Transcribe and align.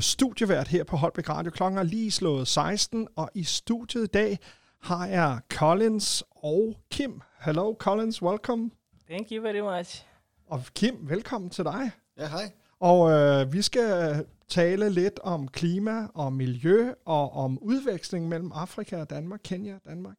studievært 0.00 0.68
her 0.68 0.84
på 0.84 0.96
Holbæk 0.96 1.28
Radio. 1.28 1.50
Klokken 1.50 1.78
er 1.78 1.82
lige 1.82 2.10
slået 2.10 2.48
16, 2.48 3.08
og 3.16 3.30
i 3.34 3.44
studiet 3.44 4.04
i 4.04 4.06
dag 4.06 4.38
har 4.82 5.06
jeg 5.06 5.40
Collins 5.52 6.24
og 6.30 6.76
Kim. 6.90 7.20
Hello 7.40 7.74
Collins, 7.78 8.22
welcome. 8.22 8.70
Thank 9.10 9.26
you 9.32 9.42
very 9.42 9.78
much. 9.78 10.06
Og 10.46 10.62
Kim, 10.74 10.96
velkommen 11.02 11.50
til 11.50 11.64
dig. 11.64 11.90
Ja, 12.18 12.28
hej. 12.28 12.52
Og 12.80 13.10
øh, 13.10 13.52
vi 13.52 13.62
skal 13.62 14.24
tale 14.48 14.90
lidt 14.90 15.20
om 15.22 15.48
klima 15.48 16.06
og 16.14 16.32
miljø 16.32 16.92
og 17.04 17.32
om 17.32 17.58
udveksling 17.58 18.28
mellem 18.28 18.52
Afrika 18.54 19.00
og 19.00 19.10
Danmark, 19.10 19.40
Kenya 19.44 19.74
og 19.74 19.80
Danmark. 19.84 20.16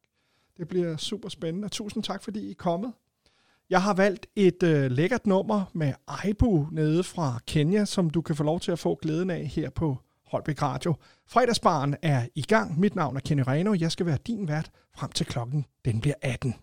Det 0.56 0.68
bliver 0.68 0.96
super 0.96 1.28
spændende. 1.28 1.68
Tusind 1.68 2.02
tak, 2.02 2.22
fordi 2.22 2.40
I 2.40 2.50
er 2.50 2.54
kommet. 2.54 2.92
Jeg 3.70 3.82
har 3.82 3.94
valgt 3.94 4.26
et 4.36 4.62
øh, 4.62 4.90
lækkert 4.90 5.26
nummer 5.26 5.64
med 5.72 5.92
Aibu 6.08 6.66
nede 6.72 7.04
fra 7.04 7.38
Kenya, 7.46 7.84
som 7.84 8.10
du 8.10 8.20
kan 8.22 8.36
få 8.36 8.42
lov 8.42 8.60
til 8.60 8.72
at 8.72 8.78
få 8.78 8.98
glæden 9.02 9.30
af 9.30 9.46
her 9.46 9.70
på 9.70 9.98
Holbæk 10.26 10.62
Radio. 10.62 10.94
Fredagsbaren 11.26 11.96
er 12.02 12.26
i 12.34 12.42
gang. 12.42 12.80
Mit 12.80 12.94
navn 12.96 13.16
er 13.16 13.20
Kenny 13.20 13.42
Reno. 13.46 13.74
Jeg 13.80 13.92
skal 13.92 14.06
være 14.06 14.18
din 14.26 14.48
vært 14.48 14.70
frem 14.96 15.10
til 15.10 15.26
klokken. 15.26 15.64
Den 15.84 16.00
bliver 16.00 16.14
18. 16.22 16.54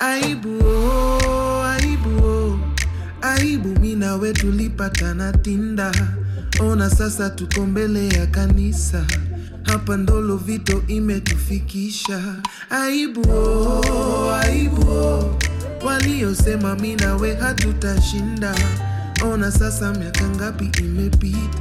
aibu 0.00 0.48
oh, 0.48 1.74
aibu 1.74 2.26
oh. 2.26 2.58
aibu 3.22 3.80
mi 3.80 3.94
nawe 3.94 4.32
tulipatana 4.32 5.32
tinda 5.32 5.92
ona 6.60 6.88
sasa 6.90 7.28
tuko 7.30 7.66
mbele 7.66 8.08
ya 8.08 8.26
kanisa 8.26 9.06
hapa 9.68 9.96
ndolo 9.96 10.36
vito 10.36 10.82
imetufikisha 10.88 12.34
aibu 12.70 13.32
oh, 13.32 14.34
aibu 14.34 14.90
oh. 14.90 15.36
waliosema 15.86 16.74
mi 16.76 16.94
nawe 16.96 17.34
hatutashinda 17.34 18.54
ona 19.32 19.52
sasa 19.52 19.92
miaka 19.92 20.28
ngapi 20.28 20.70
imepita 20.82 21.58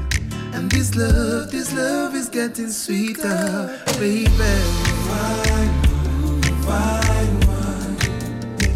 and 0.56 0.72
this 0.72 0.96
love 0.96 1.52
this 1.52 1.74
love 1.74 2.20
is 2.20 2.32
getting 2.32 2.70
sweeter 2.72 3.70
baby 4.00 4.28
Fine, 4.28 5.70
fine, 6.66 7.38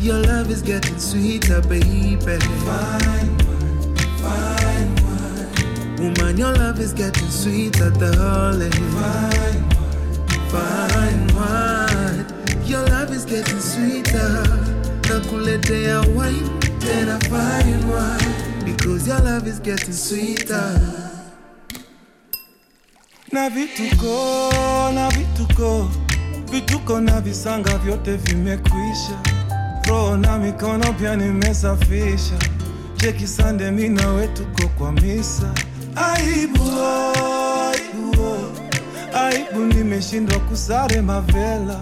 Your 0.02 0.20
love 0.26 0.50
is 0.50 0.62
getting 0.64 0.98
sweeter, 1.00 1.62
baby. 1.62 2.18
Fine, 2.20 2.42
fine. 2.66 3.51
Woman, 6.02 6.38
your 6.38 6.54
love 6.54 6.80
is 6.80 6.94
getting 6.94 7.30
sweeter, 7.30 7.92
darling. 7.92 8.72
Fine, 8.72 9.70
fine 10.50 11.28
wine. 11.36 12.26
Your 12.66 12.84
love 12.88 13.12
is 13.12 13.26
getting 13.26 13.60
sweeter. 13.60 14.44
Nakuletea 15.08 16.02
wine, 16.16 16.50
tena 16.80 17.20
fine 17.30 17.88
wine. 17.90 18.66
Because 18.66 19.08
your 19.08 19.20
love 19.20 19.48
is 19.48 19.60
getting 19.60 19.94
sweeter. 19.94 20.80
na 23.32 23.50
vituko 23.50 24.92
na 24.94 25.10
vituko 25.10 25.90
vituko 26.52 27.02
na 27.02 27.22
visanga 27.22 27.78
vyote 27.78 28.16
vimekwisha 28.18 29.20
roho 29.90 30.18
na 30.18 30.38
mikono 30.38 30.94
pia 30.94 31.16
nimesafisha 31.16 32.36
cheki 32.96 33.28
sande 33.28 33.72
minawe 33.72 34.28
tuko 34.28 34.68
kwa 34.68 34.92
misa 34.92 35.54
aibu 39.14 39.60
nimeshindwa 39.74 40.40
kusare 40.40 41.02
mavela 41.02 41.80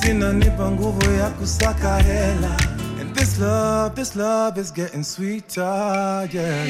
zinanipa 0.00 0.70
nguvu 0.70 1.10
ya 1.10 1.30
kusaka 1.30 1.96
hela 1.98 2.56
and 3.00 3.14
this 3.14 3.38
love 3.38 3.94
this 3.94 4.16
love 4.16 4.60
is 4.60 4.72
getting 4.72 5.04
sweeter 5.04 6.28
yeah 6.32 6.66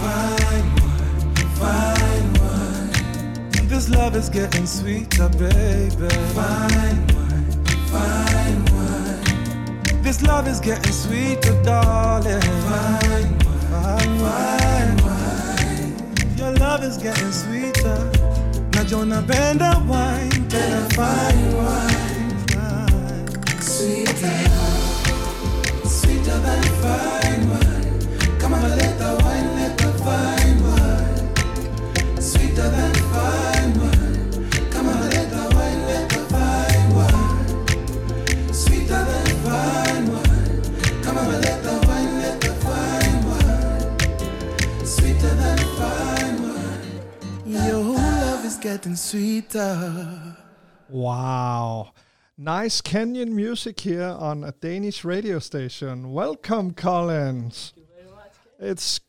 fine 0.00 0.72
wine, 0.82 1.46
fine 1.58 2.32
wine. 2.40 3.68
This 3.68 3.88
love 3.88 4.16
is 4.18 4.28
getting 4.30 4.66
sweeter, 4.66 5.28
baby. 5.30 6.08
Fine 6.34 7.06
wine, 7.14 7.52
fine 7.90 8.64
wine. 8.74 10.02
This 10.02 10.22
love 10.22 10.46
is 10.46 10.60
getting 10.60 10.92
sweeter, 10.92 11.54
darling. 11.62 12.40
Fine 12.40 13.08
wine, 13.08 13.38
fine 13.70 14.20
wine. 14.20 14.71
Love 16.72 16.84
is 16.84 16.96
getting 16.96 17.32
sweeter. 17.32 17.98
Najona 18.70 19.20
benda 19.26 19.72
wine, 19.86 20.30
tena 20.48 20.80
fine 20.94 21.52
wine. 21.58 22.32
Sweeter, 23.60 24.40
sweeter 25.86 26.38
than 26.46 26.62
fine 26.80 27.44
wine. 27.50 28.40
Come 28.40 28.54
on, 28.54 28.62
let 28.62 28.98
the 28.98 29.10
wine, 29.22 29.48
let 29.58 29.76
the 29.76 29.90
fine 30.02 30.58
wine. 30.64 32.22
Sweeter 32.22 32.70
than 32.70 33.01
getting 48.62 48.94
sweeter. 48.94 50.36
Wow. 50.88 51.90
Nice 52.38 52.80
Kenyan 52.80 53.32
music 53.32 53.80
here 53.80 54.16
on 54.16 54.44
a 54.44 54.52
Danish 54.52 55.04
radio 55.04 55.40
station. 55.40 56.12
Welcome, 56.12 56.70
Collins. 56.70 57.72
It's 58.60 59.00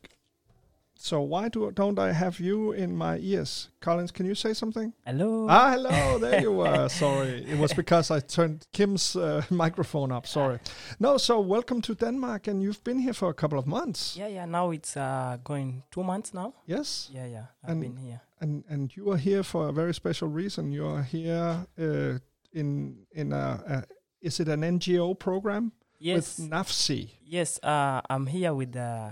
so 1.04 1.20
why 1.20 1.48
do 1.50 1.70
don't 1.70 1.98
I 1.98 2.12
have 2.12 2.40
you 2.40 2.72
in 2.72 2.96
my 2.96 3.18
ears, 3.18 3.68
Collins? 3.80 4.10
Can 4.12 4.26
you 4.26 4.34
say 4.34 4.54
something? 4.54 4.92
Hello. 5.06 5.46
Ah, 5.50 5.70
hello. 5.72 6.18
There 6.20 6.40
you 6.40 6.52
were. 6.52 6.88
Sorry, 6.88 7.44
it 7.52 7.58
was 7.58 7.74
because 7.74 8.10
I 8.16 8.20
turned 8.20 8.66
Kim's 8.72 9.16
uh, 9.16 9.42
microphone 9.50 10.14
up. 10.16 10.26
Sorry. 10.26 10.58
No. 10.98 11.18
So 11.18 11.40
welcome 11.40 11.80
to 11.82 11.94
Denmark, 11.94 12.48
and 12.48 12.62
you've 12.62 12.82
been 12.84 12.98
here 12.98 13.12
for 13.14 13.28
a 13.28 13.34
couple 13.34 13.58
of 13.58 13.66
months. 13.66 14.16
Yeah, 14.16 14.28
yeah. 14.30 14.46
Now 14.46 14.72
it's 14.72 14.96
uh, 14.96 15.36
going 15.44 15.82
two 15.90 16.02
months 16.04 16.32
now. 16.34 16.54
Yes. 16.66 17.10
Yeah, 17.14 17.26
yeah. 17.26 17.46
I've 17.62 17.70
And- 17.72 17.80
been 17.82 17.96
here. 17.96 18.20
and 18.40 18.64
and 18.68 18.96
you 18.96 19.10
are 19.12 19.18
here 19.20 19.42
for 19.42 19.68
a 19.68 19.72
very 19.72 19.92
special 19.94 20.28
reason. 20.28 20.72
You 20.72 20.86
are 20.86 21.02
here 21.02 21.66
uh, 21.78 22.18
in 22.52 22.96
in 23.12 23.32
a, 23.32 23.62
a 23.66 23.82
is 24.20 24.40
it 24.40 24.48
an 24.48 24.62
NGO 24.62 25.14
program 25.14 25.72
Yes. 26.00 26.38
with 26.38 26.50
NAFSI? 26.50 27.08
yes. 27.24 27.58
Uh, 27.62 28.00
I'm 28.10 28.26
here 28.26 28.52
with 28.54 28.76
uh, 28.76 29.10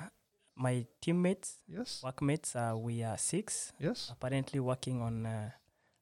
my 0.57 0.87
teammates, 1.01 1.59
Yes, 1.69 2.01
workmates. 2.05 2.55
Uh, 2.57 2.75
we 2.77 3.03
are 3.03 3.19
six, 3.19 3.73
yes, 3.81 4.11
apparently 4.11 4.61
working 4.61 5.01
on 5.03 5.27
uh, 5.27 5.51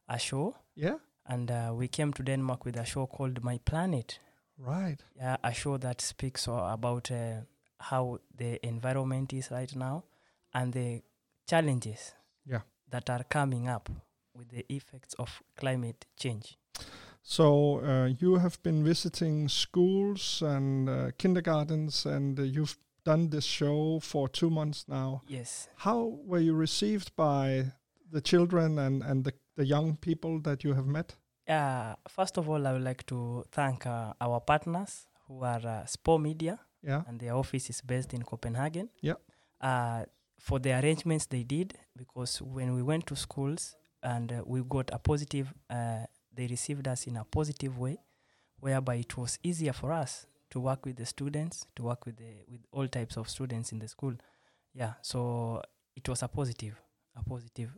a 0.09 0.19
show, 0.19 0.57
yeah, 0.75 0.99
and 1.27 1.51
uh, 1.51 1.73
we 1.75 1.89
came 1.89 2.13
to 2.13 2.23
Denmark 2.23 2.65
with 2.65 2.77
a 2.77 2.85
show 2.85 3.07
called 3.07 3.43
My 3.45 3.59
Planet. 3.65 4.19
right, 4.59 5.03
Yeah, 5.17 5.37
a 5.43 5.53
show 5.53 5.79
that 5.79 6.01
speaks 6.01 6.47
about 6.49 7.11
uh, 7.11 7.43
how 7.79 8.19
the 8.37 8.59
environment 8.67 9.33
is 9.33 9.51
right 9.51 9.75
now 9.77 10.05
and 10.53 10.73
the 10.73 11.03
challenges 11.49 12.15
Yeah. 12.45 12.61
that 12.91 13.09
are 13.11 13.25
coming 13.29 13.69
up 13.69 13.89
with 14.35 14.49
the 14.49 14.65
effects 14.69 15.15
of 15.19 15.43
climate 15.57 16.07
change. 16.17 16.59
So 17.23 17.81
uh, 17.81 18.07
you 18.21 18.39
have 18.39 18.59
been 18.63 18.85
visiting 18.85 19.49
schools 19.49 20.43
and 20.43 20.89
uh, 20.89 21.11
kindergartens, 21.19 22.07
and 22.07 22.39
uh, 22.39 22.43
you've 22.43 22.77
done 23.05 23.31
this 23.31 23.45
show 23.45 24.01
for 24.01 24.29
two 24.29 24.51
months 24.51 24.85
now. 24.89 25.23
Yes. 25.29 25.69
How 25.77 26.19
were 26.25 26.39
you 26.41 26.55
received 26.55 27.15
by 27.17 27.73
the 28.13 28.21
children 28.21 28.79
and 28.79 29.03
and 29.03 29.25
the 29.25 29.33
the 29.57 29.65
young 29.67 29.97
people 29.97 30.41
that 30.43 30.65
you 30.65 30.75
have 30.75 30.87
met? 30.87 31.17
Uh, 31.49 31.95
first 32.09 32.39
of 32.39 32.49
all, 32.49 32.67
I 32.67 32.73
would 32.73 32.83
like 32.85 33.05
to 33.07 33.45
thank 33.51 33.87
uh, 33.87 34.13
our 34.21 34.41
partners 34.41 35.07
who 35.27 35.43
are 35.45 35.67
uh, 35.67 35.85
Spore 35.87 36.19
Media, 36.21 36.59
Yeah, 36.83 37.03
and 37.09 37.19
their 37.21 37.35
office 37.35 37.69
is 37.71 37.81
based 37.83 38.15
in 38.15 38.23
Copenhagen. 38.23 38.89
Yeah. 39.03 39.15
Uh, 39.61 40.05
for 40.39 40.59
the 40.61 40.73
arrangements 40.73 41.27
they 41.27 41.43
did, 41.45 41.75
because 41.97 42.41
when 42.41 42.75
we 42.75 42.83
went 42.83 43.07
to 43.07 43.17
schools 43.17 43.77
and 44.03 44.33
uh, 44.33 44.43
we 44.47 44.63
got 44.63 44.91
a 44.93 44.99
positive, 44.99 45.53
uh, 45.69 46.07
they 46.33 46.47
received 46.47 46.87
us 46.89 47.07
in 47.07 47.17
a 47.17 47.25
positive 47.25 47.77
way, 47.79 47.99
whereby 48.61 48.95
it 48.97 49.17
was 49.17 49.39
easier 49.43 49.73
for 49.75 49.93
us 49.93 50.27
to 50.51 50.61
work 50.61 50.87
with 50.87 50.97
the 50.97 51.07
students, 51.07 51.67
to 51.77 51.83
work 51.83 52.07
with 52.07 52.17
the 52.17 52.45
with 52.51 52.61
all 52.73 52.89
types 52.89 53.17
of 53.17 53.29
students 53.29 53.73
in 53.73 53.81
the 53.81 53.89
school. 53.89 54.15
Yeah, 54.75 54.93
so 55.03 55.61
it 55.97 56.09
was 56.09 56.23
a 56.23 56.29
positive, 56.29 56.75
a 57.17 57.23
positive 57.25 57.71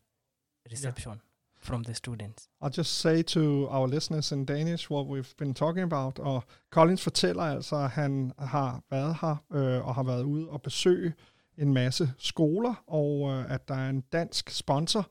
reception 0.70 1.20
from 1.60 1.84
the 1.84 1.94
students. 1.94 2.48
I'll 2.60 2.70
just 2.70 2.98
say 3.00 3.22
to 3.22 3.68
our 3.70 3.86
listeners 3.86 4.32
in 4.32 4.44
Danish 4.44 4.90
what 4.90 5.06
we've 5.06 5.34
been 5.36 5.54
talking 5.54 5.82
about. 5.82 6.18
Og 6.18 6.44
Collins 6.70 7.02
fortæller 7.02 7.42
altså, 7.42 7.76
at 7.76 7.90
han 7.90 8.32
har 8.38 8.82
været 8.90 9.16
her 9.20 9.36
øh, 9.52 9.86
og 9.88 9.94
har 9.94 10.02
været 10.02 10.22
ude 10.22 10.48
og 10.48 10.62
besøge 10.62 11.14
en 11.58 11.74
masse 11.74 12.12
skoler, 12.18 12.74
og 12.86 13.30
øh, 13.30 13.54
at 13.54 13.68
der 13.68 13.74
er 13.74 13.90
en 13.90 14.00
dansk 14.00 14.50
sponsor, 14.50 15.10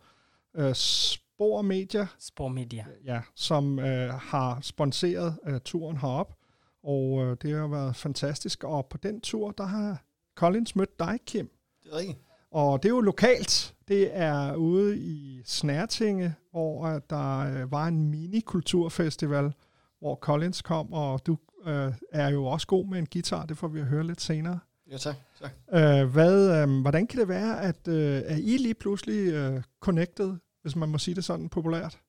øh, 0.55 0.75
Spor 0.75 1.61
Media, 1.61 2.07
Spore 2.19 2.49
Media. 2.49 2.85
ja, 3.05 3.21
som 3.35 3.79
øh, 3.79 4.13
har 4.13 4.61
sponsoreret 4.61 5.39
øh, 5.45 5.59
turen 5.65 5.97
herop. 5.97 6.35
Og 6.83 7.23
øh, 7.23 7.37
det 7.41 7.55
har 7.55 7.67
været 7.67 7.95
fantastisk. 7.95 8.63
Og 8.63 8.85
på 8.85 8.97
den 8.97 9.21
tur, 9.21 9.51
der 9.51 9.63
har 9.63 10.03
Collins 10.35 10.75
mødt 10.75 10.99
dig, 10.99 11.19
Kim. 11.25 11.49
Det 11.83 11.93
er 11.93 11.97
rigtigt. 11.97 12.17
Og 12.51 12.83
det 12.83 12.89
er 12.89 12.93
jo 12.93 13.01
lokalt. 13.01 13.75
Det 13.87 14.09
er 14.17 14.55
ude 14.55 14.97
i 14.97 15.41
Snærtinge, 15.45 16.35
hvor 16.51 16.85
øh, 16.85 17.01
der 17.09 17.39
øh, 17.39 17.71
var 17.71 17.87
en 17.87 18.09
mini-kulturfestival, 18.09 19.53
hvor 19.99 20.15
Collins 20.15 20.61
kom, 20.61 20.93
og 20.93 21.25
du 21.25 21.37
øh, 21.65 21.93
er 22.11 22.29
jo 22.29 22.45
også 22.45 22.67
god 22.67 22.85
med 22.85 22.99
en 22.99 23.07
guitar. 23.13 23.45
Det 23.45 23.57
får 23.57 23.67
vi 23.67 23.79
at 23.79 23.85
høre 23.85 24.07
lidt 24.07 24.21
senere. 24.21 24.59
Ja, 24.91 24.97
tak. 24.97 25.15
tak. 25.41 25.51
Øh, 25.73 26.11
hvad, 26.11 26.61
øh, 26.61 26.81
hvordan 26.81 27.07
kan 27.07 27.19
det 27.19 27.27
være, 27.27 27.61
at 27.61 27.87
øh, 27.87 28.21
er 28.25 28.35
I 28.35 28.57
lige 28.57 28.73
pludselig 28.73 29.33
øh, 29.33 29.61
connected, 29.79 30.33
hvis 30.61 30.75
man 30.75 30.89
må 30.89 30.97
sige 30.97 31.15
det 31.15 31.25
sådan 31.25 31.49
populært? 31.49 31.99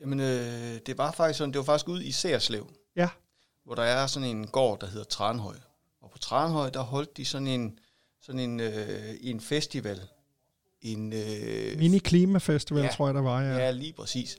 Jamen, 0.00 0.20
øh, 0.20 0.78
det 0.86 0.98
var 0.98 1.12
faktisk 1.12 1.38
sådan, 1.38 1.52
det 1.52 1.58
var 1.58 1.64
faktisk 1.64 1.88
ude 1.88 2.04
i 2.04 2.10
Særslev, 2.10 2.66
Ja, 2.96 3.08
hvor 3.64 3.74
der 3.74 3.82
er 3.82 4.06
sådan 4.06 4.28
en 4.28 4.46
gård, 4.46 4.80
der 4.80 4.86
hedder 4.86 5.04
Tranhøj. 5.04 5.56
Og 6.00 6.10
på 6.10 6.18
Tranhøj, 6.18 6.70
der 6.70 6.80
holdt 6.80 7.16
de 7.16 7.24
sådan 7.24 7.46
en, 7.46 7.78
sådan 8.20 8.38
en, 8.38 8.60
øh, 8.60 9.14
en 9.20 9.40
festival. 9.40 10.00
En, 10.82 11.12
øh, 11.12 11.78
mini-klimafestival, 11.78 12.82
Ja. 12.82 12.90
tror 12.90 13.06
jeg, 13.06 13.14
der 13.14 13.20
var. 13.22 13.42
ja. 13.42 13.56
Ja. 13.56 13.70
lige 13.70 13.92
præcis. 13.92 14.38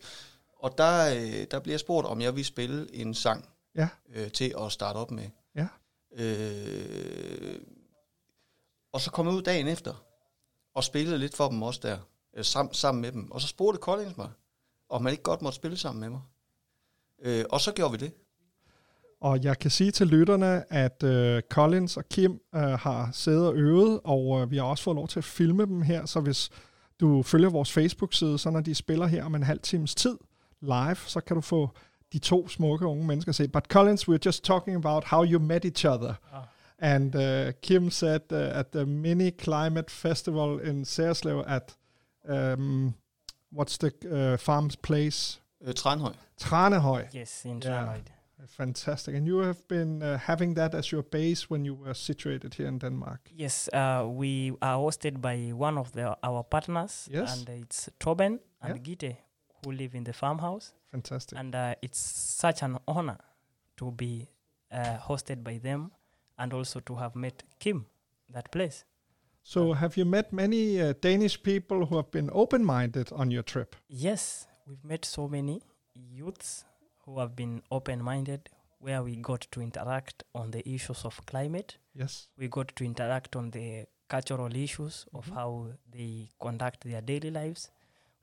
Og 0.59 0.77
der, 0.77 1.15
øh, 1.15 1.47
der 1.51 1.59
bliver 1.59 1.73
jeg 1.73 1.79
spurgt, 1.79 2.07
om 2.07 2.21
jeg 2.21 2.35
vil 2.35 2.45
spille 2.45 2.95
en 2.95 3.13
sang 3.13 3.49
Ja. 3.75 3.87
øh, 4.09 4.31
til 4.31 4.55
at 4.59 4.71
starte 4.71 4.97
op 4.97 5.11
med. 5.11 5.29
Ja. 5.55 5.67
Øh, 6.11 7.59
og 8.91 9.01
så 9.01 9.11
kom 9.11 9.27
jeg 9.27 9.35
ud 9.35 9.41
dagen 9.41 9.67
efter, 9.67 10.03
og 10.73 10.83
spillede 10.83 11.17
lidt 11.17 11.35
for 11.35 11.49
dem 11.49 11.61
også 11.63 11.79
der, 11.83 11.97
øh, 12.33 12.45
sam, 12.45 12.73
sammen 12.73 13.01
med 13.01 13.11
dem. 13.11 13.31
Og 13.31 13.41
så 13.41 13.47
spurgte 13.47 13.79
Collins 13.79 14.17
mig, 14.17 14.29
om 14.89 15.01
man 15.03 15.11
ikke 15.11 15.23
godt 15.23 15.41
måtte 15.41 15.55
spille 15.55 15.77
sammen 15.77 15.99
med 15.99 16.09
mig. 16.09 16.21
Øh, 17.21 17.45
og 17.49 17.61
så 17.61 17.71
gjorde 17.71 17.91
vi 17.91 17.97
det. 17.97 18.13
Og 19.21 19.43
jeg 19.43 19.59
kan 19.59 19.71
sige 19.71 19.91
til 19.91 20.07
lytterne, 20.07 20.73
at 20.73 21.03
øh, 21.03 21.41
Collins 21.49 21.97
og 21.97 22.09
Kim 22.09 22.39
øh, 22.55 22.61
har 22.61 23.09
siddet 23.13 23.47
og 23.47 23.55
øvet, 23.55 23.99
og 24.03 24.41
øh, 24.41 24.51
vi 24.51 24.57
har 24.57 24.63
også 24.63 24.83
fået 24.83 24.95
lov 24.95 25.07
til 25.07 25.19
at 25.19 25.23
filme 25.23 25.65
dem 25.65 25.81
her, 25.81 26.05
så 26.05 26.19
hvis 26.19 26.49
du 26.99 27.23
følger 27.23 27.49
vores 27.49 27.71
Facebook-side, 27.71 28.37
så 28.37 28.49
når 28.49 28.59
de 28.61 28.75
spiller 28.75 29.07
her 29.07 29.23
om 29.23 29.35
en 29.35 29.43
halv 29.43 29.59
times 29.59 29.95
tid 29.95 30.17
live, 30.61 30.95
så 30.95 31.19
kan 31.19 31.35
du 31.35 31.41
få 31.41 31.69
de 32.13 32.19
to 32.19 32.47
smukke 32.47 32.85
unge 32.85 33.07
mennesker 33.07 33.29
at 33.29 33.35
se. 33.35 33.47
But 33.47 33.65
Collins, 33.65 34.09
we're 34.09 34.25
just 34.25 34.43
talking 34.43 34.77
about 34.77 35.03
how 35.03 35.23
you 35.23 35.39
met 35.39 35.65
each 35.65 35.85
other. 35.85 36.13
Ah. 36.33 36.41
And 36.79 37.15
uh, 37.15 37.51
Kim 37.61 37.89
said 37.89 38.21
uh, 38.31 38.59
at 38.59 38.67
the 38.71 38.85
mini 38.85 39.31
climate 39.31 39.91
festival 39.91 40.59
in 40.59 40.85
Særslev 40.85 41.43
at 41.47 41.75
um, 42.29 42.93
what's 43.51 43.77
the 43.77 43.91
uh, 44.05 44.37
farm's 44.37 44.75
place? 44.83 45.41
Øh, 45.61 45.73
Tranhøj. 45.73 46.13
Tranehøj. 46.37 47.05
Yes, 47.15 47.45
in 47.45 47.61
Yeah. 47.65 47.97
Fantastic. 48.47 49.15
And 49.15 49.27
you 49.27 49.39
have 49.39 49.67
been 49.67 50.01
uh, 50.03 50.17
having 50.17 50.55
that 50.55 50.73
as 50.75 50.91
your 50.91 51.03
base 51.03 51.49
when 51.49 51.65
you 51.65 51.73
were 51.75 51.93
situated 51.93 52.53
here 52.55 52.67
in 52.67 52.79
Denmark. 52.79 53.29
Yes, 53.35 53.69
uh, 53.73 54.05
we 54.07 54.51
are 54.61 54.77
hosted 54.77 55.21
by 55.21 55.51
one 55.53 55.77
of 55.79 55.91
the, 55.91 56.15
our 56.23 56.43
partners, 56.43 57.07
Yes. 57.11 57.37
and 57.37 57.49
it's 57.49 57.89
Toben 57.99 58.39
and 58.61 58.75
Yeah. 58.75 58.81
Gitte, 58.83 59.15
who 59.63 59.71
live 59.71 59.95
in 59.97 60.03
the 60.03 60.13
farmhouse. 60.13 60.73
Fantastic. 60.91 61.37
And 61.39 61.55
uh, 61.55 61.75
it's 61.81 61.99
such 62.39 62.63
an 62.63 62.77
honor 62.87 63.17
to 63.77 63.91
be 63.91 64.27
uh, 64.71 64.97
hosted 65.07 65.43
by 65.43 65.57
them 65.59 65.91
and 66.37 66.53
also 66.53 66.79
to 66.81 66.95
have 66.95 67.15
met 67.15 67.43
Kim, 67.59 67.85
that 68.33 68.51
place. 68.51 68.85
So, 69.43 69.73
have 69.73 69.97
you 69.97 70.05
met 70.05 70.31
many 70.31 70.79
uh, 70.81 70.93
Danish 71.01 71.41
people 71.41 71.85
who 71.85 71.95
have 71.95 72.11
been 72.11 72.29
open 72.31 72.63
minded 72.63 73.11
on 73.11 73.31
your 73.31 73.43
trip? 73.43 73.75
Yes, 73.87 74.47
we've 74.67 74.83
met 74.83 75.03
so 75.05 75.27
many 75.27 75.61
youths 75.95 76.63
who 77.11 77.19
have 77.19 77.35
been 77.35 77.61
open 77.71 78.01
minded, 78.01 78.49
where 78.79 79.03
we 79.03 79.15
got 79.17 79.41
to 79.51 79.61
interact 79.61 80.23
on 80.33 80.51
the 80.51 80.67
issues 80.67 81.05
of 81.05 81.23
climate. 81.25 81.77
Yes. 81.93 82.29
We 82.37 82.47
got 82.47 82.75
to 82.75 82.85
interact 82.85 83.35
on 83.35 83.51
the 83.51 83.85
cultural 84.07 84.55
issues 84.55 85.05
of 85.13 85.25
Mhm. 85.27 85.33
how 85.33 85.67
they 85.91 86.29
conduct 86.39 86.83
their 86.83 87.01
daily 87.01 87.31
lives. 87.31 87.69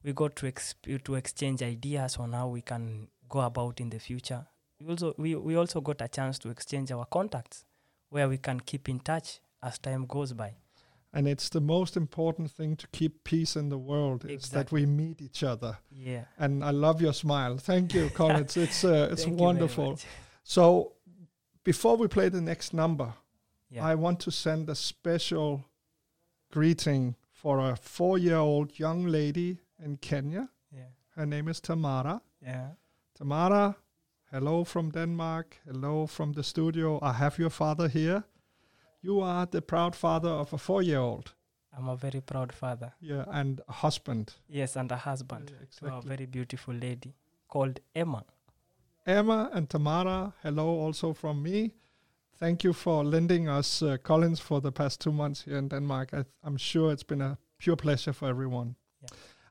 We 0.02 0.12
got 0.12 0.36
to 0.36 0.46
exp- 0.46 1.02
to 1.04 1.14
exchange 1.14 1.62
ideas 1.62 2.16
on 2.18 2.32
how 2.32 2.48
we 2.48 2.62
can 2.62 3.08
go 3.28 3.40
about 3.40 3.80
in 3.80 3.90
the 3.90 3.98
future. 3.98 4.46
We 4.80 4.88
also 4.88 5.14
we, 5.18 5.34
we 5.34 5.56
also 5.56 5.80
got 5.80 6.00
a 6.00 6.08
chance 6.08 6.38
to 6.40 6.50
exchange 6.50 6.92
our 6.92 7.04
contacts, 7.06 7.64
where 8.10 8.28
we 8.28 8.38
can 8.38 8.60
keep 8.60 8.88
in 8.88 9.00
touch 9.00 9.40
as 9.62 9.78
time 9.78 10.06
goes 10.06 10.32
by. 10.32 10.56
And 11.12 11.26
it's 11.26 11.48
the 11.48 11.60
most 11.60 11.96
important 11.96 12.50
thing 12.50 12.76
to 12.76 12.86
keep 12.88 13.24
peace 13.24 13.56
in 13.60 13.68
the 13.70 13.78
world 13.78 14.24
is 14.24 14.48
that 14.50 14.70
we 14.72 14.86
meet 14.86 15.20
each 15.22 15.42
other. 15.42 15.78
Yeah, 15.90 16.24
And 16.38 16.62
I 16.62 16.70
love 16.70 17.00
your 17.02 17.14
smile. 17.14 17.56
Thank 17.58 17.94
you, 17.94 18.10
Collins. 18.10 18.56
it's 18.64 18.84
uh, 18.84 19.08
it's 19.12 19.24
Thank 19.24 19.40
wonderful. 19.40 19.98
So, 20.42 20.92
before 21.64 21.96
we 21.96 22.08
play 22.08 22.28
the 22.30 22.40
next 22.40 22.72
number, 22.72 23.12
Yeah. 23.70 23.92
I 23.92 23.94
want 23.96 24.20
to 24.20 24.30
send 24.30 24.68
a 24.68 24.74
special 24.74 25.64
greeting 26.52 27.14
for 27.30 27.58
a 27.70 27.76
four-year-old 27.76 28.78
young 28.78 29.06
lady 29.06 29.58
in 29.84 29.96
Kenya. 29.96 30.48
yeah, 30.70 30.88
Her 31.16 31.26
name 31.26 31.50
is 31.50 31.60
Tamara. 31.60 32.20
yeah. 32.42 32.68
Tamara, 33.14 33.76
hello 34.30 34.64
from 34.64 34.90
Denmark. 34.90 35.56
Hello 35.66 36.06
from 36.06 36.32
the 36.32 36.42
studio. 36.42 36.98
I 37.02 37.12
have 37.12 37.38
your 37.38 37.50
father 37.50 37.88
here. 37.88 38.22
You 39.00 39.20
are 39.20 39.46
the 39.46 39.62
proud 39.62 39.94
father 39.94 40.28
of 40.28 40.52
a 40.52 40.58
four-year-old. 40.58 41.32
I'm 41.76 41.88
a 41.88 41.96
very 41.96 42.20
proud 42.20 42.52
father. 42.52 42.92
Yeah, 43.00 43.24
and 43.28 43.60
a 43.68 43.72
husband. 43.72 44.34
Yes, 44.48 44.76
and 44.76 44.90
a 44.90 44.96
husband 44.96 45.52
Yeah, 45.52 45.88
to 45.88 45.96
a 45.96 46.02
very 46.02 46.26
beautiful 46.26 46.74
lady 46.74 47.14
called 47.46 47.78
Emma. 47.94 48.24
Emma 49.06 49.50
and 49.52 49.70
Tamara, 49.70 50.34
hello 50.42 50.66
also 50.68 51.12
from 51.12 51.42
me. 51.42 51.74
Thank 52.38 52.64
you 52.64 52.72
for 52.72 53.04
lending 53.04 53.48
us 53.48 53.82
uh, 53.82 53.96
Collins 54.02 54.40
for 54.40 54.60
the 54.60 54.72
past 54.72 55.00
two 55.00 55.12
months 55.12 55.42
here 55.42 55.56
in 55.56 55.68
Denmark. 55.68 56.12
I, 56.12 56.24
I'm 56.44 56.56
sure 56.56 56.92
it's 56.92 57.02
been 57.04 57.22
a 57.22 57.38
pure 57.58 57.76
pleasure 57.76 58.12
for 58.12 58.28
everyone. 58.28 58.74
Yeah. 59.02 59.08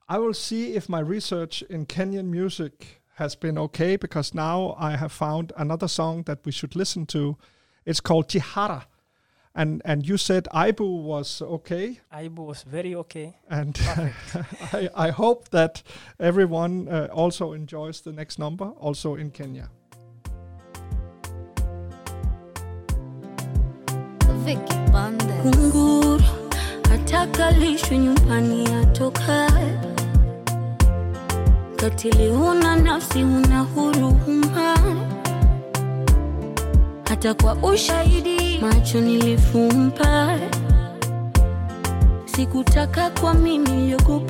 I 0.09 0.19
will 0.19 0.33
see 0.33 0.75
if 0.75 0.87
my 0.87 0.99
research 0.99 1.63
in 1.63 1.85
Kenyan 1.85 2.25
music 2.25 3.01
has 3.15 3.35
been 3.35 3.57
okay 3.57 3.95
because 3.95 4.33
now 4.33 4.75
I 4.79 4.91
have 4.97 5.11
found 5.11 5.51
another 5.57 5.87
song 5.87 6.23
that 6.23 6.45
we 6.45 6.51
should 6.51 6.75
listen 6.75 7.05
to. 7.07 7.37
It's 7.85 7.99
called 8.01 8.29
Jihara. 8.29 8.87
And, 9.57 9.81
and 9.83 10.07
you 10.07 10.17
said 10.17 10.47
Ibu 10.53 11.01
was 11.01 11.41
okay. 11.41 11.99
Ibu 12.13 12.45
was 12.45 12.61
very 12.61 12.93
okay. 12.93 13.37
And 13.49 13.75
I, 14.71 14.87
I 14.93 15.09
hope 15.09 15.49
that 15.49 15.81
everyone 16.19 16.87
uh, 16.87 17.07
also 17.11 17.53
enjoys 17.53 18.01
the 18.01 18.11
next 18.13 18.37
number, 18.37 18.65
also 18.65 19.15
in 19.15 19.31
Kenya. 19.31 19.71
Vicky 24.45 24.77
Bande. 24.91 25.25
Kunguru 25.41 26.21
nyumbani 27.91 28.67
atoka, 28.67 29.51
katili 31.75 32.29
huna 32.29 32.75
nafsi, 32.75 33.21
huna 33.23 33.61
huruma, 33.61 35.16
hata 37.09 37.33
kwa 37.33 37.53
ushahidi 37.55 38.57
macho 38.61 39.01
nilifumba, 39.01 40.39
sikutaka 42.25 43.09
kwa 43.09 43.33
mimi 43.33 43.69
niliogopa 43.69 44.26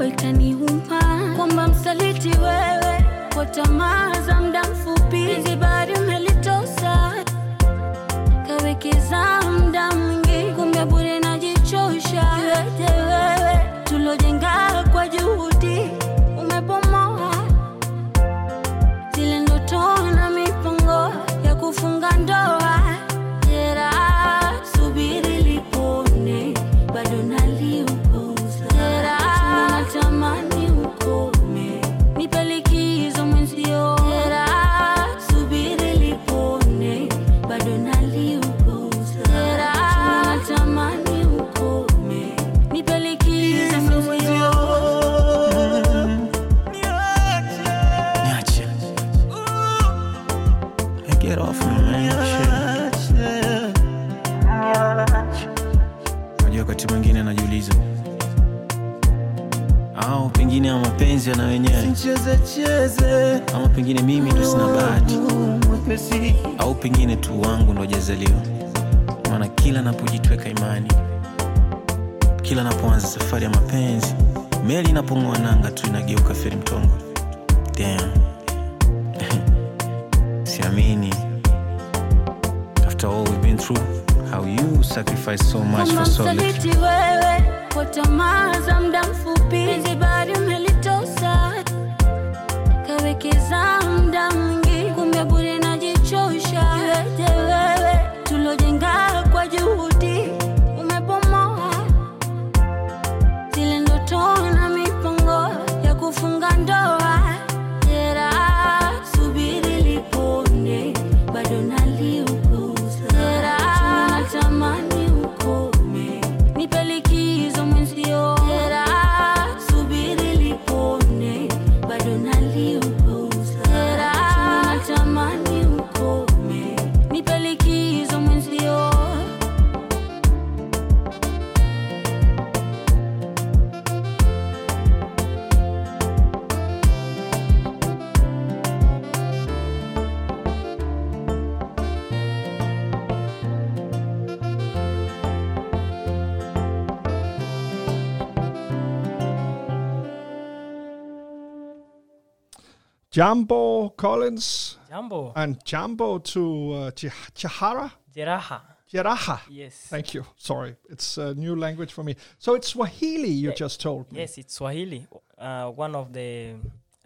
Jambo 153.21 153.89
Collins 153.97 154.77
Jambo. 154.89 155.33
and 155.35 155.57
Jambo 155.65 156.19
to 156.19 156.73
uh, 156.73 156.91
Jahara? 156.91 157.91
Jeraha. 158.15 158.61
Jeraha. 158.93 159.39
Yes. 159.49 159.87
Thank 159.89 160.13
you. 160.13 160.23
Sorry, 160.37 160.75
it's 160.87 161.17
a 161.17 161.33
new 161.33 161.55
language 161.55 161.91
for 161.91 162.03
me. 162.03 162.15
So 162.37 162.53
it's 162.53 162.67
Swahili, 162.67 163.29
you 163.29 163.49
Yeah. 163.49 163.55
just 163.55 163.81
told 163.81 164.11
me. 164.11 164.19
Yes, 164.19 164.37
it's 164.37 164.53
Swahili, 164.53 165.07
uh, 165.39 165.71
one 165.71 165.95
of 165.95 166.13
the 166.13 166.57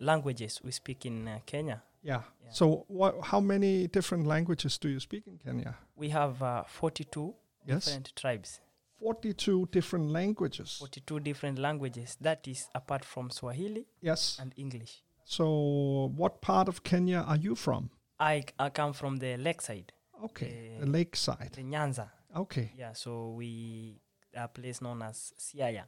languages 0.01 0.59
we 0.65 0.71
speak 0.71 1.05
in 1.05 1.29
uh, 1.29 1.39
Kenya. 1.45 1.81
Yeah. 2.03 2.23
Yeah. 2.43 2.51
So 2.51 2.85
wha- 2.89 3.21
how 3.21 3.39
many 3.39 3.87
different 3.87 4.27
languages 4.27 4.77
do 4.77 4.89
you 4.89 4.99
speak 4.99 5.23
in 5.27 5.37
Kenya? 5.37 5.75
We 5.95 6.09
have 6.09 6.43
uh, 6.43 6.63
42 6.67 7.33
Yes. 7.65 7.85
different 7.85 8.11
tribes, 8.17 8.59
42 8.99 9.69
different 9.71 10.11
languages. 10.11 10.75
42 10.79 11.21
different 11.21 11.57
languages. 11.57 12.17
That 12.19 12.45
is 12.49 12.67
apart 12.75 13.05
from 13.05 13.29
Swahili 13.29 13.85
Yes. 14.01 14.37
and 14.41 14.53
English. 14.57 15.03
So 15.25 16.11
what 16.15 16.41
part 16.41 16.67
of 16.67 16.83
Kenya 16.83 17.23
are 17.27 17.37
you 17.37 17.55
from? 17.55 17.89
I, 18.19 18.43
I 18.59 18.69
come 18.69 18.93
from 18.93 19.17
the 19.17 19.37
lakeside, 19.37 19.93
Okay, 20.23 20.73
Uh, 20.77 20.85
the 20.85 20.91
lakeside. 20.91 21.51
the 21.53 21.63
Nyanza. 21.63 22.09
Okay. 22.35 22.71
Yeah, 22.77 22.93
so 22.93 23.31
we 23.31 23.99
a 24.33 24.47
place 24.47 24.81
known 24.81 25.01
as 25.01 25.33
Siaya, 25.39 25.83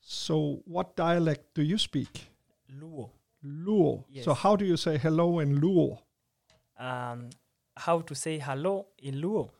So 0.00 0.62
what 0.64 0.96
dialect 0.96 1.54
do 1.54 1.62
you 1.62 1.78
speak? 1.78 2.28
Luo. 2.80 3.10
Luo. 3.44 4.04
So 4.22 4.34
how 4.34 4.56
do 4.56 4.64
you 4.64 4.76
say 4.76 4.96
hello 4.98 5.40
in 5.40 5.60
Luo? 5.60 5.98
Um, 6.78 7.30
how 7.76 8.00
to 8.00 8.14
say 8.14 8.38
hello 8.38 8.86
in 8.98 9.16
Luo? 9.20 9.50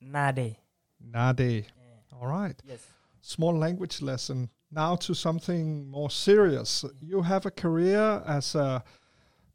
Nade. 0.00 0.56
Nade. 1.00 1.66
Yeah. 1.66 2.16
All 2.20 2.26
right. 2.26 2.60
Yes. 2.64 2.86
Small 3.20 3.56
language 3.58 4.00
lesson. 4.02 4.48
Now 4.70 4.96
to 4.96 5.14
something 5.14 5.88
more 5.88 6.10
serious. 6.10 6.82
Mm-hmm. 6.84 7.06
You 7.06 7.22
have 7.22 7.46
a 7.46 7.50
career 7.50 8.22
as 8.26 8.54
a 8.54 8.84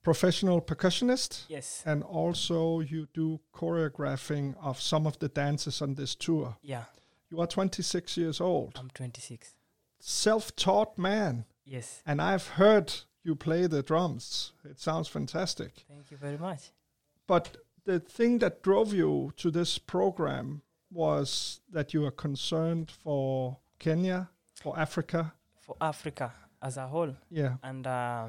professional 0.02 0.62
percussionist 0.62 1.46
Yes. 1.48 1.82
and 1.86 2.04
also 2.04 2.80
you 2.82 3.08
do 3.14 3.40
choreographing 3.54 4.56
of 4.62 4.82
some 4.82 5.08
of 5.08 5.18
the 5.20 5.30
dances 5.30 5.82
on 5.82 5.96
this 5.96 6.16
tour. 6.16 6.58
Yeah. 6.62 6.86
You 7.30 7.40
are 7.40 7.48
26 7.48 8.18
years 8.18 8.42
old, 8.42 8.74
I'm 8.78 8.90
26. 8.90 9.54
self-taught 10.00 10.98
man, 10.98 11.46
Yes. 11.66 12.02
and 12.06 12.22
I've 12.22 12.48
heard 12.50 12.94
you 13.24 13.36
play 13.36 13.68
the 13.68 13.82
drums. 13.82 14.52
It 14.66 14.80
sounds 14.80 15.08
fantastic. 15.08 15.86
Thank 15.88 16.12
you 16.12 16.18
very 16.18 16.38
much. 16.38 16.72
But 17.26 17.56
the 17.86 18.00
thing 18.02 18.40
that 18.40 18.62
drove 18.62 18.94
you 18.94 19.32
to 19.38 19.50
this 19.50 19.78
program 19.78 20.62
was 20.92 21.62
that 21.72 21.94
you 21.94 22.06
are 22.06 22.12
concerned 22.12 22.92
for 22.92 23.58
Kenya, 23.80 24.30
for 24.62 24.78
Africa. 24.80 25.34
For 25.62 25.76
Africa 25.82 26.34
as 26.62 26.78
a 26.78 26.88
whole, 26.88 27.16
Yeah. 27.30 27.58
and 27.64 27.86
uh, 27.88 28.28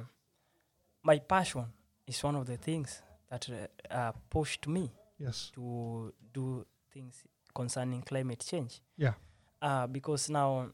my 1.02 1.18
passion 1.18 1.66
is 2.06 2.22
one 2.22 2.36
of 2.36 2.46
the 2.46 2.56
things 2.56 3.02
that 3.30 3.48
uh, 3.50 3.94
uh, 3.94 4.12
pushed 4.30 4.66
me 4.68 4.90
Yes. 5.18 5.50
to 5.54 6.12
do 6.32 6.66
things 6.92 7.24
concerning 7.54 8.02
climate 8.02 8.44
change. 8.46 8.80
Yeah. 8.96 9.14
Uh, 9.62 9.86
because 9.86 10.28
now 10.30 10.70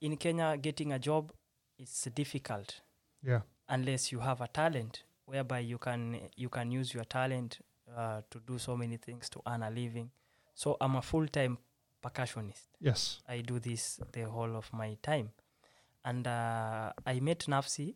in 0.00 0.16
Kenya, 0.16 0.56
getting 0.56 0.92
a 0.92 0.98
job 0.98 1.32
is 1.78 2.08
difficult 2.14 2.80
Yeah. 3.22 3.40
unless 3.68 4.12
you 4.12 4.20
have 4.20 4.40
a 4.40 4.48
talent 4.48 5.04
whereby 5.26 5.60
you 5.60 5.78
can 5.78 6.28
you 6.36 6.48
can 6.48 6.70
use 6.72 6.94
your 6.94 7.04
talent 7.04 7.58
uh, 7.96 8.22
to 8.30 8.40
do 8.40 8.58
so 8.58 8.76
many 8.76 8.96
things 8.96 9.28
to 9.30 9.40
earn 9.46 9.62
a 9.62 9.70
living. 9.70 10.10
So 10.54 10.76
I'm 10.80 10.96
a 10.96 11.02
full 11.02 11.26
time 11.28 11.58
percussionist. 12.02 12.68
Yes. 12.80 13.20
I 13.28 13.40
do 13.42 13.58
this 13.58 14.00
the 14.12 14.22
whole 14.22 14.56
of 14.56 14.72
my 14.72 14.96
time. 15.02 15.30
And 16.04 16.26
uh, 16.26 16.92
I 17.06 17.20
met 17.20 17.40
Nafsi 17.48 17.94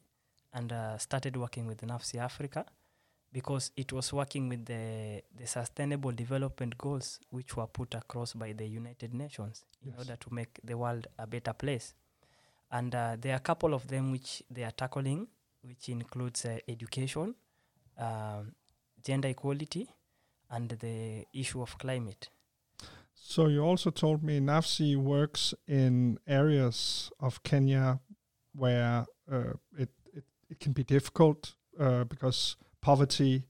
and 0.53 0.73
uh, 0.73 0.99
started 0.99 1.37
working 1.37 1.67
with 1.67 1.81
Nafsi 1.81 2.19
Africa 2.19 2.65
because 3.33 3.73
it 3.77 3.93
was 3.93 4.13
working 4.13 4.49
with 4.49 4.65
the, 4.67 5.23
the 5.37 5.47
Sustainable 5.47 6.13
Development 6.13 6.77
Goals, 6.79 7.19
which 7.31 7.57
were 7.57 7.67
put 7.67 7.95
across 7.95 8.35
by 8.35 8.53
the 8.53 8.67
United 8.67 9.13
Nations 9.15 9.65
in 9.83 9.91
Yes. 9.91 9.99
order 9.99 10.17
to 10.17 10.35
make 10.35 10.61
the 10.63 10.77
world 10.77 11.07
a 11.19 11.27
better 11.27 11.53
place. 11.53 11.95
And 12.71 12.95
uh, 12.95 13.17
there 13.21 13.33
are 13.33 13.37
a 13.37 13.41
couple 13.41 13.75
of 13.75 13.89
them 13.89 14.13
which 14.13 14.43
they 14.51 14.63
are 14.65 14.71
tackling, 14.71 15.27
which 15.63 15.89
includes 15.89 16.45
uh, 16.45 16.59
education, 16.69 17.35
um, 17.99 18.53
gender 19.03 19.29
equality, 19.29 19.89
and 20.51 20.69
the 20.71 21.25
issue 21.33 21.61
of 21.63 21.77
climate. 21.79 22.29
So 23.15 23.49
you 23.49 23.61
also 23.61 23.91
told 23.91 24.23
me 24.23 24.39
NAFSI 24.41 24.97
works 24.97 25.55
in 25.67 26.19
areas 26.27 27.11
of 27.21 27.43
Kenya 27.43 28.01
where 28.55 29.07
uh, 29.31 29.55
it, 29.79 29.91
it 30.13 30.25
it 30.51 30.61
can 30.61 30.73
be 30.73 30.85
difficult 30.85 31.55
uh, 31.81 32.05
because 32.05 32.57
poverty 32.81 33.45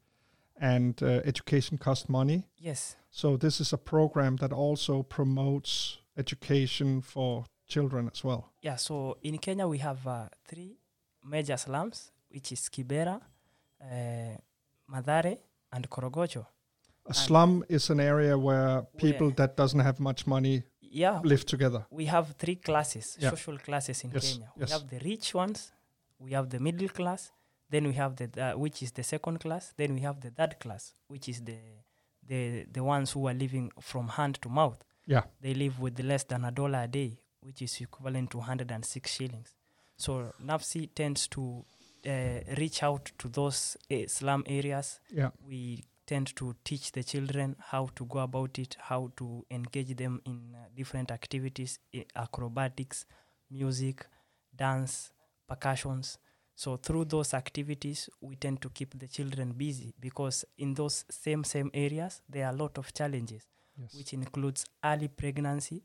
and 0.60 1.02
uh, 1.02 1.20
education 1.24 1.78
cost 1.78 2.08
money. 2.08 2.46
Yes, 2.56 2.96
So 3.10 3.36
this 3.36 3.60
is 3.60 3.72
a 3.72 3.78
program 3.78 4.36
that 4.36 4.52
also 4.52 5.02
promotes 5.02 5.98
education 6.16 7.02
for 7.02 7.44
children 7.66 8.08
as 8.12 8.22
well. 8.24 8.52
Yeah, 8.62 8.76
so 8.76 9.18
in 9.22 9.38
Kenya 9.38 9.66
we 9.66 9.78
have 9.78 10.06
uh, 10.06 10.28
three 10.44 10.78
major 11.24 11.56
slums, 11.56 12.12
which 12.30 12.52
is 12.52 12.68
Kibera, 12.68 13.20
uh, 13.82 14.36
Mathare, 14.90 15.38
and 15.72 15.88
Korogocho. 15.90 16.46
A 17.06 17.14
slum 17.14 17.64
is 17.68 17.90
an 17.90 18.00
area 18.00 18.36
where 18.38 18.82
people 18.96 19.26
Where- 19.28 19.36
that 19.36 19.56
doesn't 19.56 19.80
have 19.80 20.00
much 20.00 20.26
money 20.26 20.62
Yeah, 20.80 21.20
live 21.24 21.44
together. 21.44 21.86
we 21.90 22.06
have 22.06 22.34
three 22.38 22.56
classes, 22.56 23.16
Yeah. 23.20 23.30
social 23.30 23.58
classes 23.58 24.04
in 24.04 24.10
Yes, 24.12 24.32
Kenya. 24.32 24.52
yes. 24.56 24.68
We 24.68 24.72
have 24.72 24.88
the 24.88 24.98
rich 25.10 25.34
ones, 25.34 25.72
we 26.18 26.32
have 26.32 26.48
the 26.48 26.58
middle 26.60 26.88
class, 26.88 27.32
then 27.70 27.86
we 27.86 27.92
have 27.94 28.16
the 28.16 28.28
uh, 28.54 28.58
which 28.58 28.82
is 28.82 28.92
the 28.92 29.02
second 29.02 29.38
class, 29.40 29.72
then 29.76 29.92
we 29.94 30.00
have 30.00 30.20
the 30.20 30.30
third 30.30 30.58
class, 30.60 30.94
which 31.08 31.28
is 31.28 31.42
the 31.44 31.58
the 32.26 32.64
the 32.72 32.80
ones 32.82 33.12
who 33.12 33.28
are 33.28 33.34
living 33.34 33.70
from 33.80 34.08
hand 34.08 34.34
to 34.40 34.48
mouth. 34.48 34.82
Yeah. 35.06 35.24
They 35.40 35.52
live 35.54 35.78
with 35.80 36.00
less 36.00 36.24
than 36.24 36.44
a 36.44 36.50
dollar 36.50 36.84
a 36.84 36.88
day, 36.88 37.18
which 37.42 37.60
is 37.60 37.80
equivalent 37.82 38.30
to 38.30 38.38
106 38.38 39.10
shillings. 39.12 39.54
So 39.98 40.32
NAFSI 40.40 40.94
tends 40.94 41.28
to 41.28 41.64
uh, 42.06 42.40
reach 42.56 42.82
out 42.82 43.12
to 43.18 43.28
those 43.28 43.76
uh, 43.90 44.06
slum 44.08 44.42
areas 44.46 45.00
Yeah. 45.10 45.30
we 45.46 45.84
tend 46.06 46.34
to 46.36 46.54
teach 46.64 46.92
the 46.92 47.02
children 47.02 47.56
how 47.58 47.88
to 47.96 48.04
go 48.06 48.18
about 48.20 48.58
it, 48.58 48.76
how 48.80 49.10
to 49.16 49.44
engage 49.50 49.96
them 49.96 50.20
in 50.26 50.54
uh, 50.54 50.68
different 50.74 51.10
activities, 51.10 51.78
acrobatics, 52.16 53.06
music, 53.50 54.06
dance, 54.54 55.10
percussions. 55.48 56.18
So 56.56 56.76
through 56.76 57.06
those 57.06 57.34
activities, 57.34 58.08
we 58.20 58.36
tend 58.36 58.60
to 58.62 58.68
keep 58.70 58.98
the 58.98 59.08
children 59.08 59.52
busy 59.52 59.94
because 59.98 60.44
in 60.58 60.74
those 60.74 61.04
same 61.10 61.42
same 61.44 61.70
areas 61.74 62.22
there 62.28 62.46
are 62.46 62.52
a 62.52 62.56
lot 62.56 62.78
of 62.78 62.92
challenges, 62.94 63.46
Yes. 63.76 63.94
which 63.94 64.12
includes 64.12 64.64
early 64.84 65.08
pregnancy, 65.08 65.82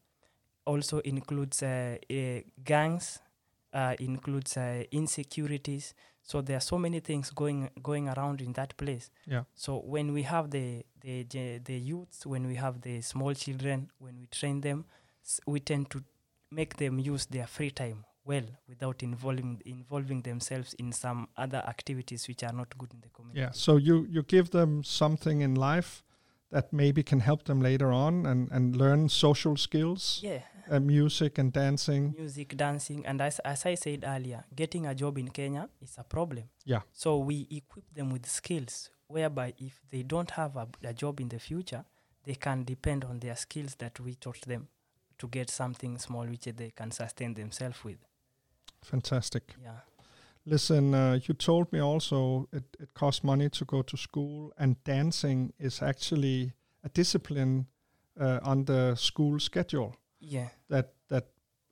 also 0.65 0.99
includes 0.99 1.63
uh, 1.63 1.97
uh, 2.11 2.39
gangs, 2.63 3.19
uh, 3.73 3.95
includes 3.99 4.57
uh, 4.57 4.83
insecurities. 4.91 5.93
So 6.23 6.41
there 6.41 6.57
are 6.57 6.61
so 6.61 6.77
many 6.77 6.99
things 6.99 7.31
going 7.31 7.69
going 7.81 8.07
around 8.09 8.41
in 8.41 8.53
that 8.53 8.75
place. 8.77 9.09
Yeah. 9.25 9.43
So 9.55 9.77
when 9.79 10.13
we 10.13 10.23
have 10.23 10.51
the 10.51 10.85
the 11.01 11.23
the 11.63 11.77
youths, 11.77 12.25
when 12.25 12.47
we 12.47 12.55
have 12.55 12.81
the 12.81 13.01
small 13.01 13.33
children, 13.33 13.89
when 13.99 14.19
we 14.19 14.27
train 14.27 14.61
them, 14.61 14.85
we 15.47 15.59
tend 15.59 15.89
to 15.91 16.03
make 16.51 16.77
them 16.77 16.99
use 16.99 17.25
their 17.27 17.47
free 17.47 17.71
time 17.71 18.05
well 18.25 18.45
without 18.67 19.01
involving 19.03 19.61
involving 19.65 20.21
themselves 20.21 20.73
in 20.75 20.91
some 20.91 21.27
other 21.37 21.63
activities 21.67 22.27
which 22.27 22.43
are 22.43 22.53
not 22.53 22.77
good 22.77 22.93
in 22.93 23.01
the 23.01 23.09
community. 23.09 23.41
Yeah. 23.41 23.51
So 23.51 23.77
you 23.77 24.05
you 24.09 24.23
give 24.23 24.49
them 24.51 24.83
something 24.83 25.41
in 25.41 25.55
life 25.55 26.03
that 26.51 26.73
maybe 26.73 27.03
can 27.03 27.19
help 27.19 27.43
them 27.43 27.61
later 27.61 27.91
on 27.91 28.25
and 28.25 28.51
and 28.51 28.75
learn 28.75 29.09
social 29.09 29.55
skills, 29.57 30.19
Yeah. 30.23 30.41
Uh, 30.69 30.79
music 30.79 31.37
and 31.37 31.51
dancing. 31.51 32.15
music, 32.17 32.55
dancing, 32.55 33.05
and 33.05 33.21
as, 33.21 33.39
as 33.39 33.65
I 33.65 33.75
said 33.75 34.03
earlier, 34.07 34.45
getting 34.55 34.85
a 34.85 34.95
job 34.95 35.17
in 35.17 35.29
Kenya 35.29 35.69
is 35.81 35.95
a 35.97 36.03
problem. 36.03 36.45
Yeah. 36.65 36.81
So 36.93 37.17
we 37.17 37.47
equip 37.51 37.93
them 37.93 38.11
with 38.11 38.25
skills 38.25 38.89
whereby 39.07 39.53
if 39.57 39.81
they 39.91 40.03
don't 40.03 40.31
have 40.31 40.55
a, 40.55 40.67
a 40.83 40.93
job 40.93 41.19
in 41.19 41.29
the 41.29 41.39
future, 41.39 41.83
they 42.25 42.35
can 42.35 42.63
depend 42.63 43.03
on 43.03 43.19
their 43.19 43.35
skills 43.35 43.75
that 43.75 43.99
we 43.99 44.15
taught 44.15 44.41
them 44.41 44.67
to 45.17 45.27
get 45.27 45.49
something 45.49 45.97
small 45.97 46.25
which 46.25 46.45
they 46.45 46.71
can 46.75 46.91
sustain 46.91 47.33
themselves 47.33 47.83
with. 47.83 47.97
Fantastic. 48.83 49.55
Yeah. 49.61 49.71
Listen, 50.45 50.93
uh, 50.93 51.19
you 51.23 51.33
told 51.33 51.71
me 51.73 51.79
also 51.79 52.47
it, 52.53 52.63
it 52.79 52.93
costs 52.93 53.23
money 53.23 53.49
to 53.49 53.65
go 53.65 53.81
to 53.81 53.97
school, 53.97 54.53
and 54.57 54.81
dancing 54.83 55.53
is 55.59 55.81
actually 55.81 56.53
a 56.83 56.89
discipline 56.89 57.67
uh, 58.19 58.39
on 58.43 58.65
the 58.65 58.95
school 58.95 59.39
schedule. 59.39 59.95
Yeah. 60.19 60.49
That 60.69 60.93
that 61.07 61.27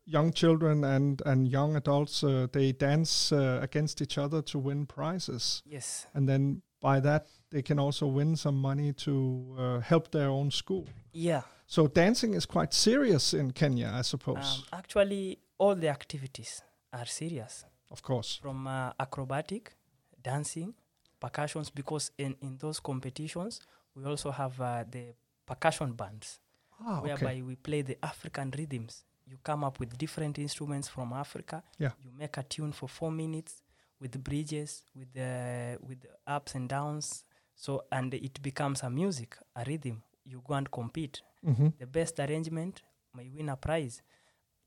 young 0.06 0.34
children 0.34 0.84
and 0.84 1.22
and 1.26 1.48
young 1.48 1.76
adults 1.76 2.24
uh, 2.24 2.48
they 2.52 2.72
dance 2.74 3.32
uh, 3.36 3.60
against 3.62 4.02
each 4.02 4.18
other 4.18 4.42
to 4.44 4.60
win 4.60 4.86
prizes, 4.86 5.64
Yes. 5.66 6.08
and 6.14 6.28
then 6.28 6.62
by 6.82 7.00
that 7.02 7.28
they 7.50 7.62
can 7.62 7.80
also 7.80 8.08
win 8.08 8.36
some 8.36 8.56
money 8.62 8.94
to 8.94 9.56
uh, 9.58 9.80
help 9.82 10.12
their 10.12 10.30
own 10.30 10.52
school. 10.52 10.86
Yeah. 11.14 11.42
So 11.66 11.88
dancing 11.88 12.34
is 12.36 12.46
quite 12.46 12.74
serious 12.74 13.34
in 13.34 13.52
Kenya, 13.52 13.88
I 13.88 13.98
Um, 13.98 14.04
suppose. 14.04 14.64
actually, 14.72 15.38
all 15.58 15.76
the 15.76 15.90
activities 15.90 16.62
are 16.94 17.06
serious. 17.08 17.66
of 17.92 18.02
course. 18.02 18.40
from 18.42 18.68
uh, 18.68 18.92
acrobatic, 19.00 19.76
dancing, 20.22 20.74
percussions, 21.20 21.70
because 21.72 22.12
in, 22.18 22.36
in 22.42 22.58
those 22.58 22.80
competitions, 22.82 23.60
we 23.96 24.06
also 24.06 24.32
have 24.32 24.60
uh, 24.62 24.84
the 24.92 25.14
percussion 25.46 25.94
bands, 25.94 26.40
Ah, 26.80 27.02
whereby 27.02 27.42
we 27.42 27.56
play 27.56 27.82
the 27.82 27.98
African 28.04 28.52
rhythms. 28.58 29.04
You 29.26 29.38
come 29.44 29.64
up 29.64 29.80
with 29.80 29.98
different 29.98 30.38
instruments 30.40 30.88
from 30.88 31.12
Africa. 31.14 31.64
Yeah. 31.80 31.92
You 32.04 32.12
make 32.18 32.38
a 32.38 32.44
tune 32.44 32.72
for 32.72 32.88
four 32.88 33.12
minutes 33.12 33.62
with 34.00 34.24
bridges, 34.24 34.84
with 34.96 35.12
the 35.14 35.78
with 35.82 36.00
the 36.02 36.10
ups 36.36 36.56
and 36.56 36.70
downs. 36.70 37.24
So 37.56 37.84
and 37.92 38.14
it 38.14 38.42
becomes 38.42 38.84
a 38.84 38.90
music, 38.90 39.38
a 39.56 39.64
rhythm. 39.66 40.04
You 40.24 40.42
go 40.48 40.54
and 40.56 40.70
compete. 40.72 41.22
hmm 41.44 41.70
The 41.80 41.88
best 41.88 42.20
arrangement 42.20 42.84
may 43.14 43.30
win 43.30 43.50
a 43.50 43.56
prize. 43.56 44.02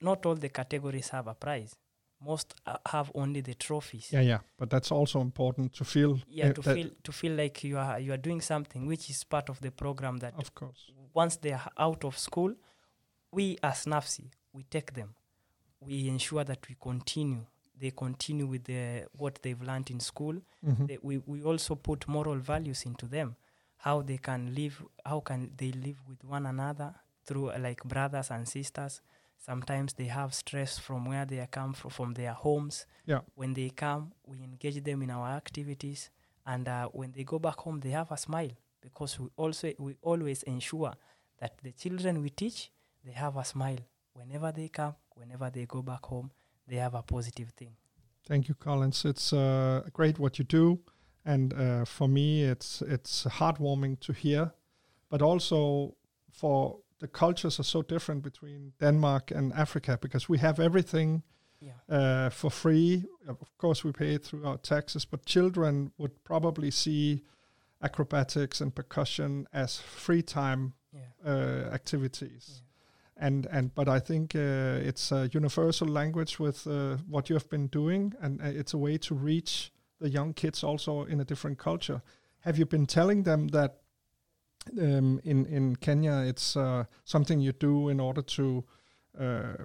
Not 0.00 0.26
all 0.26 0.34
the 0.34 0.48
categories 0.48 1.08
have 1.10 1.26
a 1.30 1.34
prize. 1.34 1.76
Most 2.22 2.54
uh, 2.66 2.76
have 2.86 3.10
only 3.14 3.40
the 3.40 3.54
trophies. 3.54 4.08
Yeah, 4.12 4.20
yeah, 4.20 4.38
but 4.58 4.68
that's 4.68 4.92
also 4.92 5.20
important 5.20 5.72
to 5.74 5.84
feel. 5.84 6.18
yeah 6.28 6.48
uh, 6.50 6.52
to 6.54 6.62
feel 6.62 6.90
to 7.02 7.12
feel 7.12 7.32
like 7.34 7.64
you 7.64 7.78
are 7.78 7.98
you 8.00 8.12
are 8.12 8.20
doing 8.20 8.42
something 8.42 8.86
which 8.86 9.08
is 9.08 9.24
part 9.24 9.48
of 9.48 9.58
the 9.60 9.70
program 9.70 10.18
that 10.18 10.34
Of 10.36 10.54
course. 10.54 10.90
Once 11.14 11.36
they 11.40 11.52
are 11.52 11.70
out 11.78 12.04
of 12.04 12.18
school 12.18 12.54
we 13.32 13.56
as 13.62 13.86
nafsi 13.86 14.24
we 14.52 14.62
take 14.64 14.92
them. 14.94 15.14
We 15.80 16.08
ensure 16.08 16.44
that 16.44 16.68
we 16.68 16.74
continue 16.80 17.46
they 17.78 17.90
continue 17.90 18.46
with 18.46 18.64
the 18.64 19.06
what 19.16 19.38
they've 19.42 19.62
learned 19.62 19.90
in 19.90 20.00
school. 20.00 20.36
Mhm. 20.62 20.86
they, 20.86 20.98
we, 21.02 21.18
we 21.26 21.42
also 21.42 21.74
put 21.74 22.06
moral 22.08 22.36
values 22.38 22.84
into 22.84 23.06
them 23.06 23.36
how 23.78 24.02
they 24.02 24.18
can 24.18 24.54
live 24.54 24.82
how 25.04 25.20
can 25.20 25.50
they 25.56 25.72
live 25.72 25.96
with 26.08 26.22
one 26.24 26.44
another 26.46 26.94
through 27.24 27.50
uh, 27.50 27.58
like 27.58 27.82
brothers 27.84 28.30
and 28.30 28.46
sisters. 28.48 29.00
Sometimes 29.38 29.94
they 29.94 30.04
have 30.06 30.34
stress 30.34 30.78
from 30.78 31.06
where 31.06 31.24
they 31.24 31.46
come 31.50 31.72
from 31.72 31.90
from 31.90 32.14
their 32.14 32.34
homes. 32.34 32.86
Yeah. 33.06 33.20
when 33.34 33.54
they 33.54 33.70
come 33.70 34.12
we 34.26 34.42
engage 34.42 34.82
them 34.84 35.02
in 35.02 35.10
our 35.10 35.28
activities 35.36 36.10
and 36.46 36.68
uh, 36.68 36.88
when 36.92 37.12
they 37.12 37.24
go 37.24 37.38
back 37.38 37.56
home 37.56 37.80
they 37.80 37.90
have 37.90 38.10
a 38.12 38.16
smile 38.16 38.52
because 38.80 39.18
we 39.18 39.28
also 39.36 39.72
we 39.78 39.96
always 40.02 40.42
ensure 40.44 40.92
that 41.38 41.58
the 41.62 41.72
children 41.72 42.22
we 42.22 42.30
teach 42.30 42.70
they 43.04 43.12
have 43.12 43.36
a 43.36 43.44
smile. 43.44 43.78
Whenever 44.12 44.52
they 44.52 44.68
come 44.68 44.94
whenever 45.14 45.50
they 45.50 45.66
go 45.66 45.82
back 45.82 46.04
home 46.04 46.30
they 46.66 46.76
have 46.76 46.94
a 46.94 47.02
positive 47.02 47.50
thing. 47.50 47.76
Thank 48.26 48.48
you, 48.48 48.54
Collins. 48.54 49.04
It's 49.04 49.32
uh, 49.32 49.82
great 49.92 50.18
what 50.18 50.38
you 50.38 50.44
do, 50.44 50.80
and 51.24 51.52
uh, 51.52 51.84
for 51.84 52.08
me, 52.08 52.44
it's 52.44 52.82
it's 52.82 53.24
heartwarming 53.24 53.98
to 54.00 54.12
hear, 54.12 54.52
but 55.08 55.22
also 55.22 55.96
for 56.30 56.78
the 57.00 57.08
cultures 57.08 57.58
are 57.58 57.64
so 57.64 57.82
different 57.82 58.22
between 58.22 58.72
Denmark 58.78 59.30
and 59.30 59.52
Africa 59.54 59.98
because 60.00 60.28
we 60.28 60.38
have 60.38 60.60
everything 60.60 61.22
yeah. 61.60 61.72
uh, 61.88 62.30
for 62.30 62.50
free. 62.50 63.04
Of 63.26 63.56
course, 63.58 63.82
we 63.84 63.92
pay 63.92 64.14
it 64.14 64.24
through 64.24 64.46
our 64.46 64.58
taxes, 64.58 65.04
but 65.04 65.24
children 65.24 65.92
would 65.98 66.22
probably 66.24 66.70
see 66.70 67.22
acrobatics 67.82 68.60
and 68.60 68.74
percussion 68.74 69.46
as 69.52 69.78
free 69.78 70.22
time 70.22 70.74
yeah 70.92 71.00
uh, 71.24 71.74
activities. 71.74 72.62
And 73.16 73.46
and 73.46 73.74
but 73.74 73.88
I 73.88 74.00
think 74.00 74.34
uh, 74.34 74.88
it's 74.88 75.12
a 75.12 75.28
universal 75.32 75.88
language 75.88 76.38
with 76.38 76.66
uh, 76.66 76.96
what 77.08 77.28
you 77.28 77.36
have 77.36 77.48
been 77.48 77.68
doing, 77.68 78.14
and 78.22 78.40
uh, 78.40 78.46
it's 78.46 78.74
a 78.74 78.78
way 78.78 78.98
to 78.98 79.14
reach 79.14 79.72
the 80.00 80.08
young 80.08 80.34
kids 80.34 80.64
also 80.64 81.04
in 81.04 81.20
a 81.20 81.24
different 81.24 81.58
culture. 81.58 82.00
Have 82.40 82.58
you 82.58 82.66
been 82.66 82.86
telling 82.86 83.24
them 83.24 83.48
that 83.48 83.82
um, 84.78 85.20
in 85.24 85.46
in 85.46 85.76
Kenya 85.76 86.24
it's 86.26 86.56
uh, 86.56 86.84
something 87.04 87.40
you 87.40 87.52
do 87.52 87.90
in 87.90 88.00
order 88.00 88.22
to 88.22 88.64
uh, 89.18 89.56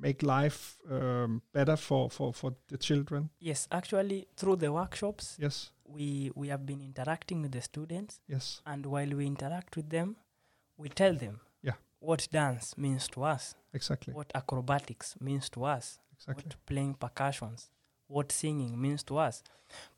make 0.00 0.22
life 0.22 0.78
um, 0.90 1.42
better 1.52 1.76
for, 1.76 2.10
for, 2.10 2.32
for 2.32 2.54
the 2.68 2.78
children? 2.78 3.30
yes 3.40 3.68
actually 3.70 4.26
through 4.36 4.56
the 4.56 4.72
workshops 4.72 5.36
Yes, 5.38 5.70
we 5.88 6.30
we 6.34 6.48
have 6.48 6.64
been 6.66 6.80
interacting 6.80 7.42
with 7.42 7.52
the 7.52 7.60
students. 7.62 8.20
Yes, 8.28 8.60
and 8.66 8.84
while 8.86 9.08
we 9.16 9.26
interact 9.26 9.76
with 9.76 9.90
them 9.90 10.16
we 10.76 10.88
tell 10.88 11.14
them 11.14 11.40
Yeah. 11.62 11.74
what 12.00 12.28
dance 12.32 12.76
means 12.76 13.08
to 13.08 13.22
us. 13.24 13.54
Exactly, 13.72 14.14
what 14.14 14.30
acrobatics 14.34 15.16
means 15.20 15.48
to 15.50 15.64
us. 15.64 15.98
Exactly. 16.12 16.44
what 16.44 16.56
playing 16.66 16.94
percussions 16.94 17.70
what 18.08 18.32
singing 18.32 18.80
means 18.80 19.02
to 19.02 19.18
us. 19.18 19.42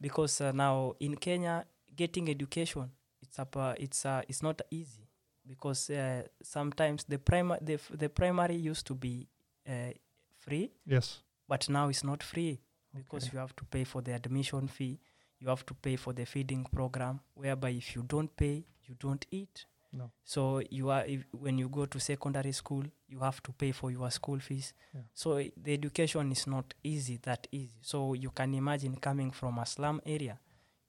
Because 0.00 0.40
uh, 0.40 0.50
now 0.52 0.94
in 0.98 1.14
kenya 1.16 1.64
getting 1.94 2.28
education 2.28 2.90
it's 3.22 3.38
up 3.38 3.56
uh, 3.56 3.74
it's 3.78 4.04
uh, 4.06 4.22
it's 4.28 4.42
not 4.42 4.60
easy. 4.70 5.06
Because 5.46 5.90
uh, 5.90 6.22
sometimes 6.42 7.04
the 7.04 7.18
primary 7.18 7.60
the, 7.62 7.74
f- 7.74 7.90
the 7.94 8.08
primary 8.08 8.56
used 8.56 8.86
to 8.86 8.94
be 8.94 9.28
uh, 9.68 9.92
free 10.38 10.70
Yes, 10.86 11.22
but 11.48 11.68
now 11.68 11.88
it's 11.88 12.02
not 12.04 12.22
free. 12.22 12.60
Because 12.94 13.24
Okay. 13.24 13.34
you 13.34 13.38
have 13.40 13.54
to 13.56 13.64
pay 13.64 13.84
for 13.84 14.02
the 14.02 14.12
admission 14.14 14.66
fee 14.68 14.98
you 15.40 15.48
have 15.48 15.64
to 15.66 15.74
pay 15.74 15.96
for 15.96 16.12
the 16.14 16.24
feeding 16.26 16.64
program 16.72 17.20
whereby 17.34 17.70
if 17.70 17.94
you 17.96 18.02
don't 18.02 18.36
pay 18.36 18.64
you 18.88 18.94
don't 19.00 19.26
eat 19.30 19.66
No. 19.92 20.10
so 20.24 20.60
you 20.70 20.90
are 20.90 21.04
if, 21.06 21.24
when 21.32 21.58
you 21.58 21.68
go 21.68 21.86
to 21.86 21.98
secondary 22.00 22.52
school 22.52 22.84
you 23.08 23.20
have 23.20 23.42
to 23.42 23.52
pay 23.52 23.72
for 23.72 23.90
your 23.90 24.10
school 24.10 24.38
fees 24.40 24.74
Yeah. 24.94 25.00
so 25.14 25.42
the 25.56 25.72
education 25.72 26.30
is 26.32 26.46
not 26.46 26.74
easy 26.84 27.18
that 27.22 27.46
easy 27.52 27.78
so 27.80 28.14
you 28.14 28.30
can 28.30 28.54
imagine 28.54 28.96
coming 28.96 29.30
from 29.32 29.58
a 29.58 29.64
slum 29.66 30.00
area 30.04 30.38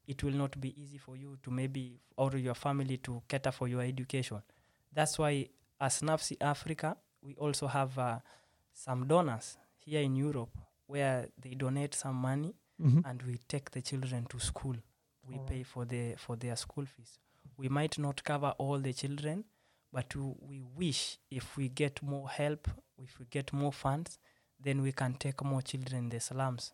it 0.08 0.24
will 0.24 0.34
not 0.36 0.60
be 0.60 0.74
easy 0.82 0.98
for 0.98 1.16
you 1.16 1.38
to 1.44 1.52
maybe 1.52 2.00
or 2.18 2.36
your 2.38 2.56
family 2.56 2.98
to 2.98 3.22
cater 3.28 3.52
for 3.54 3.68
your 3.70 3.82
education 3.84 4.42
that's 4.94 5.18
why 5.20 5.48
as 5.80 6.02
nafsi 6.02 6.36
africa 6.42 6.96
we 7.22 7.36
also 7.36 7.68
have 7.68 7.98
uh, 8.00 8.20
some 8.74 9.08
donors 9.08 9.58
here 9.86 10.02
in 10.02 10.16
europe 10.16 10.58
where 10.88 11.28
they 11.42 11.56
donate 11.56 11.94
some 11.96 12.16
money 12.16 12.54
Mhm. 12.80 13.04
and 13.06 13.22
we 13.24 13.38
take 13.48 13.70
the 13.72 13.82
children 13.82 14.26
to 14.26 14.40
school 14.40 14.76
we 15.28 15.36
Alright. 15.36 15.50
pay 15.50 15.64
for 15.64 15.86
the 15.86 16.16
for 16.18 16.38
their 16.38 16.56
school 16.56 16.86
fees 16.86 17.20
we 17.58 17.70
might 17.70 17.98
not 18.00 18.24
cover 18.24 18.54
all 18.58 18.80
the 18.80 18.94
children 18.94 19.44
but 19.92 20.16
we 20.16 20.62
wish 20.78 21.18
if 21.30 21.58
we 21.58 21.70
get 21.70 22.02
more 22.02 22.30
help 22.30 22.68
if 22.98 23.20
we 23.20 23.26
get 23.30 23.52
more 23.54 23.74
funds 23.74 24.18
then 24.64 24.82
we 24.82 24.92
can 24.92 25.14
take 25.14 25.44
more 25.44 25.62
children 25.62 26.04
in 26.04 26.10
the 26.10 26.20
slums 26.20 26.72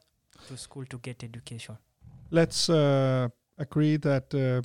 to 0.48 0.58
school 0.58 0.86
to 0.86 0.98
get 1.00 1.24
education 1.24 1.78
let's 2.32 2.70
uh, 2.70 3.28
agree 3.58 3.98
that 3.98 4.34
uh, 4.36 4.62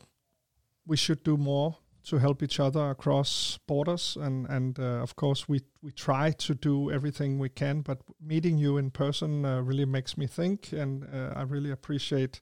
we 0.87 0.97
should 0.97 1.23
do 1.23 1.37
more 1.37 1.77
to 2.05 2.19
help 2.19 2.43
each 2.43 2.59
other 2.59 2.91
across 2.91 3.59
borders 3.67 4.17
and 4.21 4.47
and 4.49 4.79
uh, 4.79 5.03
of 5.03 5.17
course 5.17 5.49
we 5.49 5.61
we 5.83 5.93
try 5.93 6.31
to 6.31 6.55
do 6.55 6.91
everything 6.91 7.39
we 7.39 7.49
can 7.49 7.83
but 7.83 8.01
meeting 8.21 8.59
you 8.59 8.79
in 8.79 8.91
person 8.91 9.45
uh, 9.45 9.61
really 9.61 9.85
makes 9.85 10.17
me 10.17 10.27
think 10.27 10.73
and 10.73 11.05
uh, 11.05 11.33
I 11.37 11.43
really 11.43 11.71
appreciate 11.71 12.41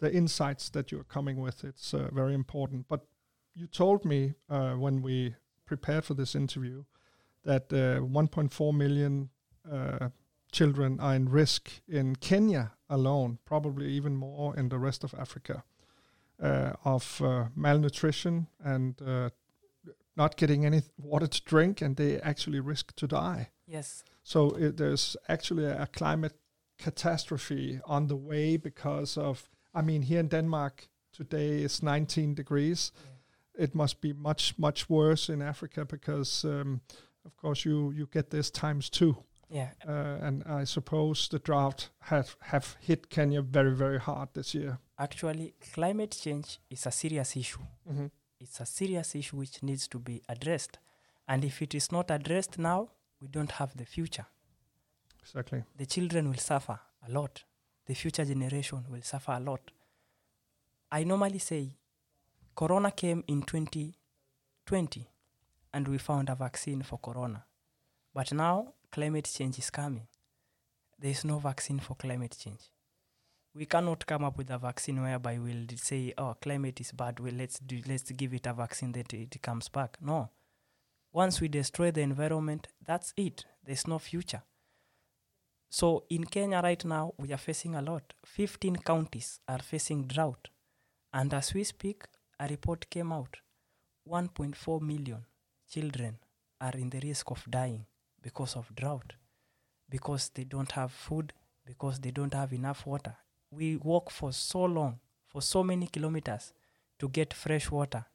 the 0.00 0.12
insights 0.12 0.70
that 0.70 0.92
you're 0.92 1.04
coming 1.04 1.40
with. 1.40 1.64
It's 1.64 1.94
uh, 1.94 2.08
very 2.12 2.34
important. 2.34 2.88
But 2.88 3.06
you 3.54 3.66
told 3.66 4.04
me 4.04 4.34
uh, 4.50 4.72
when 4.72 5.02
we 5.02 5.34
prepared 5.66 6.04
for 6.04 6.14
this 6.14 6.34
interview 6.34 6.84
that 7.44 7.72
uh, 7.72 8.00
1.4 8.00 8.74
million 8.74 9.30
children 10.52 11.00
are 11.00 11.14
in 11.14 11.28
risk 11.28 11.70
in 11.88 12.16
Kenya 12.16 12.72
alone, 12.88 13.38
probably 13.44 13.88
even 13.88 14.16
more 14.16 14.56
in 14.56 14.68
the 14.68 14.78
rest 14.78 15.04
of 15.04 15.14
Africa, 15.18 15.64
of 16.84 17.20
uh, 17.22 17.46
malnutrition 17.56 18.46
and 18.62 19.00
uh, 19.02 19.30
not 20.16 20.36
getting 20.36 20.64
any 20.64 20.82
water 20.98 21.26
to 21.26 21.42
drink, 21.44 21.80
and 21.80 21.96
they 21.96 22.20
actually 22.20 22.60
risk 22.60 22.94
to 22.96 23.06
die. 23.06 23.50
Yes. 23.66 24.04
So 24.22 24.50
it, 24.50 24.76
there's 24.76 25.16
actually 25.28 25.64
a 25.64 25.88
climate 25.92 26.34
catastrophe 26.78 27.80
on 27.84 28.08
the 28.08 28.16
way 28.16 28.56
because 28.56 29.16
of, 29.16 29.48
I 29.74 29.82
mean, 29.82 30.02
here 30.02 30.20
in 30.20 30.28
Denmark 30.28 30.88
today 31.12 31.58
it's 31.62 31.82
19 31.82 32.34
degrees. 32.34 32.92
It 33.56 33.74
must 33.74 34.00
be 34.00 34.12
much, 34.12 34.58
much 34.58 34.90
worse 34.90 35.28
in 35.28 35.40
Africa 35.40 35.84
because, 35.84 36.44
um, 36.44 36.80
of 37.24 37.36
course, 37.36 37.64
you, 37.64 37.92
you 37.92 38.08
get 38.12 38.30
this 38.30 38.50
times 38.50 38.90
two. 38.90 39.16
Yeah. 39.54 39.70
Uh, 39.86 40.18
and 40.20 40.42
I 40.46 40.64
suppose 40.64 41.28
the 41.28 41.38
drought 41.38 41.88
have, 42.00 42.36
have 42.40 42.76
hit 42.80 43.08
Kenya 43.08 43.40
very, 43.40 43.72
very 43.72 44.00
hard 44.00 44.30
this 44.34 44.52
year. 44.52 44.78
Actually, 44.98 45.54
climate 45.72 46.18
change 46.20 46.58
is 46.68 46.86
a 46.86 46.90
serious 46.90 47.36
issue. 47.36 47.60
Mm-hmm. 47.88 48.06
It's 48.40 48.58
a 48.58 48.66
serious 48.66 49.14
issue 49.14 49.36
which 49.36 49.62
needs 49.62 49.86
to 49.88 50.00
be 50.00 50.22
addressed. 50.28 50.78
And 51.28 51.44
if 51.44 51.62
it 51.62 51.72
is 51.72 51.92
not 51.92 52.10
addressed 52.10 52.58
now, 52.58 52.88
we 53.20 53.28
don't 53.28 53.52
have 53.52 53.76
the 53.76 53.86
future. 53.86 54.26
Exactly. 55.22 55.62
The 55.76 55.86
children 55.86 56.30
will 56.30 56.38
suffer 56.38 56.80
a 57.06 57.12
lot. 57.12 57.44
The 57.86 57.94
future 57.94 58.24
generation 58.24 58.84
will 58.90 59.02
suffer 59.02 59.32
a 59.32 59.40
lot. 59.40 59.70
I 60.90 61.04
normally 61.04 61.38
say 61.38 61.76
Corona 62.56 62.90
came 62.90 63.22
in 63.28 63.42
2020 63.42 65.08
and 65.72 65.86
we 65.88 65.98
found 65.98 66.28
a 66.28 66.34
vaccine 66.34 66.82
for 66.82 66.98
Corona. 66.98 67.44
But 68.12 68.32
now 68.32 68.74
climate 68.94 69.28
change 69.28 69.58
is 69.58 69.70
coming. 69.70 70.06
There 71.00 71.10
is 71.10 71.24
no 71.24 71.40
vaccine 71.40 71.80
for 71.80 71.96
climate 71.96 72.36
change. 72.38 72.70
We 73.52 73.66
cannot 73.66 74.06
come 74.06 74.22
up 74.22 74.38
with 74.38 74.50
a 74.50 74.58
vaccine 74.58 75.02
whereby 75.02 75.36
we'll 75.38 75.66
say, 75.76 76.14
"Oh, 76.16 76.34
climate 76.34 76.80
is 76.80 76.92
bad. 76.92 77.18
Well, 77.18 77.34
let's 77.34 77.58
do, 77.58 77.82
let's 77.88 78.12
give 78.12 78.32
it 78.34 78.46
a 78.46 78.52
vaccine 78.52 78.92
that 78.92 79.12
it 79.12 79.42
comes 79.42 79.68
back." 79.68 80.00
No. 80.00 80.30
Once 81.12 81.40
we 81.40 81.48
destroy 81.48 81.90
the 81.90 82.02
environment, 82.02 82.68
that's 82.86 83.12
it. 83.16 83.44
There's 83.64 83.88
no 83.88 83.98
future. 83.98 84.42
So 85.70 86.04
in 86.08 86.24
Kenya 86.26 86.60
right 86.62 86.84
now, 86.84 87.14
we 87.18 87.32
are 87.32 87.44
facing 87.48 87.74
a 87.74 87.82
lot. 87.82 88.14
15 88.24 88.76
counties 88.76 89.40
are 89.48 89.62
facing 89.62 90.06
drought. 90.06 90.50
And 91.12 91.34
as 91.34 91.52
we 91.52 91.64
speak, 91.64 92.04
a 92.38 92.46
report 92.46 92.88
came 92.90 93.12
out 93.12 93.38
1.4 94.06 94.80
million 94.80 95.26
children 95.68 96.20
are 96.60 96.78
in 96.78 96.90
the 96.90 97.00
risk 97.00 97.30
of 97.32 97.44
dying 97.50 97.86
because 98.24 98.56
of 98.56 98.74
drought, 98.74 99.12
because 99.90 100.30
they 100.34 100.44
don't 100.44 100.72
have 100.72 100.90
food, 100.90 101.32
because 101.66 102.00
they 102.00 102.10
don't 102.10 102.32
have 102.32 102.54
enough 102.54 102.86
water. 102.86 103.14
We 103.50 103.76
walk 103.76 104.10
for 104.10 104.32
so 104.32 104.64
long, 104.64 104.98
for 105.26 105.42
so 105.42 105.62
many 105.62 105.86
kilometers 105.86 106.54
to 106.98 107.08
get 107.08 107.34
fresh 107.34 107.70
water. 107.70 108.06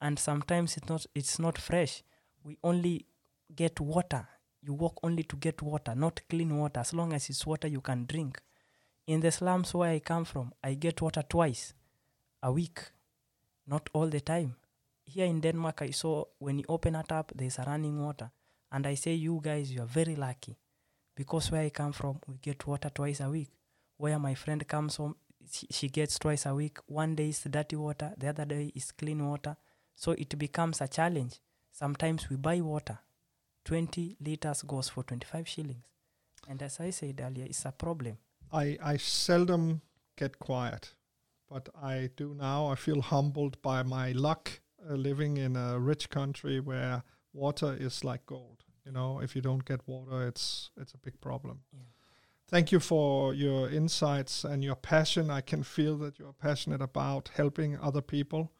And 0.00 0.18
sometimes 0.18 0.76
it's 0.76 0.88
not, 0.88 1.06
it's 1.14 1.38
not 1.38 1.56
fresh. 1.56 2.02
We 2.44 2.58
only 2.62 3.06
get 3.54 3.80
water. 3.80 4.28
You 4.62 4.74
walk 4.74 5.00
only 5.02 5.22
to 5.22 5.36
get 5.36 5.62
water, 5.62 5.94
not 5.94 6.20
clean 6.28 6.54
water. 6.56 6.80
As 6.80 6.92
long 6.92 7.14
as 7.14 7.30
it's 7.30 7.46
water 7.46 7.66
you 7.66 7.80
can 7.80 8.04
drink. 8.04 8.38
In 9.06 9.20
the 9.20 9.32
slums 9.32 9.72
where 9.72 9.90
I 9.90 10.00
come 10.00 10.24
from, 10.26 10.52
I 10.62 10.74
get 10.74 11.00
water 11.00 11.22
twice 11.26 11.72
a 12.42 12.52
week, 12.52 12.80
not 13.66 13.88
all 13.94 14.08
the 14.08 14.20
time. 14.20 14.56
Here 15.04 15.24
in 15.24 15.40
Denmark, 15.40 15.82
I 15.82 15.90
saw 15.90 16.24
when 16.38 16.58
you 16.58 16.64
open 16.68 16.94
a 16.96 17.02
tap, 17.04 17.32
there's 17.34 17.58
a 17.58 17.62
running 17.62 18.04
water. 18.04 18.30
And 18.70 18.86
I 18.86 18.94
say, 18.94 19.14
you 19.14 19.40
guys, 19.42 19.72
you 19.72 19.82
are 19.82 19.86
very 19.86 20.16
lucky. 20.16 20.56
Because 21.14 21.50
where 21.50 21.62
I 21.62 21.70
come 21.70 21.92
from, 21.92 22.20
we 22.26 22.36
get 22.38 22.66
water 22.66 22.90
twice 22.90 23.20
a 23.20 23.30
week. 23.30 23.48
Where 23.96 24.18
my 24.18 24.34
friend 24.34 24.66
comes 24.66 24.96
from, 24.96 25.16
she, 25.50 25.66
she 25.70 25.88
gets 25.88 26.18
twice 26.18 26.44
a 26.46 26.54
week. 26.54 26.78
One 26.86 27.14
day 27.14 27.30
is 27.30 27.42
dirty 27.42 27.76
water, 27.76 28.12
the 28.18 28.28
other 28.28 28.44
day 28.44 28.72
is 28.74 28.92
clean 28.92 29.26
water. 29.26 29.56
So 29.94 30.12
it 30.12 30.38
becomes 30.38 30.80
a 30.80 30.88
challenge. 30.88 31.40
Sometimes 31.72 32.28
we 32.28 32.36
buy 32.36 32.60
water. 32.60 32.98
20 33.64 34.16
liters 34.20 34.62
goes 34.62 34.88
for 34.88 35.02
25 35.02 35.48
shillings. 35.48 35.86
And 36.48 36.62
as 36.62 36.78
I 36.80 36.90
said 36.90 37.20
earlier, 37.22 37.46
it's 37.46 37.64
a 37.64 37.72
problem. 37.72 38.18
I, 38.52 38.78
I 38.82 38.96
seldom 38.98 39.80
get 40.16 40.38
quiet, 40.38 40.94
but 41.50 41.68
I 41.82 42.10
do 42.16 42.34
now. 42.34 42.66
I 42.66 42.76
feel 42.76 43.00
humbled 43.00 43.60
by 43.62 43.82
my 43.82 44.12
luck 44.12 44.60
uh, 44.88 44.94
living 44.94 45.36
in 45.36 45.56
a 45.56 45.78
rich 45.78 46.10
country 46.10 46.60
where 46.60 47.02
water 47.36 47.76
is 47.78 48.04
like 48.04 48.26
gold. 48.26 48.64
You 48.84 48.92
know, 48.92 49.20
if 49.20 49.34
you 49.36 49.42
don't 49.42 49.64
get 49.64 49.80
water, 49.86 50.26
it's 50.26 50.70
it's 50.80 50.94
a 50.94 50.98
big 50.98 51.20
problem. 51.20 51.60
Yeah. 51.72 51.80
Thank 52.48 52.70
you 52.70 52.78
for 52.80 53.34
your 53.34 53.68
insights 53.68 54.44
and 54.44 54.62
your 54.62 54.76
passion. 54.76 55.30
I 55.30 55.40
can 55.40 55.64
feel 55.64 55.98
that 55.98 56.18
you're 56.18 56.32
passionate 56.32 56.80
about 56.80 57.30
helping 57.34 57.76
other 57.78 58.00
people. 58.00 58.52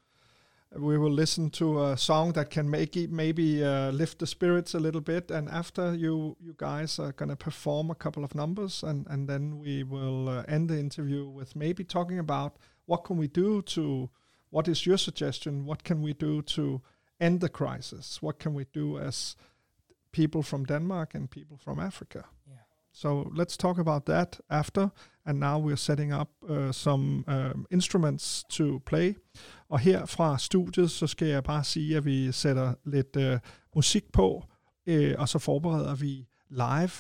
We 0.77 0.99
will 0.99 1.12
listen 1.12 1.51
to 1.51 1.85
a 1.85 1.97
song 1.97 2.33
that 2.33 2.51
can 2.51 2.69
make 2.69 2.97
it 2.97 3.12
maybe 3.12 3.65
uh, 3.65 3.93
lift 3.93 4.19
the 4.19 4.27
spirits 4.27 4.75
a 4.75 4.81
little 4.81 5.01
bit. 5.01 5.31
And 5.31 5.49
after 5.49 5.95
you, 5.95 6.37
you 6.41 6.55
guys 6.57 6.99
are 6.99 7.12
going 7.12 7.29
to 7.29 7.37
perform 7.37 7.91
a 7.91 7.95
couple 7.95 8.25
of 8.25 8.35
numbers, 8.35 8.83
and 8.83 9.07
and 9.09 9.29
then 9.29 9.59
we 9.59 9.85
will 9.85 10.29
uh, 10.29 10.43
end 10.49 10.69
the 10.69 10.79
interview 10.79 11.29
with 11.29 11.55
maybe 11.55 11.85
talking 11.85 12.19
about 12.19 12.57
what 12.87 13.05
can 13.05 13.17
we 13.17 13.29
do 13.29 13.62
to, 13.62 14.11
what 14.51 14.69
is 14.69 14.87
your 14.87 14.99
suggestion? 14.99 15.65
What 15.65 15.85
can 15.85 16.03
we 16.03 16.12
do 16.12 16.43
to 16.43 16.83
end 17.20 17.40
the 17.40 17.48
crisis? 17.48 18.22
What 18.22 18.38
can 18.38 18.55
we 18.55 18.64
do 18.74 18.98
as 18.98 19.37
people 20.12 20.42
from 20.42 20.64
Denmark 20.64 21.14
and 21.14 21.31
people 21.31 21.57
from 21.59 21.79
Africa? 21.79 22.22
Yeah. 22.48 22.66
So 22.92 23.31
let's 23.37 23.57
talk 23.57 23.79
about 23.79 24.07
that 24.07 24.40
after. 24.48 24.90
And 25.26 25.40
now 25.40 25.59
we're 25.59 25.76
setting 25.76 26.12
up 26.12 26.29
uh, 26.48 26.72
some 26.72 27.24
um, 27.26 27.66
instruments 27.70 28.44
to 28.48 28.81
play. 28.87 29.14
Og 29.68 29.79
her 29.79 30.07
fra 30.07 30.38
studiet, 30.38 30.90
så 30.90 31.07
skal 31.07 31.29
jeg 31.29 31.44
bare 31.44 31.64
sige, 31.64 31.96
at 31.96 32.05
vi 32.05 32.33
sætter 32.33 32.74
lidt 32.85 33.16
øh, 33.16 33.38
musik 33.74 34.12
på, 34.12 34.44
øh, 34.87 35.14
og 35.18 35.29
så 35.29 35.38
forbereder 35.38 35.94
vi 35.94 36.29
live 36.50 36.90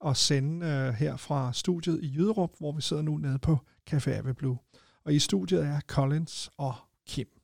og 0.00 0.16
sende 0.16 0.66
øh, 0.66 0.94
her 0.94 1.16
fra 1.16 1.52
studiet 1.52 2.00
i 2.02 2.14
Jyderup, 2.16 2.50
hvor 2.58 2.72
vi 2.72 2.82
sidder 2.82 3.02
nu 3.02 3.16
nede 3.16 3.38
på 3.38 3.58
Café 3.90 4.10
Ave 4.10 4.34
Blue. 4.34 4.58
Og 5.04 5.14
i 5.14 5.18
studiet 5.18 5.64
er 5.64 5.80
Collins 5.80 6.50
og 6.56 6.74
Kim. 7.06 7.35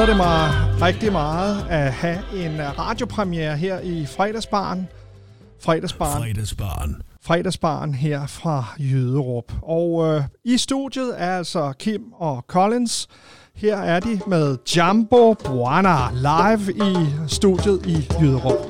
Glæder 0.00 0.12
det 0.12 0.16
mig 0.16 0.50
rigtig 0.82 1.12
meget 1.12 1.66
at 1.70 1.92
have 1.92 2.18
en 2.34 2.78
radiopremiere 2.78 3.56
her 3.56 3.80
i 3.80 4.06
fredagsbaren. 4.06 4.88
Fredagsbaren. 5.62 6.22
Fredagsbarn. 6.22 7.02
fredagsbaren 7.22 7.94
her 7.94 8.26
fra 8.26 8.64
Jyderup. 8.78 9.52
Og 9.62 10.06
øh, 10.06 10.22
i 10.44 10.58
studiet 10.58 11.14
er 11.16 11.38
altså 11.38 11.72
Kim 11.78 12.02
og 12.12 12.44
Collins. 12.48 13.08
Her 13.54 13.76
er 13.76 14.00
de 14.00 14.20
med 14.26 14.56
Jambo 14.76 15.34
Buana 15.34 16.10
live 16.10 16.72
i 16.72 17.08
studiet 17.28 17.86
i 17.86 18.08
Jyderup. 18.20 18.69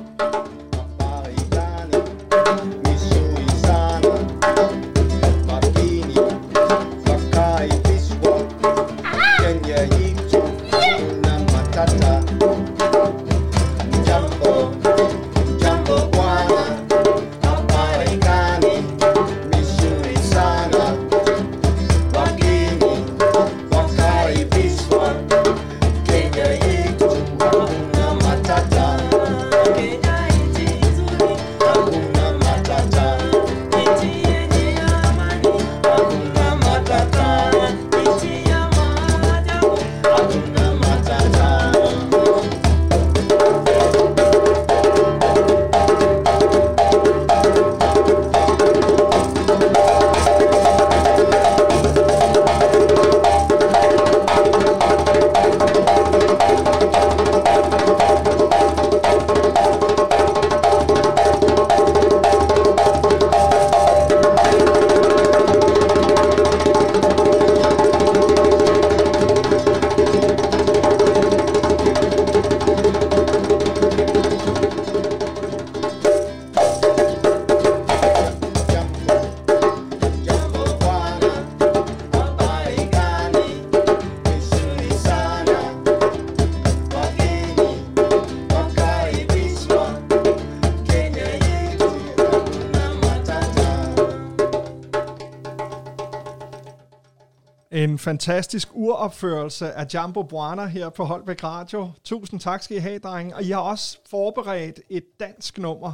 Fantastisk 98.00 98.68
uropførelse 98.72 99.72
af 99.72 99.86
Jambo 99.94 100.22
Buana 100.22 100.66
her 100.66 100.88
på 100.88 101.04
Holbæk 101.04 101.44
Radio. 101.44 101.90
Tusind 102.04 102.40
tak 102.40 102.62
skal 102.62 102.76
I 102.76 102.80
have, 102.80 102.98
drenge. 102.98 103.34
Og 103.36 103.42
I 103.42 103.50
har 103.50 103.60
også 103.60 103.98
forberedt 104.06 104.80
et 104.88 105.04
dansk 105.20 105.58
nummer. 105.58 105.92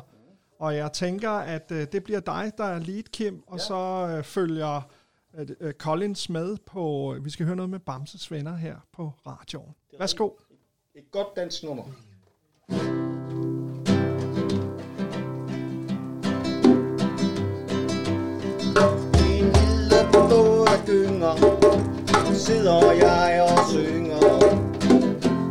Og 0.58 0.76
jeg 0.76 0.92
tænker, 0.92 1.30
at 1.30 1.72
øh, 1.72 1.86
det 1.92 2.04
bliver 2.04 2.20
dig, 2.20 2.52
der 2.58 2.64
er 2.64 2.78
lead, 2.78 3.02
Kim. 3.02 3.42
Og 3.46 3.60
så 3.60 4.08
øh, 4.10 4.24
følger 4.24 4.80
øh, 5.38 5.46
øh, 5.60 5.72
Collins 5.72 6.28
med 6.28 6.56
på... 6.66 7.14
Vi 7.22 7.30
skal 7.30 7.46
høre 7.46 7.56
noget 7.56 7.70
med 7.70 7.78
Bamses 7.78 8.30
venner 8.30 8.56
her 8.56 8.76
på 8.92 9.12
radioen. 9.26 9.74
Værsgo. 9.98 10.30
Et 10.94 11.10
godt 11.10 11.36
dansk 11.36 11.62
nummer. 11.62 11.84
En 19.30 19.44
lille 19.44 19.98
båd, 20.12 20.66
der 20.66 20.86
gynger, 20.86 21.95
sidder 22.38 22.92
jeg 22.92 23.42
og 23.42 23.58
synger. 23.70 24.40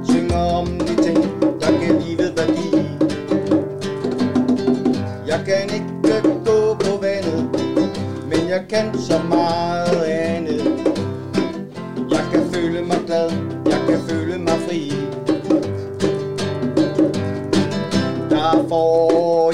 Synger 0.09 0.37
om 0.37 0.67
de 0.67 1.03
ting, 1.03 1.17
der 1.61 1.71
giver 1.79 1.99
livet 1.99 2.33
værdi. 2.37 2.69
Jeg 5.27 5.39
kan 5.45 5.63
ikke 5.73 5.85
gå 6.45 6.73
på 6.73 7.01
vandet, 7.01 7.49
men 8.29 8.49
jeg 8.49 8.65
kan 8.69 8.99
så 8.99 9.21
meget 9.29 10.03
andet. 10.03 10.63
Jeg 12.11 12.23
kan 12.31 12.41
føle 12.53 12.81
mig 12.81 12.97
glad, 13.05 13.31
jeg 13.65 13.79
kan 13.89 13.99
føle 14.09 14.37
mig 14.37 14.59
fri. 14.67 14.91
Der 18.29 18.65
får 18.69 19.51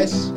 es 0.00 0.29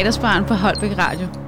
fredagsbaren 0.00 0.44
på 0.44 0.54
Holbæk 0.54 0.98
Radio. 0.98 1.39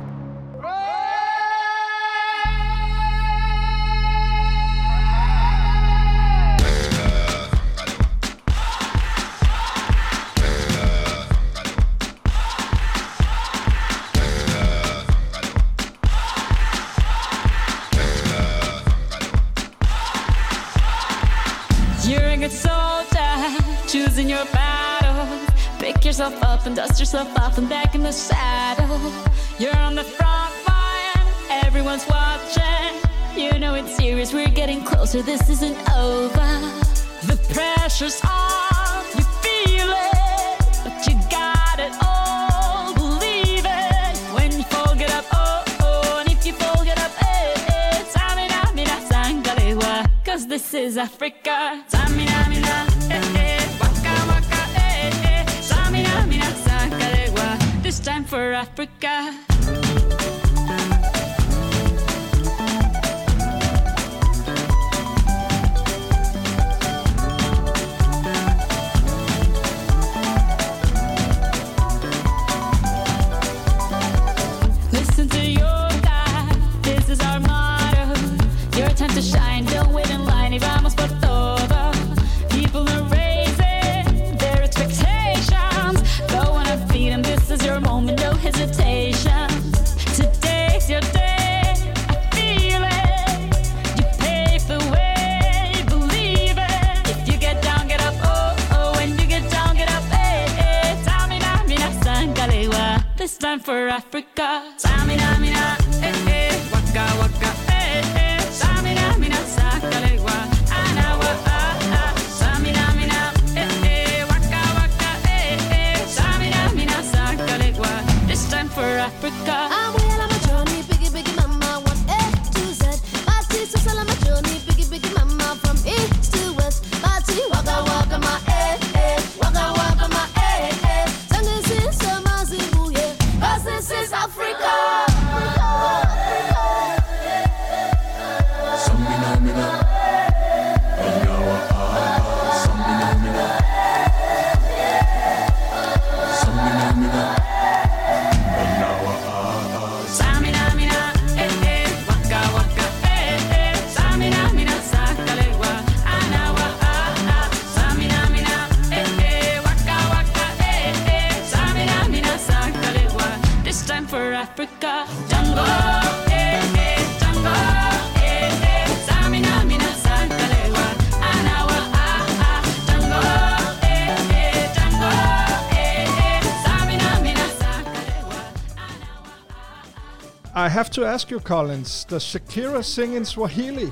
To 181.03 181.09
ask 181.09 181.31
you, 181.31 181.41
Collins, 181.41 182.05
does 182.05 182.25
Shakira 182.25 182.85
sing 182.85 183.15
in 183.15 183.25
Swahili? 183.25 183.91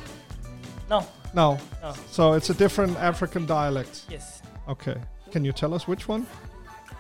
No, 0.89 1.05
No. 1.35 1.59
no. 1.83 1.93
So 2.11 2.35
it's 2.35 2.51
a 2.51 2.55
different 2.55 2.97
African 2.99 3.47
dialect. 3.47 4.05
Yes. 4.09 4.43
Okay. 4.69 4.97
Can 5.33 5.45
you 5.45 5.53
tell 5.53 5.75
us 5.75 5.89
which 5.89 6.07
one? 6.09 6.27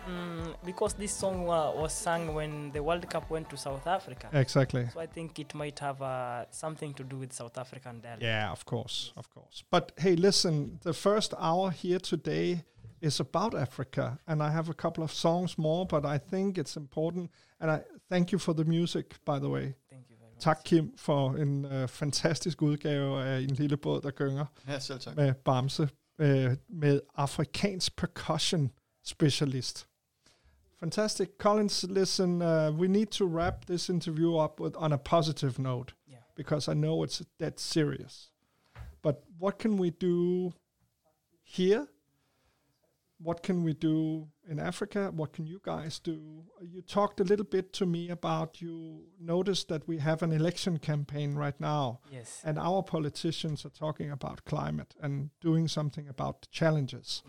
Mm, 0.09 0.55
because 0.65 0.95
this 0.95 1.13
song 1.13 1.49
uh, 1.49 1.71
was 1.81 1.93
sung 1.93 2.35
when 2.35 2.73
the 2.73 2.83
World 2.83 3.09
Cup 3.09 3.31
went 3.31 3.49
to 3.51 3.57
South 3.57 3.87
Africa. 3.87 4.29
Exactly. 4.33 4.89
So 4.93 4.99
I 5.01 5.07
think 5.07 5.39
it 5.39 5.55
might 5.55 5.79
have 5.79 6.03
uh, 6.03 6.45
something 6.51 6.93
to 6.95 7.05
do 7.05 7.17
with 7.19 7.33
South 7.33 7.57
African 7.57 8.01
dialect. 8.01 8.23
Yeah, 8.23 8.51
of 8.51 8.65
course, 8.65 9.13
of 9.17 9.33
course. 9.33 9.63
But 9.71 9.93
hey, 9.99 10.17
listen, 10.17 10.79
the 10.83 10.93
first 10.93 11.35
hour 11.39 11.71
here 11.71 12.01
today 12.01 12.65
is 13.01 13.21
about 13.21 13.55
Africa, 13.55 14.19
and 14.27 14.43
I 14.43 14.51
have 14.51 14.69
a 14.69 14.75
couple 14.75 15.05
of 15.05 15.13
songs 15.13 15.57
more, 15.57 15.87
but 15.87 16.05
I 16.05 16.19
think 16.19 16.59
it's 16.59 16.77
important. 16.77 17.31
And 17.61 17.71
I 17.71 17.83
thank 18.09 18.33
you 18.33 18.39
for 18.39 18.55
the 18.55 18.65
music, 18.65 19.15
by 19.25 19.39
the 19.39 19.49
way. 19.49 19.75
Tak, 20.41 20.61
Kim, 20.64 20.93
for 20.97 21.30
en 21.30 21.64
uh, 21.64 21.88
fantastisk 21.88 22.62
udgave 22.62 23.22
af 23.24 23.41
En 23.41 23.51
lille 23.51 23.76
båd, 23.76 24.01
der 24.01 24.11
gynger 24.11 24.47
Ja, 24.68 24.78
selv 24.78 25.01
tak. 25.01 25.16
med 25.16 25.34
Bamse, 25.34 25.82
uh, 25.82 26.26
med 26.68 27.01
afrikansk 27.14 27.97
percussion 27.97 28.70
specialist. 29.05 29.86
Fantastic. 30.78 31.28
Collins, 31.38 31.86
listen, 31.91 32.43
uh, 32.43 32.49
we 32.80 32.88
need 32.88 33.07
to 33.07 33.26
wrap 33.26 33.66
this 33.66 33.88
interview 33.88 34.45
up 34.45 34.61
with 34.61 34.76
on 34.76 34.93
a 34.93 34.97
positive 34.97 35.59
note 35.62 35.95
Yeah. 36.09 36.16
because 36.36 36.72
I 36.72 36.74
know 36.74 37.05
it's 37.05 37.22
dead 37.41 37.53
serious. 37.61 38.32
But 39.03 39.14
what 39.41 39.59
can 39.59 39.80
we 39.80 39.91
do 39.91 40.53
here? 41.43 41.86
What 43.18 43.43
can 43.43 43.64
we 43.64 43.72
do 43.72 44.26
in 44.51 44.59
Africa? 44.59 45.11
What 45.14 45.32
can 45.32 45.46
you 45.46 45.61
guys 45.62 46.01
do? 46.01 46.42
You 46.61 46.82
talked 46.82 47.20
a 47.20 47.24
little 47.24 47.44
bit 47.46 47.72
to 47.74 47.86
me 47.86 48.11
about 48.11 48.61
you 48.61 49.05
noticed 49.20 49.68
that 49.68 49.86
we 49.88 49.98
have 49.98 50.22
an 50.22 50.32
election 50.32 50.78
campaign 50.78 51.36
right 51.36 51.59
now, 51.61 52.01
Yes. 52.11 52.42
and 52.44 52.59
our 52.59 52.82
politicians 52.82 53.64
are 53.64 53.70
talking 53.70 54.11
about 54.11 54.44
climate 54.44 54.94
and 55.01 55.30
doing 55.40 55.68
something 55.68 56.09
about 56.09 56.42
the 56.42 56.48
challenges. 56.51 57.22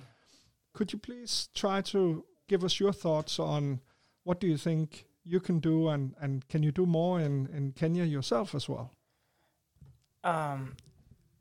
Could 0.73 0.91
you 0.93 0.99
please 0.99 1.49
try 1.53 1.81
to 1.81 2.25
give 2.47 2.63
us 2.63 2.79
your 2.79 2.93
thoughts 2.93 3.39
on 3.39 3.81
what 4.23 4.39
do 4.39 4.47
you 4.47 4.57
think 4.57 5.05
you 5.23 5.39
can 5.39 5.59
do, 5.59 5.87
and, 5.89 6.15
and 6.19 6.47
can 6.49 6.63
you 6.63 6.71
do 6.71 6.85
more 6.85 7.19
in, 7.19 7.47
in 7.53 7.71
Kenya 7.73 8.03
yourself 8.03 8.55
as 8.55 8.67
well? 8.67 8.89
Um, 10.23 10.75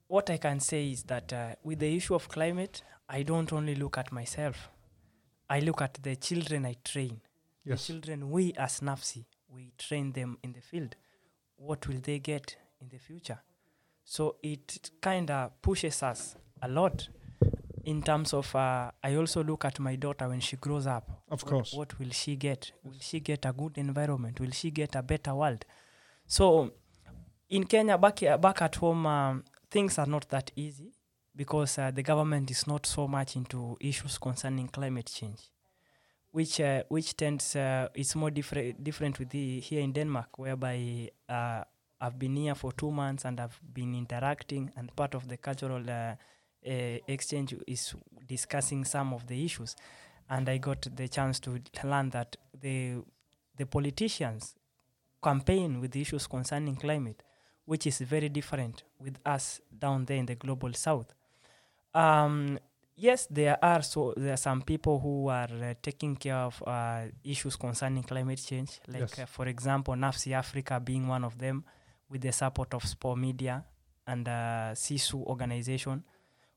what 0.08 0.28
I 0.30 0.36
can 0.38 0.60
say 0.60 0.90
is 0.90 1.04
that 1.04 1.32
uh, 1.32 1.54
with 1.64 1.78
the 1.78 1.96
issue 1.96 2.14
of 2.14 2.28
climate, 2.28 2.82
I 3.08 3.22
don't 3.22 3.52
only 3.52 3.74
look 3.74 3.96
at 3.98 4.12
myself. 4.12 4.68
I 5.50 5.58
look 5.58 5.82
at 5.82 5.94
the 5.94 6.14
children 6.14 6.64
I 6.64 6.76
train. 6.84 7.20
Yes. 7.64 7.86
The 7.86 7.92
children 7.92 8.30
we 8.30 8.52
as 8.56 8.80
NAFSI, 8.80 9.24
we 9.52 9.72
train 9.76 10.12
them 10.12 10.38
in 10.44 10.52
the 10.52 10.60
field. 10.60 10.94
What 11.56 11.88
will 11.88 11.98
they 12.00 12.20
get 12.20 12.56
in 12.80 12.88
the 12.88 12.98
future? 12.98 13.40
So 14.04 14.36
it 14.42 14.90
kind 15.00 15.28
of 15.30 15.60
pushes 15.60 16.04
us 16.04 16.36
a 16.62 16.68
lot 16.68 17.08
in 17.84 18.00
terms 18.00 18.32
of. 18.32 18.54
Uh, 18.54 18.92
I 19.02 19.16
also 19.16 19.42
look 19.42 19.64
at 19.64 19.80
my 19.80 19.96
daughter 19.96 20.28
when 20.28 20.40
she 20.40 20.56
grows 20.56 20.86
up. 20.86 21.22
Of 21.28 21.44
course. 21.44 21.74
What 21.74 21.98
will 21.98 22.10
she 22.10 22.36
get? 22.36 22.70
Will 22.84 23.00
she 23.00 23.18
get 23.18 23.44
a 23.44 23.52
good 23.52 23.76
environment? 23.76 24.38
Will 24.38 24.52
she 24.52 24.70
get 24.70 24.94
a 24.94 25.02
better 25.02 25.34
world? 25.34 25.64
So 26.26 26.70
in 27.48 27.64
Kenya, 27.64 27.98
back, 27.98 28.20
back 28.40 28.62
at 28.62 28.76
home, 28.76 29.04
um, 29.04 29.44
things 29.68 29.98
are 29.98 30.06
not 30.06 30.28
that 30.28 30.52
easy 30.54 30.92
because 31.34 31.78
uh, 31.78 31.90
the 31.90 32.02
government 32.02 32.50
is 32.50 32.66
not 32.66 32.86
so 32.86 33.06
much 33.06 33.36
into 33.36 33.76
issues 33.80 34.18
concerning 34.18 34.68
climate 34.68 35.06
change, 35.06 35.40
which 36.32 36.60
uh, 36.60 36.82
which 36.88 37.16
tends 37.16 37.56
uh, 37.56 37.88
it's 37.94 38.14
more 38.14 38.30
different 38.30 38.82
different 38.82 39.18
with 39.18 39.30
the 39.30 39.60
here 39.60 39.80
in 39.80 39.92
Denmark, 39.92 40.38
whereby 40.38 41.08
uh, 41.28 41.62
I've 42.00 42.18
been 42.18 42.36
here 42.36 42.54
for 42.54 42.72
two 42.72 42.90
months 42.90 43.24
and 43.24 43.38
I've 43.40 43.60
been 43.72 43.94
interacting, 43.94 44.70
and 44.76 44.94
part 44.96 45.14
of 45.14 45.28
the 45.28 45.36
cultural 45.36 45.84
uh, 45.88 46.14
uh, 46.66 46.98
exchange 47.06 47.54
is 47.66 47.94
discussing 48.26 48.84
some 48.84 49.14
of 49.14 49.26
the 49.26 49.44
issues, 49.44 49.76
and 50.28 50.48
I 50.48 50.58
got 50.58 50.86
the 50.94 51.08
chance 51.08 51.40
to 51.40 51.60
learn 51.84 52.10
that 52.10 52.36
the 52.60 53.02
the 53.56 53.66
politicians 53.66 54.54
campaign 55.22 55.80
with 55.80 55.94
issues 55.96 56.26
concerning 56.26 56.76
climate, 56.76 57.22
which 57.66 57.86
is 57.86 58.00
very 58.00 58.28
different 58.28 58.84
with 58.98 59.18
us 59.24 59.60
down 59.78 60.06
there 60.06 60.16
in 60.16 60.26
the 60.26 60.34
global 60.34 60.72
south. 60.72 61.14
Um, 61.94 62.58
yes, 62.96 63.26
there 63.30 63.58
are 63.62 63.82
so 63.82 64.14
there 64.16 64.32
are 64.34 64.36
some 64.36 64.62
people 64.62 64.98
who 65.00 65.28
are 65.28 65.48
uh, 65.50 65.74
taking 65.82 66.16
care 66.16 66.36
of 66.36 66.62
uh, 66.66 67.02
issues 67.24 67.56
concerning 67.56 68.02
climate 68.02 68.42
change, 68.44 68.80
like 68.88 69.00
Yes. 69.00 69.18
uh, 69.18 69.26
for 69.26 69.46
example, 69.48 69.94
NAFSI 69.94 70.32
Africa 70.32 70.80
being 70.80 71.08
one 71.08 71.24
of 71.24 71.38
them, 71.38 71.64
with 72.08 72.22
the 72.22 72.32
support 72.32 72.74
of 72.74 72.84
Spor 72.84 73.16
Media 73.16 73.64
and 74.06 74.28
uh, 74.28 74.72
CISU 74.74 75.24
organization. 75.26 76.04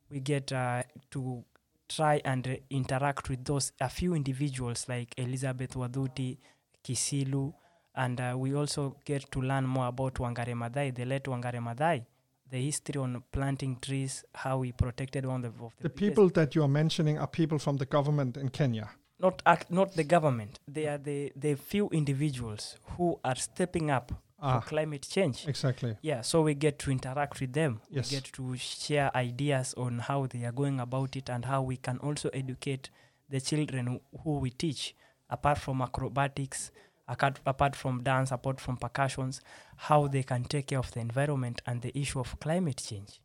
We 0.09 0.19
get 0.19 0.51
uh, 0.51 0.83
to 1.11 1.43
try 1.89 2.21
and 2.25 2.59
interact 2.69 3.29
with 3.29 3.43
those 3.45 3.71
a 3.79 3.89
few 3.89 4.13
individuals 4.15 4.87
like 4.87 5.13
Elizabeth 5.17 5.73
Wathuti, 5.75 6.37
Kisilu, 6.83 7.53
and 7.95 8.19
uh, 8.19 8.35
we 8.37 8.53
also 8.55 8.97
get 9.05 9.29
to 9.31 9.41
learn 9.41 9.65
more 9.65 9.87
about 9.87 10.15
Wangari 10.15 10.53
Maathai, 10.53 10.93
the 10.93 11.05
late 11.05 11.23
Wangari 11.25 11.59
Maathai, 11.59 12.05
the 12.53 12.61
history 12.69 12.99
on 13.05 13.11
planting 13.31 13.73
trees, 13.85 14.13
how 14.43 14.55
we 14.63 14.71
protected 14.71 15.25
one 15.25 15.43
of 15.45 15.57
the, 15.57 15.63
of 15.65 15.71
the, 15.77 15.83
The 15.89 15.95
people 16.03 16.27
that 16.37 16.49
you 16.55 16.61
are 16.67 16.73
mentioning 16.83 17.15
are 17.17 17.27
people 17.41 17.57
from 17.65 17.75
the 17.77 17.85
government 17.85 18.37
in 18.37 18.49
Kenya. 18.49 18.87
not 19.19 19.41
act, 19.45 19.71
not 19.71 19.89
the 19.95 20.03
government. 20.15 20.59
They 20.75 20.85
are 20.93 21.01
the 21.09 21.19
the 21.45 21.53
few 21.55 21.85
individuals 22.01 22.63
who 22.97 23.07
are 23.29 23.39
stepping 23.49 23.89
up 23.97 24.07
Ah. 24.45 24.59
for 24.59 24.67
climate 24.69 25.05
change. 25.15 25.37
Exactly. 25.47 25.91
Yeah, 26.01 26.21
so 26.21 26.35
we 26.47 26.53
get 26.53 26.75
to 26.83 26.91
interact 26.91 27.39
with 27.41 27.53
them. 27.53 27.79
Yes. 27.89 28.11
We 28.11 28.17
get 28.17 28.25
to 28.33 28.57
share 28.57 29.09
ideas 29.27 29.73
on 29.77 29.99
how 30.09 30.27
they 30.27 30.43
are 30.49 30.51
going 30.61 30.79
about 30.87 31.15
it 31.15 31.29
and 31.29 31.45
how 31.45 31.61
we 31.71 31.77
can 31.77 31.97
also 32.07 32.27
educate 32.41 32.89
the 33.29 33.39
children 33.49 33.83
who, 33.87 33.97
who 34.23 34.31
we 34.43 34.49
teach, 34.49 34.95
apart 35.29 35.57
from 35.59 35.81
acrobatics, 35.81 36.71
apart, 37.07 37.75
from 37.75 38.03
dance, 38.03 38.31
apart 38.31 38.59
from 38.59 38.77
percussions, 38.77 39.41
how 39.75 40.07
they 40.07 40.23
can 40.23 40.43
take 40.43 40.67
care 40.67 40.79
of 40.79 40.91
the 40.91 40.99
environment 40.99 41.61
and 41.65 41.81
the 41.81 41.97
issue 41.97 42.19
of 42.19 42.39
climate 42.39 42.77
change. 42.77 43.19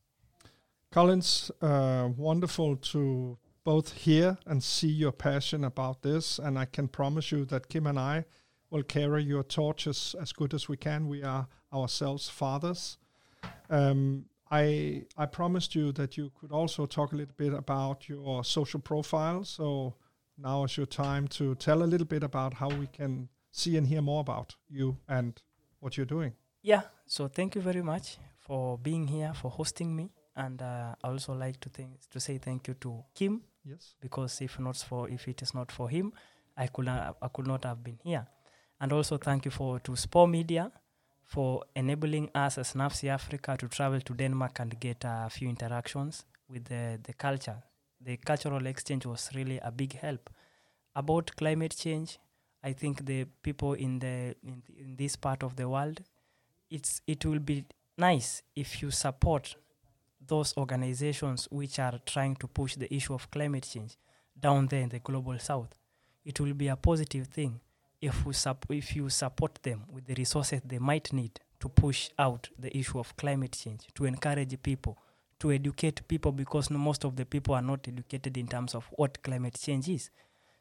Collins, 0.90 1.50
uh, 1.60 2.08
wonderful 2.16 2.76
to 2.76 3.38
both 3.64 3.92
hear 3.92 4.38
and 4.46 4.62
see 4.62 4.88
your 4.88 5.12
passion 5.12 5.64
about 5.64 6.02
this. 6.02 6.38
And 6.38 6.58
I 6.58 6.64
can 6.64 6.88
promise 6.88 7.30
you 7.30 7.44
that 7.46 7.68
Kim 7.68 7.86
and 7.86 7.98
I 7.98 8.24
will 8.70 8.82
carry 8.82 9.22
your 9.22 9.42
torches 9.42 10.14
as 10.20 10.32
good 10.32 10.54
as 10.54 10.68
we 10.68 10.76
can. 10.76 11.08
We 11.08 11.22
are 11.22 11.46
ourselves 11.72 12.28
fathers. 12.28 12.96
Um, 13.70 14.24
I 14.50 15.04
I 15.16 15.26
promised 15.26 15.74
you 15.74 15.92
that 15.92 16.16
you 16.16 16.32
could 16.40 16.52
also 16.52 16.86
talk 16.86 17.12
a 17.12 17.16
little 17.16 17.34
bit 17.36 17.52
about 17.52 18.08
your 18.08 18.44
social 18.44 18.80
profile. 18.80 19.44
So 19.44 19.94
now 20.38 20.64
is 20.64 20.76
your 20.76 20.86
time 20.86 21.28
to 21.28 21.54
tell 21.56 21.82
a 21.82 21.84
little 21.92 22.06
bit 22.06 22.22
about 22.22 22.54
how 22.54 22.68
we 22.68 22.86
can 22.86 23.28
see 23.50 23.76
and 23.76 23.86
hear 23.86 24.02
more 24.02 24.20
about 24.20 24.56
you 24.68 24.96
and 25.08 25.40
what 25.80 25.96
you're 25.96 26.06
doing. 26.06 26.32
Yeah, 26.62 26.82
so 27.06 27.28
thank 27.28 27.54
you 27.54 27.60
very 27.62 27.82
much 27.82 28.18
for 28.38 28.78
being 28.78 29.06
here, 29.06 29.32
for 29.34 29.50
hosting 29.50 29.94
me. 29.94 30.10
And 30.36 30.62
uh, 30.62 30.94
I 31.02 31.08
also 31.08 31.34
like 31.34 31.58
to 31.60 31.68
think 31.68 32.00
to 32.10 32.20
say 32.20 32.38
thank 32.38 32.68
you 32.68 32.74
to 32.74 33.04
Kim 33.14 33.42
Yes. 33.64 33.94
because 34.00 34.40
if 34.40 34.58
not 34.58 34.76
for 34.76 35.08
if 35.08 35.28
it 35.28 35.42
is 35.42 35.54
not 35.54 35.72
for 35.72 35.88
him, 35.90 36.12
I 36.56 36.68
could 36.68 36.86
not, 36.86 37.16
I 37.20 37.28
could 37.28 37.46
not 37.46 37.64
have 37.64 37.82
been 37.82 37.98
here. 38.04 38.26
And 38.80 38.92
also 38.92 39.18
thank 39.18 39.44
you 39.44 39.50
for 39.50 39.80
to 39.80 39.96
Spor 39.96 40.28
Media 40.28 40.70
for 41.24 41.64
enabling 41.74 42.30
us 42.34 42.56
as 42.58 42.72
NAFSI 42.74 43.08
Africa 43.08 43.56
to 43.58 43.68
travel 43.68 44.00
to 44.00 44.14
Denmark 44.14 44.60
and 44.60 44.80
get 44.80 45.04
a 45.04 45.28
few 45.30 45.48
interactions 45.48 46.24
with 46.48 46.64
the, 46.64 46.98
the 47.02 47.12
culture. 47.12 47.62
The 48.00 48.16
cultural 48.16 48.66
exchange 48.66 49.04
was 49.06 49.28
really 49.34 49.58
a 49.62 49.70
big 49.70 49.92
help. 49.98 50.30
About 50.94 51.36
climate 51.36 51.76
change, 51.76 52.18
I 52.62 52.72
think 52.72 53.04
the 53.06 53.24
people 53.42 53.74
in 53.74 53.98
the 53.98 54.34
in, 54.42 54.62
in 54.76 54.96
this 54.96 55.16
part 55.16 55.42
of 55.42 55.56
the 55.56 55.68
world, 55.68 56.02
it's 56.70 57.00
it 57.06 57.24
will 57.24 57.38
be 57.38 57.64
nice 57.96 58.42
if 58.56 58.82
you 58.82 58.90
support 58.90 59.56
those 60.26 60.56
organizations 60.56 61.48
which 61.50 61.78
are 61.78 61.98
trying 62.04 62.36
to 62.36 62.46
push 62.46 62.74
the 62.74 62.92
issue 62.92 63.14
of 63.14 63.30
climate 63.30 63.68
change 63.70 63.96
down 64.38 64.66
there 64.66 64.82
in 64.82 64.88
the 64.88 64.98
global 64.98 65.38
south. 65.38 65.74
It 66.24 66.40
will 66.40 66.54
be 66.54 66.68
a 66.68 66.76
positive 66.76 67.28
thing 67.28 67.60
if 68.00 68.24
we 68.26 68.32
sup- 68.34 68.66
if 68.70 68.94
you 68.94 69.08
support 69.08 69.54
them 69.62 69.84
with 69.90 70.06
the 70.06 70.14
resources 70.14 70.60
they 70.64 70.78
might 70.78 71.12
need 71.12 71.40
to 71.60 71.68
push 71.68 72.10
out 72.18 72.48
the 72.58 72.76
issue 72.76 72.98
of 72.98 73.16
climate 73.16 73.52
change, 73.52 73.88
to 73.94 74.04
encourage 74.04 74.60
people, 74.62 74.96
to 75.40 75.50
educate 75.50 76.06
people 76.06 76.32
because 76.32 76.70
most 76.70 77.04
of 77.04 77.16
the 77.16 77.24
people 77.24 77.54
are 77.54 77.62
not 77.62 77.86
educated 77.88 78.36
in 78.36 78.46
terms 78.46 78.74
of 78.74 78.84
what 78.92 79.22
climate 79.22 79.58
change 79.60 79.88
is. 79.88 80.10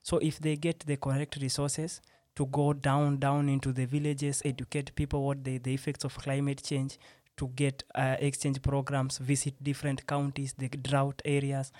So 0.07 0.19
if 0.19 0.39
they 0.39 0.55
get 0.55 0.79
the 0.85 0.95
correct 0.95 1.37
resources 1.41 2.01
to 2.37 2.45
go 2.45 2.71
down 2.71 3.17
down 3.17 3.49
into 3.49 3.73
the 3.73 3.85
villages, 3.85 4.41
educate 4.45 4.95
people 4.95 5.25
what 5.25 5.43
the, 5.43 5.57
the 5.57 5.73
effects 5.73 6.05
of 6.05 6.17
climate 6.17 6.63
change, 6.63 6.97
to 7.35 7.49
get 7.49 7.83
uh, 7.93 8.15
exchange 8.19 8.61
programs, 8.61 9.17
visit 9.17 9.61
different 9.61 10.07
counties, 10.07 10.53
the 10.53 10.69
drought 10.69 11.21
areas, 11.25 11.73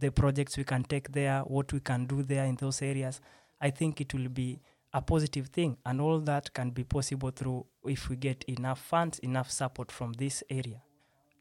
the 0.00 0.10
projects 0.10 0.56
we 0.56 0.64
can 0.64 0.84
take 0.84 1.12
there, 1.12 1.40
what 1.40 1.70
we 1.70 1.80
can 1.80 2.06
do 2.06 2.22
there 2.22 2.46
in 2.46 2.56
those 2.56 2.80
areas. 2.80 3.20
I 3.60 3.68
think 3.68 4.00
it 4.00 4.14
will 4.14 4.30
be 4.30 4.58
a 4.94 5.02
positive 5.02 5.48
thing, 5.48 5.76
and 5.84 6.00
all 6.00 6.20
that 6.20 6.54
can 6.54 6.70
be 6.70 6.82
possible 6.84 7.30
through 7.30 7.66
if 7.84 8.08
we 8.08 8.16
get 8.16 8.42
enough 8.44 8.80
funds, 8.80 9.18
enough 9.18 9.50
support 9.50 9.92
from 9.92 10.14
this 10.14 10.42
area. 10.48 10.80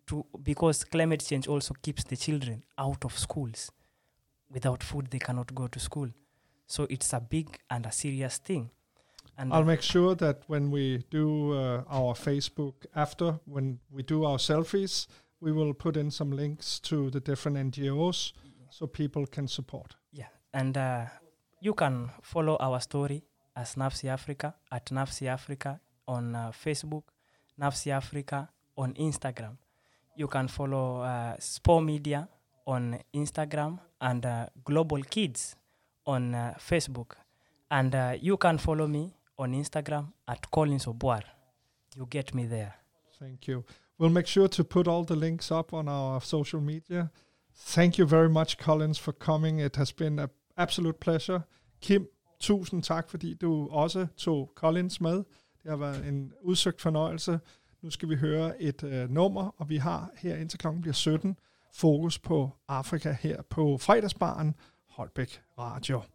To 0.07 0.25
because 0.43 0.83
climate 0.83 1.23
change 1.25 1.47
also 1.47 1.73
keeps 1.81 2.03
the 2.03 2.17
children 2.17 2.65
out 2.77 3.05
of 3.05 3.17
schools. 3.17 3.71
Without 4.51 4.83
food, 4.83 5.07
they 5.11 5.19
cannot 5.19 5.55
go 5.55 5.67
to 5.67 5.79
school. 5.79 6.09
So 6.67 6.87
it's 6.89 7.13
a 7.13 7.19
big 7.19 7.59
and 7.69 7.85
a 7.85 7.91
serious 7.91 8.37
thing. 8.37 8.71
And 9.37 9.53
I'll 9.53 9.65
make 9.65 9.81
sure 9.81 10.15
that 10.15 10.43
when 10.47 10.71
we 10.71 11.03
do 11.09 11.53
uh, 11.53 11.83
our 11.89 12.13
Facebook 12.13 12.85
after, 12.95 13.39
when 13.45 13.79
we 13.91 14.01
do 14.01 14.23
our 14.23 14.37
selfies, 14.37 15.07
we 15.41 15.51
will 15.51 15.73
put 15.73 15.97
in 15.97 16.09
some 16.09 16.31
links 16.31 16.79
to 16.79 17.09
the 17.09 17.19
different 17.19 17.57
NGOs 17.57 18.31
so 18.69 18.87
people 18.87 19.25
can 19.25 19.47
support. 19.47 19.95
Yeah, 20.11 20.27
and 20.53 20.77
uh, 20.77 21.05
you 21.59 21.73
can 21.73 22.11
follow 22.21 22.55
our 22.59 22.79
story 22.79 23.23
as 23.55 23.75
NAFSI 23.75 24.09
Africa 24.09 24.55
at 24.71 24.85
NAFSI 24.85 25.27
Africa 25.27 25.81
on 26.07 26.35
uh, 26.35 26.51
Facebook, 26.51 27.03
NAFSI 27.59 27.91
Africa 27.91 28.49
on 28.77 28.93
Instagram. 28.93 29.57
You 30.15 30.27
can 30.27 30.47
follow 30.47 31.01
uh, 31.01 31.35
Spor 31.39 31.81
Media 31.81 32.29
on 32.65 32.99
Instagram 33.13 33.79
and 33.99 34.25
uh, 34.25 34.47
Global 34.63 35.01
Kids 35.03 35.55
on 36.05 36.35
uh, 36.35 36.53
Facebook. 36.59 37.15
And 37.69 37.95
uh, 37.95 38.13
you 38.21 38.37
can 38.37 38.57
follow 38.57 38.87
me 38.87 39.13
on 39.37 39.53
Instagram 39.53 40.13
at 40.27 40.49
Collins 40.51 40.85
Obuar. 40.85 41.21
You 41.95 42.07
get 42.09 42.33
me 42.33 42.45
there. 42.45 42.73
Thank 43.19 43.47
you. 43.47 43.63
We'll 43.97 44.09
make 44.09 44.27
sure 44.27 44.47
to 44.49 44.63
put 44.63 44.87
all 44.87 45.05
the 45.05 45.15
links 45.15 45.51
up 45.51 45.73
on 45.73 45.87
our 45.87 46.21
social 46.21 46.61
media. 46.61 47.09
Thank 47.55 47.97
you 47.97 48.05
very 48.05 48.29
much, 48.29 48.57
Collins, 48.57 48.99
for 48.99 49.13
coming. 49.13 49.59
It 49.59 49.75
has 49.77 49.93
been 49.93 50.19
an 50.19 50.29
absolute 50.57 50.99
pleasure. 50.99 51.43
Kim, 51.81 52.07
tusind 52.39 52.83
tak, 52.83 53.09
fordi 53.09 53.33
du 53.33 53.69
også 53.71 54.07
tog 54.17 54.51
Collins 54.55 55.01
med. 55.01 55.23
Det 55.63 55.71
har 55.71 55.77
været 55.77 56.07
en 56.07 56.33
udsøgt 56.41 56.81
fornøjelse. 56.81 57.39
Nu 57.81 57.89
skal 57.89 58.09
vi 58.09 58.15
høre 58.15 58.61
et 58.61 58.83
øh, 58.83 59.09
nummer, 59.09 59.55
og 59.57 59.69
vi 59.69 59.77
har 59.77 60.09
her 60.17 60.35
indtil 60.35 60.59
klokken 60.59 60.81
bliver 60.81 60.93
17 60.93 61.37
fokus 61.73 62.19
på 62.19 62.51
Afrika 62.67 63.15
her 63.21 63.41
på 63.41 63.77
fredagsbaren 63.77 64.55
Holbæk 64.95 65.41
Radio. 65.57 66.14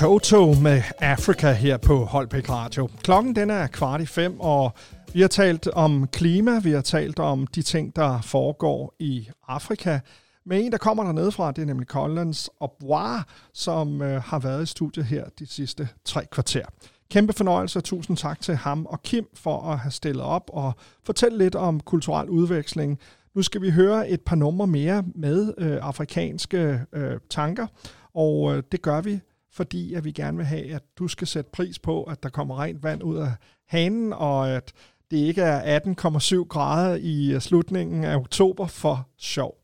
Toto 0.00 0.54
med 0.54 0.82
Africa 0.98 1.52
her 1.52 1.76
på 1.76 2.04
Holbæk 2.04 2.50
Radio. 2.50 2.88
Klokken 3.02 3.36
den 3.36 3.50
er 3.50 3.66
kvart 3.66 4.00
i 4.00 4.06
fem, 4.06 4.40
og 4.40 4.72
vi 5.12 5.20
har 5.20 5.28
talt 5.28 5.68
om 5.68 6.06
klima, 6.06 6.58
vi 6.58 6.70
har 6.70 6.80
talt 6.80 7.18
om 7.18 7.46
de 7.46 7.62
ting, 7.62 7.96
der 7.96 8.20
foregår 8.20 8.94
i 8.98 9.28
Afrika. 9.48 10.00
Med 10.46 10.64
en, 10.64 10.72
der 10.72 10.78
kommer 10.78 11.04
dernede 11.04 11.32
fra, 11.32 11.52
det 11.52 11.62
er 11.62 11.66
nemlig 11.66 11.88
Collins 11.88 12.50
Obwa, 12.60 13.22
som 13.52 14.02
øh, 14.02 14.22
har 14.22 14.38
været 14.38 14.62
i 14.62 14.66
studiet 14.66 15.06
her 15.06 15.24
de 15.38 15.46
sidste 15.46 15.88
tre 16.04 16.26
kvarter. 16.32 16.64
Kæmpe 17.10 17.32
fornøjelse, 17.32 17.78
og 17.78 17.84
tusind 17.84 18.16
tak 18.16 18.40
til 18.40 18.56
ham 18.56 18.86
og 18.86 19.02
Kim 19.02 19.26
for 19.34 19.62
at 19.72 19.78
have 19.78 19.92
stillet 19.92 20.22
op 20.22 20.50
og 20.52 20.72
fortælle 21.04 21.38
lidt 21.38 21.54
om 21.54 21.80
kulturel 21.80 22.28
udveksling. 22.28 22.98
Nu 23.34 23.42
skal 23.42 23.62
vi 23.62 23.70
høre 23.70 24.08
et 24.08 24.20
par 24.20 24.36
numre 24.36 24.66
mere 24.66 25.04
med 25.14 25.54
øh, 25.58 25.78
afrikanske 25.82 26.80
øh, 26.92 27.18
tanker, 27.30 27.66
og 28.14 28.56
øh, 28.56 28.62
det 28.72 28.82
gør 28.82 29.00
vi 29.00 29.20
fordi 29.52 29.94
at 29.94 30.04
vi 30.04 30.12
gerne 30.12 30.36
vil 30.36 30.46
have, 30.46 30.74
at 30.74 30.82
du 30.98 31.08
skal 31.08 31.26
sætte 31.26 31.50
pris 31.52 31.78
på, 31.78 32.02
at 32.02 32.22
der 32.22 32.28
kommer 32.28 32.62
rent 32.62 32.82
vand 32.82 33.02
ud 33.02 33.16
af 33.16 33.32
hanen, 33.68 34.12
og 34.12 34.50
at 34.50 34.72
det 35.10 35.16
ikke 35.16 35.42
er 35.42 35.80
18,7 35.80 36.44
grader 36.48 36.94
i 36.94 37.32
øh, 37.34 37.40
slutningen 37.40 38.04
af 38.04 38.16
oktober 38.16 38.66
for 38.66 39.08
sjov. 39.18 39.56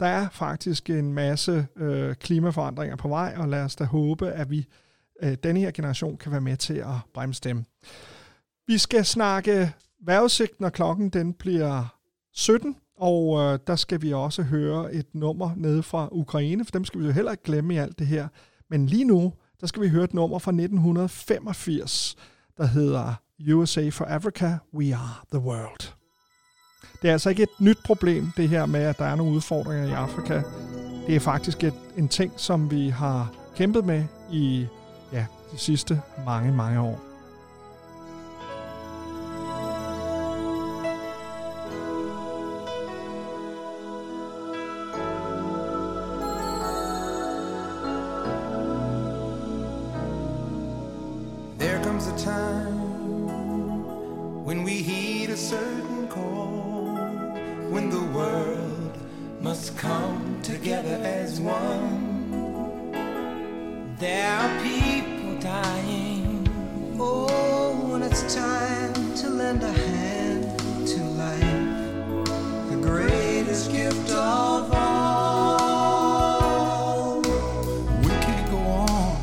Der 0.00 0.06
er 0.06 0.28
faktisk 0.32 0.90
en 0.90 1.12
masse 1.12 1.66
øh, 1.76 2.14
klimaforandringer 2.14 2.96
på 2.96 3.08
vej, 3.08 3.34
og 3.36 3.48
lad 3.48 3.62
os 3.62 3.76
da 3.76 3.84
håbe, 3.84 4.30
at 4.30 4.50
vi 4.50 4.66
øh, 5.22 5.36
denne 5.42 5.60
her 5.60 5.70
generation 5.70 6.16
kan 6.16 6.32
være 6.32 6.40
med 6.40 6.56
til 6.56 6.74
at 6.74 6.96
bremse 7.14 7.40
dem. 7.44 7.64
Vi 8.66 8.78
skal 8.78 9.04
snakke 9.04 9.72
vejrudsigt, 10.00 10.60
når 10.60 10.68
klokken 10.68 11.10
den 11.10 11.32
bliver 11.32 11.94
17, 12.32 12.76
og 12.96 13.38
øh, 13.38 13.58
der 13.66 13.76
skal 13.76 14.02
vi 14.02 14.12
også 14.12 14.42
høre 14.42 14.94
et 14.94 15.14
nummer 15.14 15.50
nede 15.56 15.82
fra 15.82 16.08
Ukraine, 16.12 16.64
for 16.64 16.72
dem 16.72 16.84
skal 16.84 17.00
vi 17.00 17.06
jo 17.06 17.12
heller 17.12 17.30
ikke 17.30 17.44
glemme 17.44 17.74
i 17.74 17.76
alt 17.76 17.98
det 17.98 18.06
her. 18.06 18.28
Men 18.70 18.86
lige 18.86 19.04
nu, 19.04 19.32
der 19.60 19.66
skal 19.66 19.82
vi 19.82 19.88
høre 19.88 20.04
et 20.04 20.14
nummer 20.14 20.38
fra 20.38 20.50
1985, 20.50 22.16
der 22.56 22.66
hedder 22.66 23.14
USA 23.54 23.88
for 23.88 24.04
Africa, 24.04 24.58
We 24.74 24.94
Are 24.94 25.14
the 25.32 25.40
World. 25.40 25.92
Det 27.02 27.08
er 27.08 27.12
altså 27.12 27.30
ikke 27.30 27.42
et 27.42 27.60
nyt 27.60 27.78
problem, 27.84 28.30
det 28.36 28.48
her 28.48 28.66
med, 28.66 28.80
at 28.80 28.98
der 28.98 29.04
er 29.04 29.16
nogle 29.16 29.34
udfordringer 29.34 29.88
i 29.88 29.92
Afrika. 29.92 30.42
Det 31.06 31.16
er 31.16 31.20
faktisk 31.20 31.64
et, 31.64 31.74
en 31.96 32.08
ting, 32.08 32.32
som 32.36 32.70
vi 32.70 32.88
har 32.88 33.34
kæmpet 33.56 33.84
med 33.84 34.04
i 34.32 34.66
ja, 35.12 35.26
de 35.52 35.58
sidste 35.58 36.02
mange, 36.24 36.52
mange 36.52 36.80
år. 36.80 37.07
Certain 55.48 56.06
call, 56.08 56.92
when 57.70 57.88
the 57.88 58.02
world 58.18 58.98
must 59.40 59.78
come 59.78 60.38
together 60.42 61.00
as 61.02 61.40
one. 61.40 62.92
There 63.98 64.30
are 64.30 64.62
people 64.62 65.38
dying. 65.40 66.46
Oh, 67.00 67.88
when 67.90 68.02
it's 68.02 68.34
time 68.34 69.14
to 69.14 69.30
lend 69.30 69.62
a 69.62 69.72
hand 69.72 70.58
to 70.86 71.02
life, 71.24 71.72
the 72.68 72.76
greatest 72.82 73.72
gift 73.72 74.10
of 74.10 74.70
all. 74.70 75.62
We 78.02 78.12
can't 78.26 78.50
go 78.50 78.58
on 78.58 79.16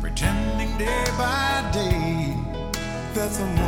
pretending 0.00 0.78
day 0.78 1.04
by 1.18 1.68
day 1.72 2.36
that 3.14 3.32
someone 3.32 3.67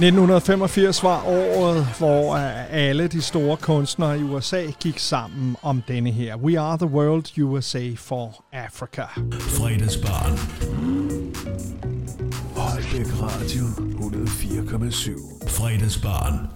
1985 0.00 1.02
var 1.02 1.24
året, 1.26 1.86
hvor 1.98 2.34
øh, 2.34 2.74
alle 2.74 3.08
de 3.08 3.22
store 3.22 3.56
kunstnere 3.56 4.18
i 4.18 4.22
USA 4.22 4.64
gik 4.80 4.98
sammen 4.98 5.56
om 5.62 5.82
denne 5.88 6.10
her. 6.10 6.36
We 6.36 6.60
are 6.60 6.78
the 6.78 6.86
world 6.86 7.38
USA 7.42 7.90
for 7.96 8.44
Africa. 8.52 9.02
Fredagsbarn. 9.32 10.38
Holbæk 12.56 13.06
Radio 13.22 13.64
104,7. 13.64 15.48
Fredagsbarn. 15.48 16.46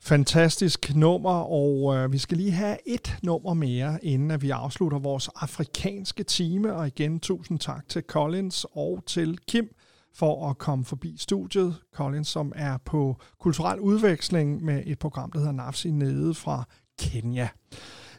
Fantastisk 0.00 0.94
nummer, 0.94 1.40
og 1.52 1.96
øh, 1.96 2.12
vi 2.12 2.18
skal 2.18 2.36
lige 2.36 2.52
have 2.52 2.76
et 2.86 3.16
nummer 3.22 3.54
mere, 3.54 3.98
inden 4.02 4.30
at 4.30 4.42
vi 4.42 4.50
afslutter 4.50 4.98
vores 4.98 5.28
afrikanske 5.36 6.22
time. 6.22 6.74
Og 6.74 6.86
igen, 6.86 7.20
tusind 7.20 7.58
tak 7.58 7.88
til 7.88 8.02
Collins 8.02 8.66
og 8.72 9.02
til 9.06 9.38
Kim 9.48 9.68
for 10.14 10.50
at 10.50 10.58
komme 10.58 10.84
forbi 10.84 11.16
studiet. 11.18 11.76
Collins, 11.94 12.28
som 12.28 12.52
er 12.56 12.76
på 12.84 13.20
kulturel 13.40 13.80
udveksling 13.80 14.64
med 14.64 14.82
et 14.86 14.98
program, 14.98 15.32
der 15.32 15.38
hedder 15.38 15.52
Nafsi 15.52 15.90
nede 15.90 16.34
fra 16.34 16.64
Kenya. 16.98 17.48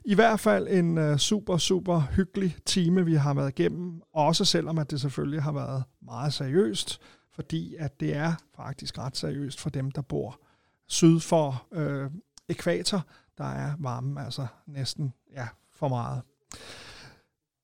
I 0.05 0.15
hvert 0.15 0.39
fald 0.39 0.67
en 0.67 0.97
øh, 0.97 1.17
super, 1.17 1.57
super 1.57 1.99
hyggelig 1.99 2.55
time, 2.65 3.05
vi 3.05 3.13
har 3.13 3.33
været 3.33 3.59
igennem. 3.59 4.01
Også 4.13 4.45
selvom 4.45 4.77
at 4.77 4.91
det 4.91 5.01
selvfølgelig 5.01 5.43
har 5.43 5.51
været 5.51 5.83
meget 6.01 6.33
seriøst, 6.33 6.99
fordi 7.31 7.75
at 7.79 7.99
det 7.99 8.15
er 8.15 8.33
faktisk 8.55 8.97
ret 8.97 9.17
seriøst 9.17 9.61
for 9.61 9.69
dem, 9.69 9.91
der 9.91 10.01
bor 10.01 10.39
syd 10.87 11.19
for 11.19 11.67
øh, 11.71 12.09
ekvator. 12.49 13.05
Der 13.37 13.45
er 13.45 13.73
varmen 13.79 14.17
altså 14.17 14.47
næsten 14.67 15.13
ja, 15.35 15.47
for 15.71 15.87
meget. 15.87 16.21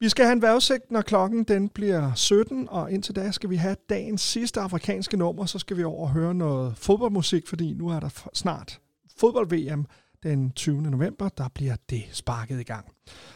Vi 0.02 0.10
skal 0.10 0.26
have 0.26 0.34
en 0.34 0.42
vejrudsigt, 0.42 0.92
når 0.92 1.02
klokken 1.02 1.44
den 1.44 1.70
bliver 1.70 2.14
17, 2.14 2.68
og 2.70 2.92
indtil 2.92 3.16
da 3.16 3.32
skal 3.32 3.50
vi 3.50 3.56
have 3.56 3.76
dagens 3.90 4.22
sidste 4.22 4.60
afrikanske 4.60 5.18
nummer, 5.18 5.46
så 5.46 5.60
skal 5.60 5.78
vi 5.78 5.84
over 5.84 6.02
og 6.08 6.12
høre 6.12 6.34
noget 6.34 6.78
fodboldmusik, 6.78 7.48
fordi 7.48 7.74
nu 7.74 7.90
er 7.90 8.00
der 8.00 8.30
snart 8.34 8.80
fodbold-VM 9.18 9.86
den 10.24 10.52
20. 10.52 10.82
november, 10.82 11.30
der 11.30 11.48
bliver 11.56 11.76
det 11.90 12.04
sparket 12.12 12.60
i 12.60 12.64
gang. 12.64 12.86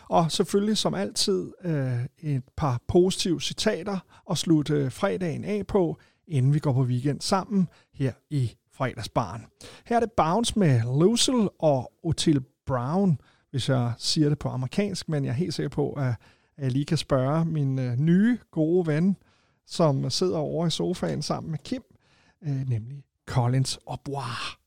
Og 0.09 0.31
selvfølgelig 0.31 0.77
som 0.77 0.93
altid 0.93 1.51
øh, 1.63 2.05
et 2.19 2.43
par 2.57 2.81
positive 2.87 3.41
citater 3.41 3.99
at 4.31 4.37
slutte 4.37 4.91
fredagen 4.91 5.43
af 5.43 5.67
på, 5.67 5.97
inden 6.27 6.53
vi 6.53 6.59
går 6.59 6.73
på 6.73 6.83
weekend 6.83 7.21
sammen 7.21 7.67
her 7.93 8.13
i 8.29 8.51
fredagsbaren. 8.73 9.45
Her 9.85 9.95
er 9.95 9.99
det 9.99 10.11
Bounce 10.11 10.59
med 10.59 10.81
Lucille 10.99 11.49
og 11.49 11.91
Otil 12.03 12.41
Brown, 12.65 13.19
hvis 13.51 13.69
jeg 13.69 13.93
siger 13.97 14.29
det 14.29 14.39
på 14.39 14.49
amerikansk, 14.49 15.09
men 15.09 15.25
jeg 15.25 15.31
er 15.31 15.35
helt 15.35 15.53
sikker 15.53 15.69
på, 15.69 15.91
at 15.91 16.13
at 16.57 16.63
jeg 16.63 16.71
lige 16.71 16.85
kan 16.85 16.97
spørge 16.97 17.45
min 17.45 17.79
øh, 17.79 17.97
nye 17.97 18.37
gode 18.51 18.87
ven, 18.87 19.17
som 19.65 20.09
sidder 20.09 20.37
over 20.37 20.67
i 20.67 20.69
sofaen 20.69 21.21
sammen 21.21 21.51
med 21.51 21.59
Kim, 21.59 21.83
øh, 22.43 22.69
nemlig 22.69 23.03
Collins 23.25 23.79
Obois. 23.85 24.57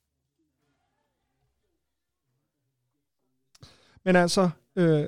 Men 4.05 4.17
altså, 4.17 4.51
øh, 4.77 5.05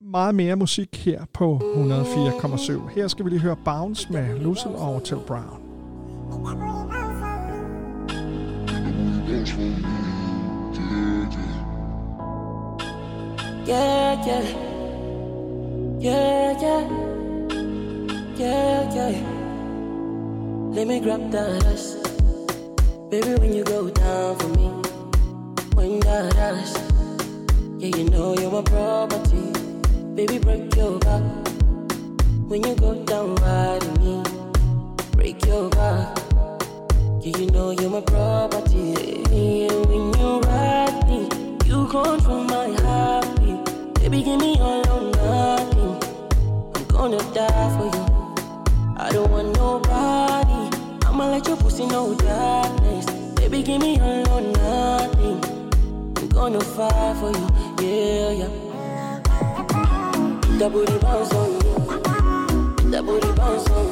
meget 0.00 0.34
mere 0.34 0.56
musik 0.56 1.04
her 1.04 1.24
på 1.32 1.56
104,7. 1.56 2.94
Her 2.94 3.08
skal 3.08 3.24
vi 3.24 3.30
lige 3.30 3.40
høre 3.40 3.56
Bounce 3.64 4.12
med 4.12 4.38
Lucille 4.38 4.76
og 4.76 5.04
Til 5.04 5.16
Brown. 5.26 5.68
Yeah, 13.68 14.26
yeah. 14.28 14.71
Yeah, 16.02 16.58
yeah. 16.60 16.82
Yeah, 18.34 18.92
yeah. 18.92 19.22
Let 20.74 20.88
me 20.88 20.98
grab 20.98 21.30
that 21.30 21.64
ass. 21.64 21.94
Baby, 23.08 23.38
when 23.38 23.52
you 23.52 23.62
go 23.62 23.88
down 23.88 24.36
for 24.36 24.48
me, 24.48 24.66
when 25.74 26.00
that 26.00 26.34
ass. 26.38 26.74
Yeah, 27.78 27.96
you 27.96 28.10
know 28.10 28.34
you're 28.34 28.50
my 28.50 28.62
property. 28.62 29.52
Baby, 30.16 30.38
break 30.38 30.74
your 30.74 30.98
back. 30.98 31.22
When 32.50 32.64
you 32.64 32.74
go 32.74 32.96
down 33.04 33.36
riding 33.36 33.94
me, 34.02 34.24
break 35.12 35.46
your 35.46 35.70
back. 35.70 36.18
Yeah, 37.20 37.38
you 37.38 37.46
know 37.52 37.70
you're 37.70 37.90
my 37.90 38.00
property. 38.00 39.22
And 39.30 39.86
when 39.86 40.12
you 40.18 40.40
ride 40.50 41.06
me, 41.06 41.28
you 41.64 41.86
control 41.86 42.42
my 42.42 42.74
heartbeat. 42.82 43.94
Baby, 44.00 44.24
give 44.24 44.40
me 44.40 44.58
all. 44.58 44.81
Gonna 47.02 47.18
die 47.34 47.70
for 47.76 47.86
you. 47.96 48.04
I 48.96 49.10
don't 49.10 49.28
want 49.28 49.56
nobody. 49.56 50.70
I'ma 51.04 51.32
let 51.32 51.48
your 51.48 51.56
pussy 51.56 51.84
know 51.84 52.14
darkness. 52.14 53.06
Baby, 53.34 53.64
give 53.64 53.80
me 53.80 53.98
all 53.98 54.28
or 54.30 54.40
nothing. 54.40 55.42
I'm 56.16 56.28
gonna 56.28 56.60
fight 56.60 57.16
for 57.16 57.32
you. 57.32 57.48
Yeah, 57.82 58.30
yeah. 58.42 58.50
That 60.60 60.70
booty 60.70 60.96
bounce 60.98 61.32
on 61.34 61.50
me. 61.58 61.58
That 62.92 63.02
booty 63.04 63.32
bounce 63.32 63.68
on 63.70 63.86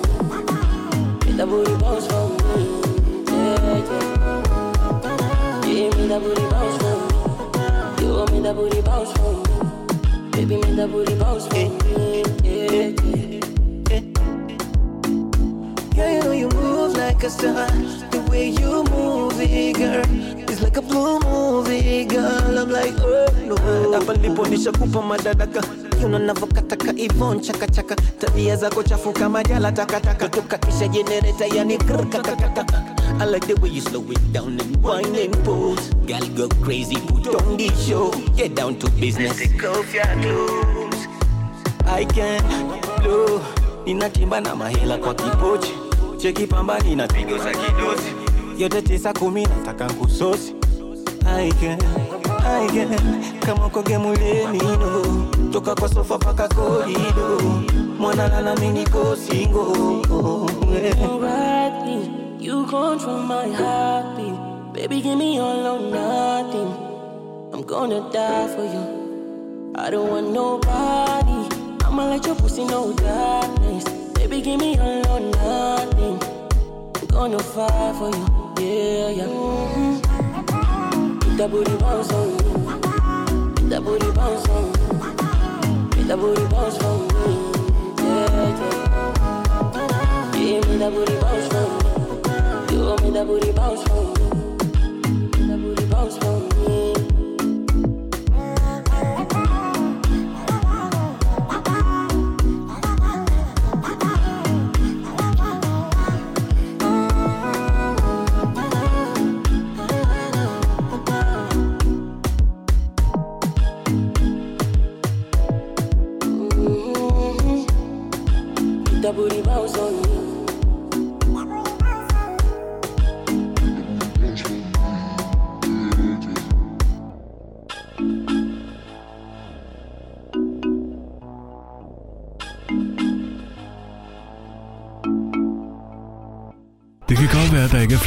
me. 1.27 1.33
That 1.33 1.49
booty 1.49 1.75
bounce 1.83 2.07
for 2.07 2.29
me. 2.29 2.63
Yeah, 3.27 3.79
yeah. 3.91 5.63
Give 5.65 5.97
me 5.99 6.07
that 6.07 6.21
booty 6.23 6.47
bounce 6.49 6.77
for 6.81 6.95
me. 6.95 8.07
You 8.07 8.15
want 8.15 8.31
me 8.33 8.39
that 8.43 8.55
booty 8.55 8.81
bounce 8.83 9.11
for 9.15 9.33
me. 9.35 9.43
Baby, 10.31 10.57
make 10.59 10.77
that 10.77 10.89
booty 10.93 11.15
bounce 11.17 11.49
for 11.49 11.55
me. 11.57 12.23
Yeah, 12.45 12.71
yeah. 12.71 13.00
Girl, 16.01 16.33
you 16.35 16.49
move 16.49 16.97
like 16.97 17.23
a 17.25 17.31
star. 17.31 17.69
The 18.11 18.21
way 18.31 18.49
you 18.49 18.85
move 18.85 19.37
it, 19.41 19.77
girl, 19.77 20.05
it's 20.49 20.63
like 20.63 20.77
a 20.79 20.83
blue 20.83 21.21
movie, 21.21 22.05
girl. 22.07 22.59
I'm 22.59 22.71
like, 22.71 22.95
oh 23.01 23.27
no. 23.47 23.57
hapa 23.93 24.15
ndipo 24.15 24.47
nishakupa 24.47 25.03
madadaka 25.03 25.63
kiuno 25.99 26.19
navyokataka 26.19 26.93
ivon 26.97 27.41
chakachaka 27.41 27.97
tabia 27.97 28.57
zako 28.57 28.83
chafu 28.83 29.13
kama 29.13 29.43
jala 29.45 29.73
takataka 29.73 30.29
toka 30.29 30.59
kisha 30.59 30.89
jenereta 30.89 31.47
yani 31.47 31.79
krkakakaka 31.79 32.67
I 33.21 33.25
like 33.27 33.47
the 33.47 33.55
way 33.61 33.69
you 33.71 33.81
slow 33.81 34.05
it 34.11 34.33
down 34.33 34.59
and 34.61 34.77
wine 34.83 35.15
and 35.17 35.37
pose 35.45 35.91
Girl 36.07 36.27
go 36.37 36.49
crazy, 36.65 36.97
put 36.97 37.27
on 37.35 37.57
the 37.57 37.69
show. 37.75 38.11
Get 38.37 38.55
down 38.55 38.77
to 38.79 38.91
business. 38.93 39.37
Take 39.39 39.65
off 39.65 39.93
your 39.95 40.05
clothes. 40.23 41.07
I 41.87 42.05
can 42.05 42.43
blow. 43.03 43.41
Ninatimba 43.87 44.41
na 44.41 44.57
mahela 44.57 44.99
kwa 44.99 45.15
kipochi 45.15 45.73
Cheki 46.23 46.47
pamba 46.47 46.79
ninapigo 46.79 47.39
za 47.39 47.51
kidosi 47.51 48.13
Yote 48.59 48.83
tisa 48.83 49.13
kumi 49.13 49.43
nataka 49.47 49.87
nkusosi 49.87 50.55
Kama 53.41 53.67
uko 53.67 53.83
gemulenino 53.83 55.27
Toka 55.53 55.75
kwa 55.75 55.89
sofa 55.89 56.19
paka 56.19 56.49
korido 56.49 57.41
Mwana 57.99 58.29
lala 58.29 58.57
mini 58.57 58.85
you 62.41 62.67
control 62.67 63.23
my 63.23 63.47
heartbeat. 63.49 64.73
Baby, 64.73 65.03
give 65.03 65.19
me 65.19 65.39
all 65.39 65.67
or 65.67 65.91
nothing. 65.91 66.71
I'm 67.53 67.63
gonna 67.63 68.11
die 68.11 68.49
for 68.49 68.65
you. 68.65 69.73
I 69.77 69.91
don't 69.91 70.09
want 70.09 70.31
nobody. 70.31 71.41
I'ma 71.85 72.09
let 72.11 72.27
your 72.27 72.35
pussy 72.37 72.65
know 72.65 72.93
darkness. 72.95 74.00
Baby, 74.31 74.43
give 74.43 74.61
me 74.61 74.79
all 74.79 75.09
or 75.09 75.21
nothing. 75.21 76.17
Gonna 77.09 77.41
fight 77.41 77.95
for 77.99 78.11
you. 78.15 78.27
Yeah, 78.61 79.09
yeah. 79.19 79.27
Mhm. 79.27 79.97
That 81.37 81.51
booty 81.51 81.77
bounce 81.79 82.13
on 82.13 82.29
me. 82.37 82.51
That 83.71 83.83
booty 83.85 84.11
bounce 84.13 84.49
on 84.49 84.65
me. 84.71 86.03
That 86.07 86.19
booty 86.21 86.45
bounce 86.47 86.77
for 86.79 86.95
me. 87.11 87.33
Yeah, 88.07 88.51
yeah. 88.61 88.79
Give 90.33 90.63
me 90.69 90.75
that 90.79 90.91
booty 90.95 91.17
bounce 91.23 91.47
for 91.51 91.67
me. 91.67 91.79
You 92.71 92.81
me 93.03 93.11
that 93.11 93.27
booty 93.27 93.51
bounce 93.51 93.83
for 93.83 94.01
me. 94.15 94.20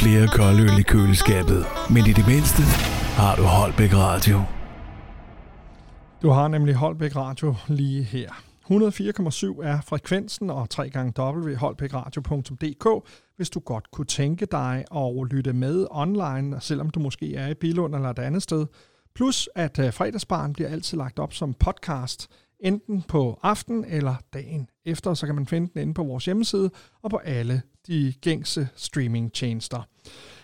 Flere 0.04 0.28
koldøl 0.28 0.78
i 0.78 0.82
køleskabet, 0.82 1.66
men 1.90 2.06
i 2.06 2.12
det 2.12 2.26
mindste 2.26 2.62
har 3.20 3.36
du 3.36 3.42
Holbæk 3.42 3.94
Radio. 3.94 4.42
Du 6.22 6.30
har 6.30 6.48
nemlig 6.48 6.74
Holbæk 6.74 7.16
Radio 7.16 7.54
lige 7.68 8.02
her. 8.02 8.30
104,7 8.30 9.62
er 9.62 9.80
frekvensen 9.80 10.50
og 10.50 10.70
3 10.70 10.90
gange 10.90 11.12
www.holbækradio.dk, 11.18 13.08
hvis 13.36 13.50
du 13.50 13.60
godt 13.60 13.90
kunne 13.90 14.06
tænke 14.06 14.46
dig 14.46 14.84
at 14.96 15.26
lytte 15.30 15.52
med 15.52 15.86
online, 15.90 16.60
selvom 16.60 16.90
du 16.90 17.00
måske 17.00 17.34
er 17.34 17.48
i 17.48 17.54
Bilund 17.54 17.94
eller 17.94 18.10
et 18.10 18.18
andet 18.18 18.42
sted. 18.42 18.66
Plus 19.14 19.48
at 19.54 19.78
øh, 19.78 19.92
fredagsbarn 19.92 20.52
bliver 20.52 20.68
altid 20.68 20.98
lagt 20.98 21.18
op 21.18 21.32
som 21.32 21.54
podcast, 21.54 22.28
enten 22.60 23.02
på 23.02 23.38
aften 23.42 23.84
eller 23.84 24.14
dagen 24.32 24.68
efter, 24.86 25.14
så 25.14 25.26
kan 25.26 25.34
man 25.34 25.46
finde 25.46 25.70
den 25.72 25.80
inde 25.80 25.94
på 25.94 26.04
vores 26.04 26.24
hjemmeside 26.24 26.70
og 27.02 27.10
på 27.10 27.16
alle 27.16 27.62
de 27.86 28.14
gængse 28.20 28.68
streamingtjenester. 28.76 29.82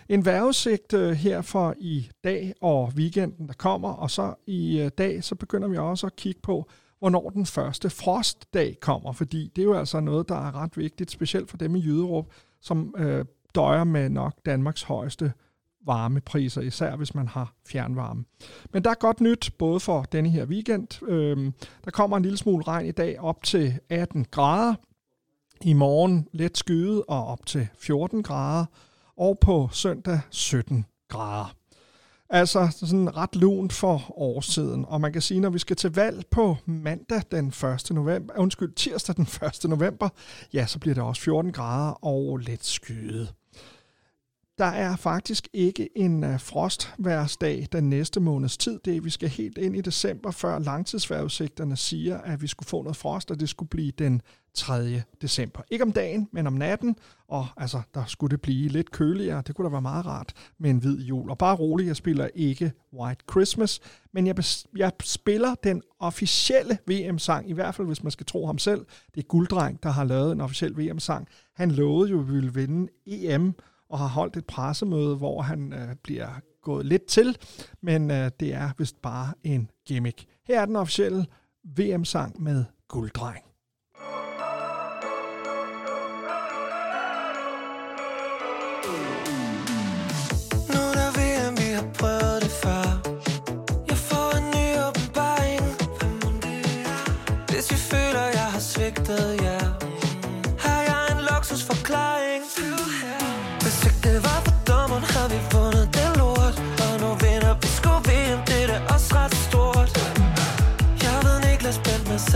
En 0.09 0.25
vejrudsigt 0.25 0.93
øh, 0.93 1.11
her 1.11 1.41
for 1.41 1.75
i 1.79 2.09
dag 2.23 2.53
og 2.61 2.91
weekenden, 2.95 3.47
der 3.47 3.53
kommer, 3.53 3.89
og 3.89 4.11
så 4.11 4.33
i 4.47 4.79
øh, 4.79 4.91
dag, 4.97 5.23
så 5.23 5.35
begynder 5.35 5.67
vi 5.67 5.77
også 5.77 6.07
at 6.07 6.15
kigge 6.15 6.41
på, 6.41 6.69
hvornår 6.99 7.29
den 7.29 7.45
første 7.45 7.89
frostdag 7.89 8.77
kommer, 8.79 9.11
fordi 9.11 9.51
det 9.55 9.61
er 9.61 9.65
jo 9.65 9.73
altså 9.73 9.99
noget, 9.99 10.29
der 10.29 10.35
er 10.35 10.55
ret 10.55 10.77
vigtigt, 10.77 11.11
specielt 11.11 11.49
for 11.49 11.57
dem 11.57 11.75
i 11.75 11.79
Jyderup, 11.79 12.25
som 12.61 12.95
øh, 12.97 13.25
døjer 13.55 13.83
med 13.83 14.09
nok 14.09 14.33
Danmarks 14.45 14.83
højeste 14.83 15.33
varmepriser, 15.85 16.61
især 16.61 16.95
hvis 16.95 17.15
man 17.15 17.27
har 17.27 17.53
fjernvarme. 17.67 18.23
Men 18.73 18.83
der 18.83 18.89
er 18.89 18.95
godt 18.95 19.21
nyt, 19.21 19.51
både 19.59 19.79
for 19.79 20.03
denne 20.03 20.29
her 20.29 20.45
weekend. 20.45 21.03
Øhm, 21.07 21.53
der 21.85 21.91
kommer 21.91 22.17
en 22.17 22.23
lille 22.23 22.37
smule 22.37 22.63
regn 22.63 22.85
i 22.85 22.91
dag 22.91 23.19
op 23.19 23.43
til 23.43 23.79
18 23.89 24.25
grader. 24.31 24.75
I 25.61 25.73
morgen 25.73 26.27
let 26.31 26.57
skyet 26.57 27.03
og 27.07 27.25
op 27.25 27.45
til 27.45 27.67
14 27.79 28.23
grader. 28.23 28.65
Og 29.17 29.37
på 29.41 29.69
søndag 29.71 30.19
17 30.29 30.85
grader. 31.09 31.55
Altså 32.29 32.67
sådan 32.79 33.17
ret 33.17 33.35
lunt 33.35 33.73
for 33.73 34.13
årstiden. 34.19 34.85
Og 34.85 35.01
man 35.01 35.13
kan 35.13 35.21
sige, 35.21 35.39
når 35.39 35.49
vi 35.49 35.59
skal 35.59 35.75
til 35.75 35.95
valg 35.95 36.25
på 36.31 36.57
mandag 36.65 37.21
den 37.31 37.47
1. 37.47 37.91
november, 37.91 38.33
undskyld, 38.37 38.73
tirsdag 38.73 39.15
den 39.15 39.27
1. 39.63 39.69
november, 39.69 40.09
ja, 40.53 40.65
så 40.65 40.79
bliver 40.79 40.93
det 40.93 41.03
også 41.03 41.21
14 41.21 41.51
grader 41.51 42.05
og 42.05 42.37
let 42.37 42.65
skyet. 42.65 43.33
Der 44.61 44.67
er 44.67 44.95
faktisk 44.95 45.47
ikke 45.53 45.89
en 45.97 46.23
øh, 46.23 46.39
frostværsdag 46.39 47.67
den 47.71 47.89
næste 47.89 48.19
måneds 48.19 48.57
tid. 48.57 48.79
Det 48.85 48.97
er, 48.97 49.01
vi 49.01 49.09
skal 49.09 49.29
helt 49.29 49.57
ind 49.57 49.75
i 49.75 49.81
december, 49.81 50.31
før 50.31 50.59
langtidsvejrudsigterne 50.59 51.77
siger, 51.77 52.17
at 52.17 52.41
vi 52.41 52.47
skulle 52.47 52.67
få 52.67 52.83
noget 52.83 52.95
frost, 52.95 53.31
og 53.31 53.39
det 53.39 53.49
skulle 53.49 53.69
blive 53.69 53.91
den 53.91 54.21
3. 54.53 55.03
december. 55.21 55.61
Ikke 55.71 55.83
om 55.83 55.91
dagen, 55.91 56.27
men 56.31 56.47
om 56.47 56.53
natten, 56.53 56.95
og 57.27 57.47
altså, 57.57 57.81
der 57.93 58.03
skulle 58.07 58.31
det 58.31 58.41
blive 58.41 58.69
lidt 58.69 58.91
køligere. 58.91 59.43
Det 59.47 59.55
kunne 59.55 59.65
da 59.65 59.71
være 59.71 59.81
meget 59.81 60.05
rart 60.05 60.33
med 60.59 60.69
en 60.69 60.77
hvid 60.77 60.99
jul. 60.99 61.29
Og 61.29 61.37
bare 61.37 61.55
rolig, 61.55 61.87
jeg 61.87 61.95
spiller 61.95 62.27
ikke 62.35 62.71
White 62.93 63.23
Christmas, 63.31 63.79
men 64.13 64.27
jeg, 64.27 64.35
jeg 64.75 64.91
spiller 65.03 65.55
den 65.55 65.81
officielle 65.99 66.77
VM-sang, 66.87 67.49
i 67.49 67.53
hvert 67.53 67.75
fald 67.75 67.87
hvis 67.87 68.03
man 68.03 68.11
skal 68.11 68.25
tro 68.25 68.45
ham 68.45 68.57
selv. 68.57 68.85
Det 69.15 69.23
er 69.23 69.27
Gulddreng, 69.27 69.83
der 69.83 69.89
har 69.89 70.03
lavet 70.03 70.31
en 70.31 70.41
officiel 70.41 70.77
VM-sang. 70.77 71.27
Han 71.55 71.71
lovede 71.71 72.11
jo, 72.11 72.19
at 72.19 72.27
vi 72.27 72.33
ville 72.33 72.53
vinde 72.53 72.87
EM, 73.05 73.55
og 73.91 73.99
har 73.99 74.07
holdt 74.07 74.37
et 74.37 74.45
pressemøde, 74.45 75.15
hvor 75.15 75.41
han 75.41 75.73
øh, 75.73 75.95
bliver 76.03 76.29
gået 76.61 76.85
lidt 76.85 77.05
til, 77.05 77.37
men 77.81 78.11
øh, 78.11 78.31
det 78.39 78.53
er 78.53 78.69
vist 78.77 79.01
bare 79.01 79.33
en 79.43 79.69
gimmick. 79.87 80.25
Her 80.47 80.61
er 80.61 80.65
den 80.65 80.75
officielle 80.75 81.25
VM-sang 81.77 82.41
med 82.41 82.65
Gulddreng. 82.87 83.50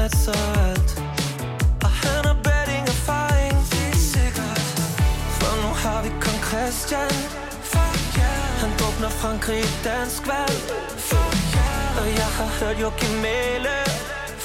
Bent 0.05 0.27
med 0.27 0.33
alt 0.33 1.03
Og 1.85 1.91
han 2.03 2.25
har 2.29 2.37
betting 2.47 2.85
erfaring 2.95 3.57
Det 3.71 3.99
sikkert 4.13 4.67
For 5.37 5.53
nu 5.63 5.71
har 5.83 5.99
vi 6.03 6.09
Christian. 6.47 7.15
Fuck 7.73 8.17
yeah. 8.17 8.61
Han 8.61 8.71
Frankrig 9.09 9.63
dansk 9.83 10.27
valg. 10.27 10.61
Fuck 11.09 11.37
yeah. 11.55 11.99
Og 11.99 12.07
jeg 12.19 12.29
har 12.37 12.49
hørt 12.59 12.81
Joachim 12.81 13.15
Mæle 13.25 13.79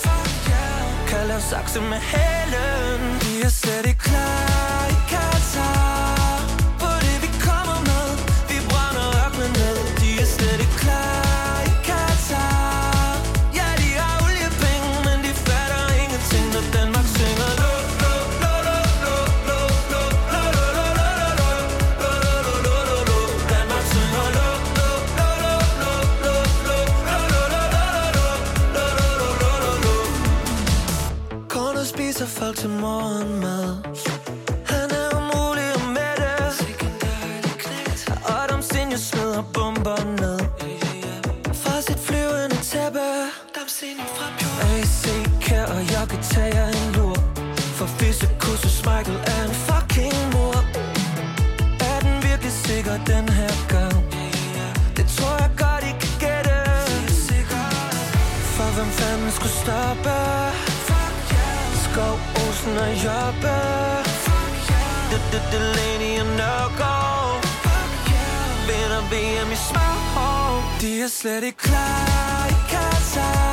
Fuck 0.05 0.49
yeah. 0.49 1.09
Kan 1.09 1.27
lave 1.29 1.41
sakse 1.41 1.81
med 1.81 2.01
hælen 2.13 3.01
Vi 3.25 3.43
er 3.43 3.53
slet 3.61 3.87
ikke 3.87 4.05
klar 4.11 4.87
i 4.95 4.97
Katar 5.13 6.10
hvem 59.31 59.37
skulle 59.37 59.57
stoppe? 59.65 60.17
Fuck 60.89 61.33
yeah. 61.33 61.75
Skov, 61.85 62.19
Olsen 62.41 62.77
og 62.85 62.93
Jobbe 63.05 63.57
Fuck 64.25 64.71
yeah. 64.71 65.11
Det, 65.11 65.21
det, 65.33 65.43
det, 65.53 65.61
Lady 65.77 66.21
og 66.21 66.27
Nørgaard 66.27 67.43
Fuck 67.65 67.93
yeah. 68.11 68.69
Vinder 68.69 69.03
VM 69.13 69.53
i 69.53 69.59
smag 69.69 70.81
De 70.81 71.03
er 71.03 71.09
slet 71.09 71.45
ikke 71.45 71.59
klar 71.59 72.47
i 72.51 72.57
Katar 72.71 73.50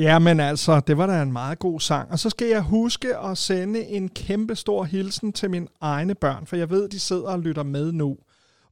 Ja, 0.00 0.18
men 0.18 0.40
altså, 0.40 0.80
det 0.80 0.98
var 0.98 1.06
da 1.06 1.22
en 1.22 1.32
meget 1.32 1.58
god 1.58 1.80
sang. 1.80 2.10
Og 2.12 2.18
så 2.18 2.30
skal 2.30 2.48
jeg 2.48 2.62
huske 2.62 3.16
at 3.18 3.38
sende 3.38 3.86
en 3.86 4.08
kæmpe 4.08 4.56
stor 4.56 4.84
hilsen 4.84 5.32
til 5.32 5.50
mine 5.50 5.66
egne 5.80 6.14
børn, 6.14 6.46
for 6.46 6.56
jeg 6.56 6.70
ved, 6.70 6.88
de 6.88 7.00
sidder 7.00 7.28
og 7.28 7.40
lytter 7.40 7.62
med 7.62 7.92
nu. 7.92 8.16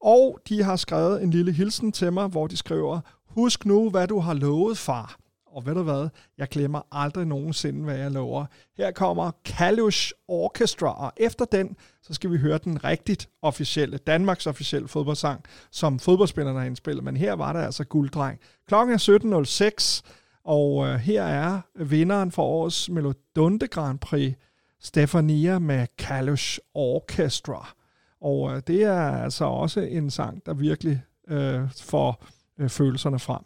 Og 0.01 0.39
de 0.49 0.63
har 0.63 0.77
skrevet 0.77 1.23
en 1.23 1.31
lille 1.31 1.53
hilsen 1.53 1.93
til 1.93 2.13
mig, 2.13 2.27
hvor 2.27 2.47
de 2.47 2.57
skriver, 2.57 3.01
husk 3.27 3.67
nu, 3.67 3.91
hvad 3.91 4.07
du 4.07 4.19
har 4.19 4.35
lovet, 4.35 4.79
far. 4.79 5.17
Og 5.47 5.67
ved 5.67 5.75
du 5.75 5.83
hvad, 5.83 6.09
jeg 6.39 6.49
glemmer 6.49 6.81
aldrig 6.93 7.27
nogensinde, 7.27 7.85
hvad 7.85 7.97
jeg 7.97 8.11
lover. 8.11 8.47
Her 8.77 8.91
kommer 8.91 9.31
Kalush 9.45 10.13
Orchestra, 10.29 11.05
og 11.05 11.13
efter 11.17 11.45
den, 11.45 11.77
så 12.03 12.15
skal 12.15 12.31
vi 12.31 12.37
høre 12.39 12.59
den 12.65 12.85
rigtigt 12.85 13.29
officielle, 13.43 13.99
Danmarks 13.99 14.47
officielle 14.47 14.89
fodboldsang, 14.89 15.45
som 15.71 15.99
fodboldspillerne 15.99 16.59
har 16.59 16.67
indspillet. 16.67 17.05
Men 17.05 17.17
her 17.17 17.33
var 17.33 17.53
det 17.53 17.61
altså 17.61 17.85
gulddreng. 17.85 18.39
Klokken 18.69 18.95
er 18.95 20.01
17.06, 20.05 20.13
og 20.49 20.87
øh, 20.87 20.95
her 20.95 21.23
er 21.23 21.61
vinderen 21.75 22.33
for 22.33 22.43
årets 22.43 22.91
Melodunde 22.91 23.69
Grand 23.69 23.99
Prix, 23.99 24.35
Stefania 24.81 25.59
med 25.59 25.87
Kalush 25.99 26.59
Orchestra. 26.75 27.75
Og 28.21 28.55
øh, 28.55 28.63
det 28.67 28.83
er 28.83 29.01
altså 29.01 29.45
også 29.45 29.81
en 29.81 30.11
sang, 30.11 30.47
der 30.47 30.55
virkelig 30.55 31.03
øh, 31.29 31.61
får 31.77 32.25
øh, 32.59 32.69
følelserne 32.69 33.19
frem. 33.19 33.43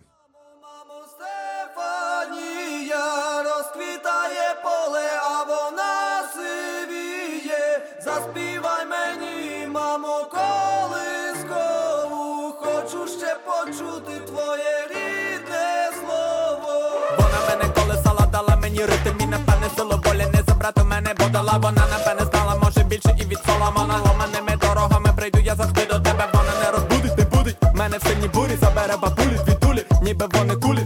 Забрати 20.63 20.85
мене, 20.85 21.15
бо 21.19 21.29
дала 21.29 21.59
вона 21.59 21.83
мене 22.07 22.31
знала, 22.31 22.57
може 22.63 22.85
більше 22.85 23.17
і 23.21 23.25
від 23.25 23.39
Соломона. 23.47 23.95
Ломаними 24.07 24.57
дорогами 24.61 25.13
прийду 25.17 25.39
я 25.39 25.55
завжди 25.55 25.87
до 25.87 26.01
тебе, 26.01 26.29
вона 26.35 26.53
не 26.65 26.71
розбудить, 26.71 27.19
не 27.19 27.25
будить. 27.25 27.57
Мене 27.75 27.99
в 27.99 28.03
сині 28.03 28.29
бурі 28.35 28.57
забере 28.61 28.97
бабулі 29.03 29.37
звідулі, 29.47 29.85
ніби 30.03 30.27
вони 30.33 30.57
кулі 30.57 30.82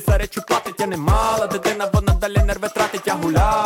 та 0.00 0.18
речі 0.18 0.40
платить 0.48 0.80
Я 0.80 0.86
не 0.86 0.96
мала. 0.96 1.46
Дитина, 1.46 1.90
вона 1.92 2.12
далі 2.12 2.38
нерви 2.46 2.68
тратить, 2.68 3.06
я 3.06 3.14
гуляв 3.14 3.65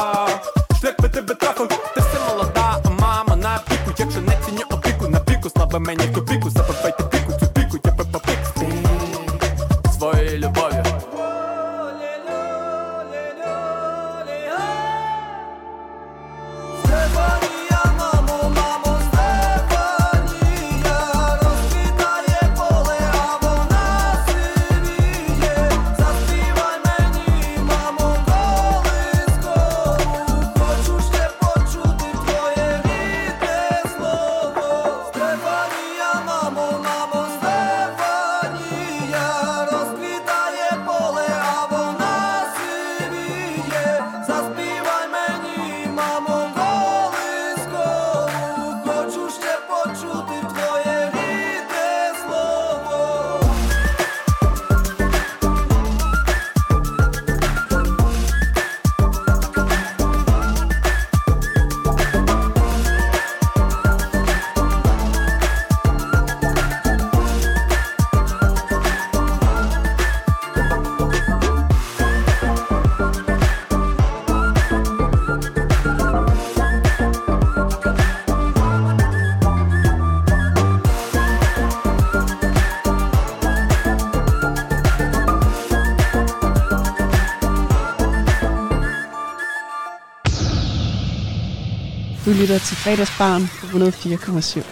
lytter 92.40 92.58
til 92.58 92.76
fredagsbarn 92.76 93.42
på 93.60 93.66
104,7. 93.66 94.64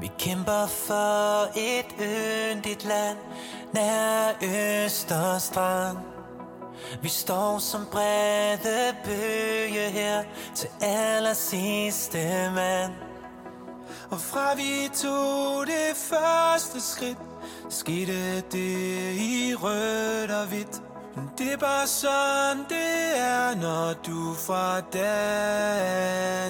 Vi 0.00 0.10
kæmper 0.18 0.66
for 0.66 1.58
et 1.58 1.86
yndigt 2.00 2.84
land 2.84 3.18
Nær 3.74 4.32
Østerstrand. 4.84 5.96
Vi 7.02 7.08
står 7.08 7.58
som 7.58 7.80
brede 7.92 8.96
bøge 9.04 9.90
her 9.90 10.22
Til 10.54 10.68
aller 10.80 11.34
sidste 11.34 12.18
mand 12.54 12.92
Og 14.10 14.20
fra 14.20 14.54
vi 14.54 14.88
tog 14.94 15.66
det 15.66 15.96
første 15.96 16.80
skridt 16.80 17.18
Skete 17.68 18.40
det 18.40 19.14
i 19.14 19.54
rødt 19.54 20.30
og 20.30 20.46
hvidt 20.46 20.82
Men 21.16 21.30
det 21.38 21.52
er 21.52 21.56
bare 21.56 21.86
sådan 21.86 22.58
det 22.68 23.18
er 23.18 23.54
Når 23.54 23.92
du 24.48 24.98
er 24.98 26.47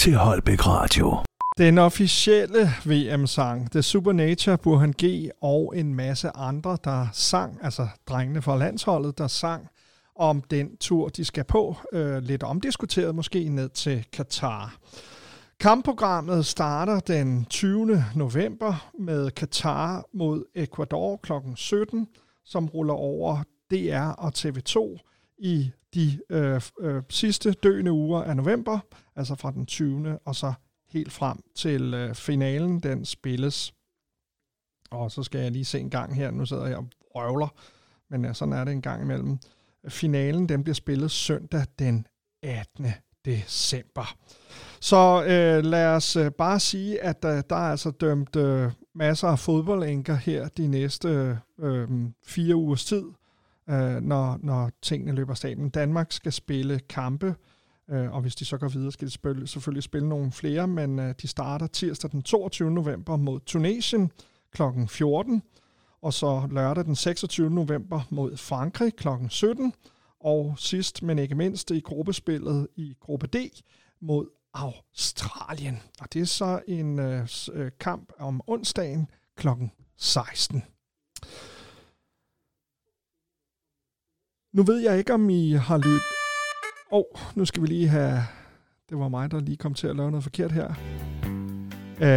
til 0.00 0.14
Holbæk 0.14 0.66
Radio. 0.66 1.16
Den 1.58 1.78
officielle 1.78 2.68
VM-sang, 2.84 3.70
The 3.70 3.82
Supernature, 3.82 4.58
Burhan 4.58 4.94
G 5.02 5.28
og 5.40 5.72
en 5.76 5.94
masse 5.94 6.30
andre, 6.36 6.78
der 6.84 7.06
sang, 7.12 7.58
altså 7.62 7.88
drengene 8.08 8.42
fra 8.42 8.58
landsholdet, 8.58 9.18
der 9.18 9.26
sang 9.26 9.68
om 10.16 10.42
den 10.42 10.76
tur, 10.76 11.08
de 11.08 11.24
skal 11.24 11.44
på. 11.44 11.76
Øh, 11.92 12.22
lidt 12.22 12.42
omdiskuteret 12.42 13.14
måske 13.14 13.48
ned 13.48 13.68
til 13.68 14.04
Katar. 14.12 14.76
Kampprogrammet 15.60 16.46
starter 16.46 17.00
den 17.00 17.44
20. 17.44 18.04
november 18.14 18.90
med 18.98 19.30
Katar 19.30 20.04
mod 20.14 20.44
Ecuador 20.54 21.16
kl. 21.16 21.32
17, 21.56 22.08
som 22.44 22.66
ruller 22.66 22.94
over 22.94 23.42
DR 23.70 24.08
og 24.18 24.32
TV2 24.38 24.98
i 25.38 25.70
de 25.94 26.18
øh, 26.30 26.60
øh, 26.80 27.02
sidste 27.10 27.52
døende 27.52 27.92
uger 27.92 28.22
af 28.22 28.36
november, 28.36 28.78
altså 29.20 29.34
fra 29.34 29.50
den 29.50 29.66
20. 29.66 30.18
og 30.24 30.36
så 30.36 30.52
helt 30.90 31.12
frem 31.12 31.38
til 31.54 31.94
øh, 31.94 32.14
finalen, 32.14 32.80
den 32.80 33.04
spilles. 33.04 33.74
Og 34.90 35.10
så 35.10 35.22
skal 35.22 35.40
jeg 35.40 35.50
lige 35.50 35.64
se 35.64 35.80
en 35.80 35.90
gang 35.90 36.16
her, 36.16 36.30
nu 36.30 36.46
sidder 36.46 36.66
jeg 36.66 36.76
og 36.76 36.86
røvler, 37.14 37.48
men 38.10 38.24
ja, 38.24 38.32
sådan 38.32 38.54
er 38.54 38.64
det 38.64 38.72
en 38.72 38.82
gang 38.82 39.02
imellem. 39.02 39.38
Finalen, 39.88 40.48
den 40.48 40.62
bliver 40.62 40.74
spillet 40.74 41.10
søndag 41.10 41.64
den 41.78 42.06
18. 42.42 42.86
december. 43.24 44.16
Så 44.80 45.24
øh, 45.24 45.64
lad 45.64 45.86
os 45.86 46.16
øh, 46.16 46.30
bare 46.30 46.60
sige, 46.60 47.02
at 47.02 47.24
øh, 47.24 47.42
der 47.50 47.56
er 47.56 47.70
altså 47.70 47.90
dømt 47.90 48.36
øh, 48.36 48.72
masser 48.94 49.28
af 49.28 49.38
fodboldenker 49.38 50.14
her 50.14 50.48
de 50.48 50.66
næste 50.68 51.38
øh, 51.60 51.90
mm, 51.90 52.14
fire 52.26 52.56
ugers 52.56 52.84
tid, 52.84 53.04
øh, 53.70 54.00
når, 54.00 54.38
når 54.42 54.70
tingene 54.82 55.12
løber 55.12 55.34
staten. 55.34 55.70
Danmark 55.70 56.12
skal 56.12 56.32
spille 56.32 56.78
kampe, 56.78 57.26
øh, 57.26 57.34
Øh, 57.90 58.12
og 58.12 58.20
hvis 58.20 58.34
de 58.34 58.44
så 58.44 58.58
går 58.58 58.68
videre, 58.68 58.92
skal 58.92 59.06
de 59.06 59.12
spille, 59.12 59.46
selvfølgelig 59.46 59.82
spille 59.82 60.08
nogle 60.08 60.32
flere, 60.32 60.68
men 60.68 60.98
øh, 60.98 61.14
de 61.22 61.28
starter 61.28 61.66
tirsdag 61.66 62.10
den 62.10 62.22
22. 62.22 62.70
november 62.70 63.16
mod 63.16 63.40
Tunesien 63.40 64.12
kl. 64.52 64.62
14, 64.88 65.42
og 66.02 66.12
så 66.12 66.48
lørdag 66.50 66.84
den 66.84 66.96
26. 66.96 67.50
november 67.50 68.00
mod 68.10 68.36
Frankrig 68.36 68.96
kl. 68.96 69.08
17, 69.28 69.72
og 70.20 70.54
sidst, 70.58 71.02
men 71.02 71.18
ikke 71.18 71.34
mindst, 71.34 71.70
i 71.70 71.80
gruppespillet 71.80 72.68
i 72.76 72.94
gruppe 73.00 73.26
D 73.26 73.36
mod 74.00 74.26
Australien. 74.54 75.78
Og 76.00 76.12
det 76.12 76.22
er 76.22 76.26
så 76.26 76.60
en 76.68 76.98
øh, 76.98 77.28
øh 77.52 77.70
kamp 77.80 78.12
om 78.18 78.40
onsdagen 78.46 79.06
kl. 79.36 79.48
16. 79.96 80.62
Nu 84.52 84.62
ved 84.62 84.78
jeg 84.78 84.98
ikke, 84.98 85.14
om 85.14 85.30
I 85.30 85.52
har 85.52 85.76
lyttet... 85.76 86.19
Åh, 86.92 86.98
oh, 86.98 87.20
nu 87.34 87.44
skal 87.44 87.62
vi 87.62 87.66
lige 87.66 87.88
have... 87.88 88.22
Det 88.88 88.98
var 88.98 89.08
mig, 89.08 89.30
der 89.30 89.40
lige 89.40 89.56
kom 89.56 89.74
til 89.74 89.86
at 89.86 89.96
lave 89.96 90.10
noget 90.10 90.22
forkert 90.22 90.52
her. 90.52 90.74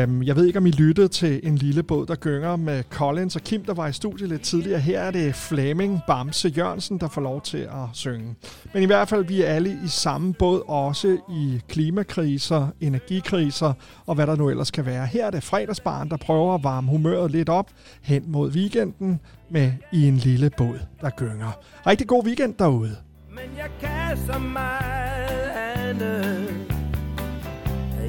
Um, 0.05 0.23
jeg 0.23 0.35
ved 0.35 0.45
ikke, 0.45 0.59
om 0.59 0.65
I 0.65 0.71
lyttede 0.71 1.07
til 1.07 1.39
en 1.43 1.55
lille 1.55 1.83
båd, 1.83 2.05
der 2.05 2.15
gynger 2.15 2.55
med 2.55 2.83
Collins 2.89 3.35
og 3.35 3.41
Kim, 3.41 3.63
der 3.65 3.73
var 3.73 3.87
i 3.87 3.93
studiet 3.93 4.29
lidt 4.29 4.41
tidligere. 4.41 4.79
Her 4.79 4.99
er 4.99 5.11
det 5.11 5.35
Flaming 5.35 6.01
Bamse 6.07 6.49
Jørgensen, 6.49 6.97
der 6.97 7.07
får 7.07 7.21
lov 7.21 7.41
til 7.41 7.57
at 7.57 7.89
synge. 7.93 8.35
Men 8.73 8.83
i 8.83 8.85
hvert 8.85 9.07
fald, 9.07 9.25
vi 9.25 9.41
er 9.41 9.47
alle 9.47 9.79
i 9.85 9.87
samme 9.87 10.33
båd, 10.33 10.61
også 10.67 11.17
i 11.29 11.61
klimakriser, 11.67 12.67
energikriser 12.81 13.73
og 14.05 14.15
hvad 14.15 14.27
der 14.27 14.35
nu 14.35 14.49
ellers 14.49 14.71
kan 14.71 14.85
være. 14.85 15.05
Her 15.05 15.25
er 15.25 15.31
det 15.31 15.43
fredagsbarn, 15.43 16.09
der 16.09 16.17
prøver 16.17 16.55
at 16.55 16.63
varme 16.63 16.91
humøret 16.91 17.31
lidt 17.31 17.49
op 17.49 17.71
hen 18.01 18.23
mod 18.27 18.51
weekenden 18.51 19.19
med 19.51 19.71
i 19.91 20.07
en 20.07 20.17
lille 20.17 20.49
båd, 20.57 20.79
der 21.01 21.09
gynger. 21.09 21.51
Rigtig 21.87 22.07
god 22.07 22.25
weekend 22.25 22.53
derude. 22.59 22.95
Men 23.35 23.57
jeg 23.57 23.69
kan 23.79 24.17
så 24.17 24.39
meget 24.39 25.49
andet. 25.75 26.49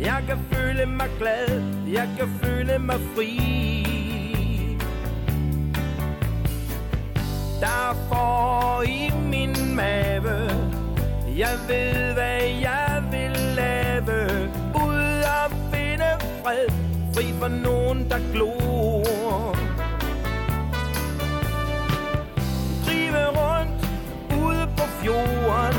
Jeg 0.00 0.24
kan 0.26 0.38
føle 0.52 0.86
mig 0.86 1.08
glad. 1.18 1.62
Jeg 1.92 2.08
kan 2.18 2.28
føle 2.42 2.78
mig 2.78 3.00
fri. 3.16 3.38
Der 7.60 7.96
får 8.08 8.82
i 8.82 9.10
min 9.30 9.74
mave. 9.74 10.50
Jeg 11.36 11.58
ved 11.68 12.12
hvad 12.12 12.42
jeg 12.60 13.04
vil 13.10 13.36
lave. 13.56 14.48
Ud 14.74 15.22
og 15.42 15.50
finde 15.72 16.10
fred. 16.42 16.68
Fri 17.14 17.24
for 17.38 17.48
nogen 17.48 18.10
der 18.10 18.32
glor. 18.32 19.56
Drive 22.86 23.26
rundt 23.28 23.73
fjorden 25.04 25.74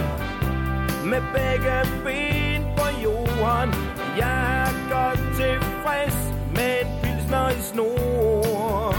Med 1.06 1.22
begge 1.34 1.78
ben 2.04 2.64
på 2.78 2.86
jorden. 3.04 3.74
Jeg 4.18 4.64
er 4.64 4.72
godt 4.90 5.20
tilfreds 5.36 6.18
med 6.56 6.82
en 6.82 6.88
pilsner 7.04 7.50
i 7.50 7.62
snor. 7.62 8.96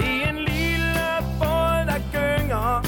I 0.00 0.28
en 0.28 0.36
lille 0.36 1.08
båd, 1.38 1.86
der 1.86 2.00
gynger 2.12 2.82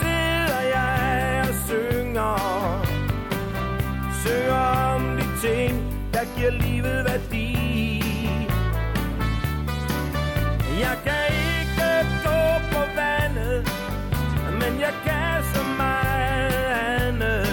Sidder 0.00 0.60
jeg 0.74 1.44
og 1.48 1.54
synger. 1.66 2.38
Synger 4.24 4.94
om 4.94 5.02
de 5.16 5.46
ting, 5.48 5.94
der 6.12 6.24
giver 6.36 6.50
livet 6.50 7.04
værdi. 7.04 7.54
Jeg 10.80 10.96
kan 11.04 11.22
ikke 11.30 11.47
gå 12.24 12.40
på 12.72 12.80
vandet, 12.96 13.60
men 14.60 14.80
jeg 14.80 14.94
kan 15.04 15.44
så 15.54 15.62
meget 15.76 16.52
andet. 16.96 17.48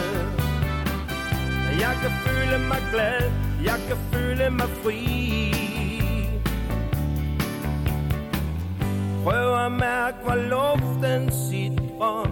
Jeg 1.83 1.93
kan 2.01 2.11
føle 2.25 2.57
mig 2.67 2.81
glad, 2.91 3.31
jeg 3.63 3.79
kan 3.87 3.97
føle 4.11 4.49
mig 4.49 4.69
fri. 4.83 5.01
Prøv 9.23 9.65
at 9.65 9.71
mærke, 9.71 10.17
hvor 10.23 10.35
luften 10.35 11.31
sidder. 11.31 12.27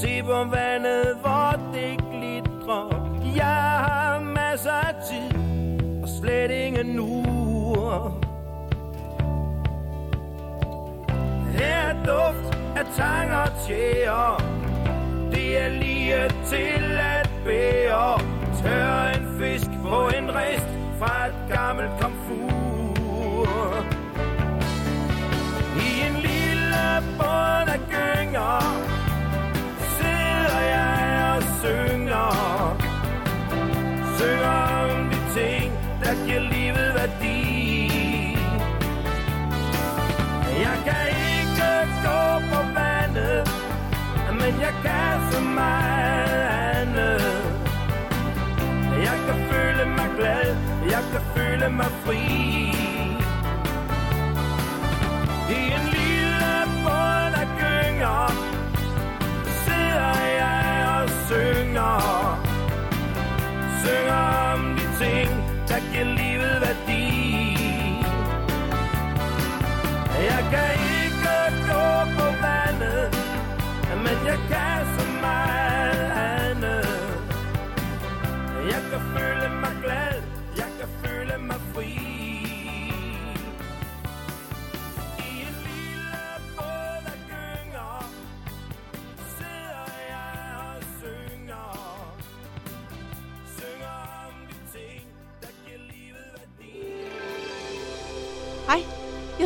Se 0.00 0.22
på 0.22 0.44
vandet, 0.50 1.16
hvor 1.20 1.60
det 1.72 1.98
glitrer. 2.10 3.20
Jeg 3.36 3.46
har 3.86 4.20
masser 4.20 4.72
af 4.72 4.94
tid, 5.08 5.38
og 6.02 6.08
slet 6.20 6.50
ingen. 6.50 7.00
her 11.60 11.92
duft 11.92 12.54
af 12.76 12.84
tang 12.96 13.30
og 13.42 13.48
tjære. 13.66 14.40
Det 15.32 15.48
er 15.64 15.68
lige 15.68 16.28
til 16.46 16.98
at 17.16 17.30
bære. 17.44 18.20
Tør 18.62 19.08
en 19.16 19.26
fisk 19.40 19.70
på 19.82 20.08
en 20.18 20.34
rest 20.34 20.70
fra 20.98 21.26
et 21.26 21.34
gammelt 21.56 21.90
komfur. 22.00 23.84
I 25.86 25.90
en 26.08 26.16
lille 26.28 26.84
bånd 27.18 27.68
af 27.76 27.80
gynger 27.94 28.60
sidder 29.96 30.60
jeg 30.74 31.36
og 31.36 31.42
synger. 31.62 32.30
Synger 34.18 34.58
om 34.82 35.10
de 35.10 35.18
ting, 35.38 35.72
der 36.02 36.26
giver 36.26 36.40
livet 36.40 36.94
værdi. 36.94 37.40
Jeg 40.66 40.76
kan 40.84 41.19
gå 42.04 42.22
på 42.50 42.60
vandet 42.76 43.48
Men 44.40 44.60
jeg 44.60 44.74
kan 44.82 45.32
så 45.32 45.40
meget. 45.40 46.20
Andet 46.80 47.22
Jeg 48.90 49.16
kan 49.26 49.38
føle 49.50 49.90
mig 49.96 50.10
glad 50.18 50.56
Jeg 50.90 51.02
kan 51.12 51.20
føle 51.36 51.70
mig 51.70 51.90
fri. 52.04 52.69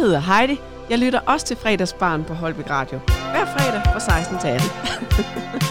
Hedder 0.05 0.21
Heidi. 0.21 0.61
Jeg 0.91 0.99
lytter 0.99 1.21
også 1.27 1.47
til 1.47 1.57
fredagsbarn 1.57 2.25
på 2.25 2.35
Holbæk 2.35 2.71
Radio. 2.71 2.99
Hver 3.07 3.45
fredag 3.45 3.83
fra 3.93 4.01
16 4.01 4.39
til 4.39 4.49
18. 4.49 4.69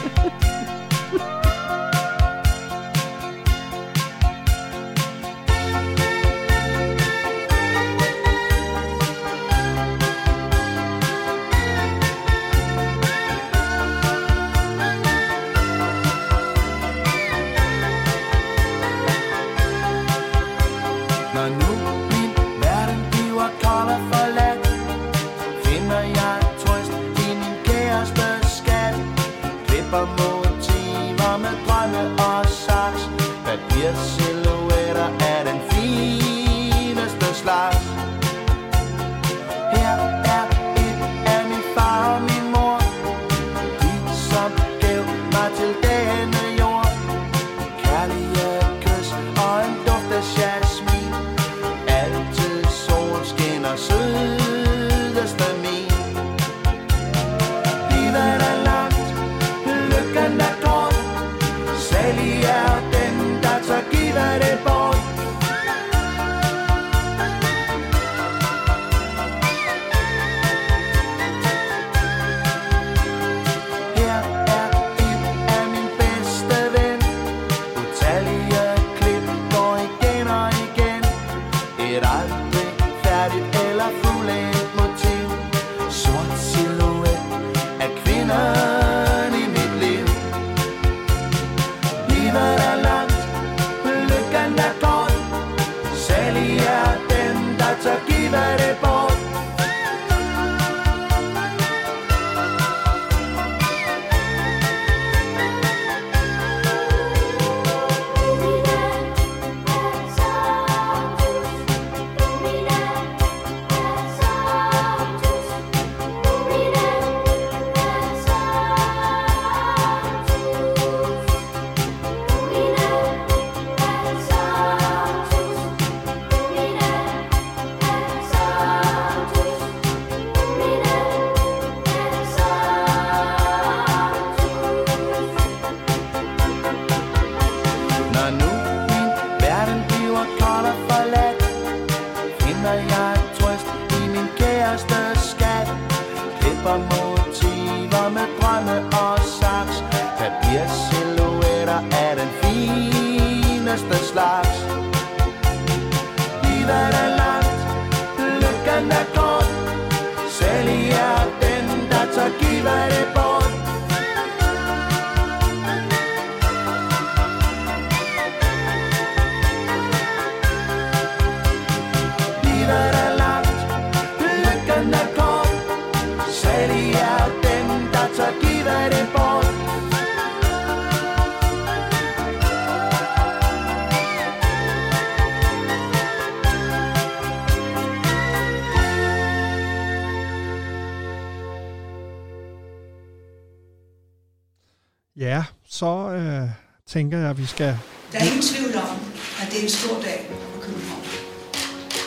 tænker 196.93 197.17
jeg, 197.17 197.29
at 197.29 197.37
vi 197.37 197.45
skal... 197.45 197.71
Der 198.11 198.17
er 198.19 198.25
ingen 198.29 198.45
tvivl 198.51 198.75
om, 198.75 198.95
at 199.41 199.45
det 199.51 199.57
er 199.59 199.63
en 199.63 199.73
stor 199.79 199.95
dag 200.07 200.19
for 200.51 200.59
København. 200.65 201.05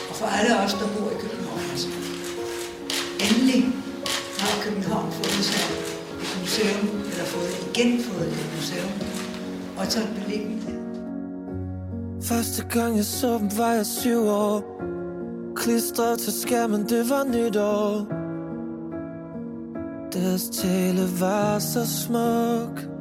Og 0.09 0.15
for 0.19 0.27
alle 0.37 0.51
os, 0.63 0.73
der 0.79 0.87
bor 0.95 1.09
i 1.15 1.17
København. 1.23 1.61
Altså. 1.71 1.89
Endelig 3.25 3.61
har 4.39 4.53
København 4.65 5.11
fået 5.11 5.43
sig 5.51 5.65
et 6.23 6.31
museum, 6.41 6.85
eller 7.11 7.25
fået 7.35 7.51
igen 7.67 8.03
fået 8.03 8.27
et 8.27 8.49
museum, 8.55 8.91
og 9.77 9.85
så 9.91 9.99
et 9.99 10.13
beliggenhed. 10.19 10.77
Første 12.23 12.63
gang 12.63 12.97
jeg 12.97 13.05
så 13.05 13.37
dem, 13.37 13.49
var 13.57 13.71
jeg 13.71 13.85
syv 13.85 14.21
år 14.27 14.57
Klistret 15.55 16.19
til 16.19 16.33
skærmen, 16.41 16.89
det 16.89 17.09
var 17.09 17.23
nytår 17.23 18.07
Deres 20.13 20.49
tale 20.49 21.03
var 21.19 21.59
så 21.59 21.87
smuk 22.03 22.96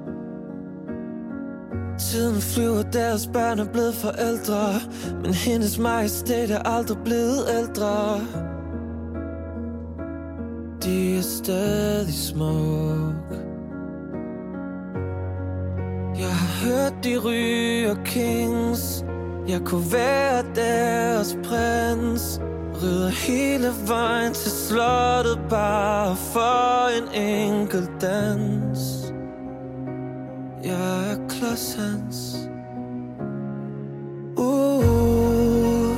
Tiden 1.98 2.40
flyver, 2.40 2.82
deres 2.82 3.31
børn 3.32 3.59
er 3.59 3.64
blevet 3.73 3.94
forældre. 3.94 4.74
Men 5.23 5.35
hendes 5.35 5.78
majestæt 5.78 6.51
er 6.51 6.59
aldrig 6.59 6.98
blevet 7.05 7.44
ældre. 7.59 8.20
De 10.82 11.18
er 11.18 11.23
stadig 11.23 12.14
smuk. 12.14 13.14
Jeg 16.18 16.35
har 16.35 16.66
hørt, 16.66 17.05
de 17.05 17.18
ryger 17.18 17.94
kings. 18.05 19.05
Jeg 19.48 19.60
kunne 19.64 19.93
være 19.93 20.44
deres 20.55 21.36
prins. 21.44 22.40
Rider 22.82 23.09
hele 23.09 23.68
vejen 23.86 24.35
til 24.35 24.51
slottet 24.51 25.39
Bare 25.51 26.16
for 26.16 26.89
en 26.98 27.23
enkelt 27.23 27.90
dans. 28.01 28.95
Jeg 30.66 31.10
er 31.10 31.16
klods 31.28 31.74
hans 31.74 32.36
Uh, 34.36 35.97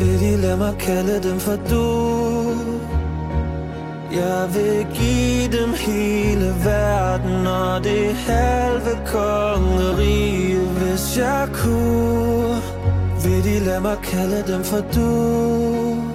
vil 0.00 0.20
de 0.20 0.36
lade 0.36 0.56
mig 0.56 0.74
kalde 0.78 1.22
dem 1.28 1.38
for 1.38 1.56
du? 1.70 1.86
Jeg 4.12 4.48
vil 4.54 4.86
give 4.94 5.60
dem 5.60 5.72
hele 5.72 6.54
verden 6.64 7.46
Og 7.46 7.84
det 7.84 8.14
halve 8.14 9.06
kongerige 9.06 10.58
Hvis 10.58 11.18
jeg 11.18 11.48
kunne. 11.52 12.60
Vil 13.24 13.44
de 13.44 13.64
lade 13.64 13.80
mig 13.80 13.98
kalde 14.02 14.52
dem 14.52 14.64
for 14.64 14.80
du? 14.94 16.09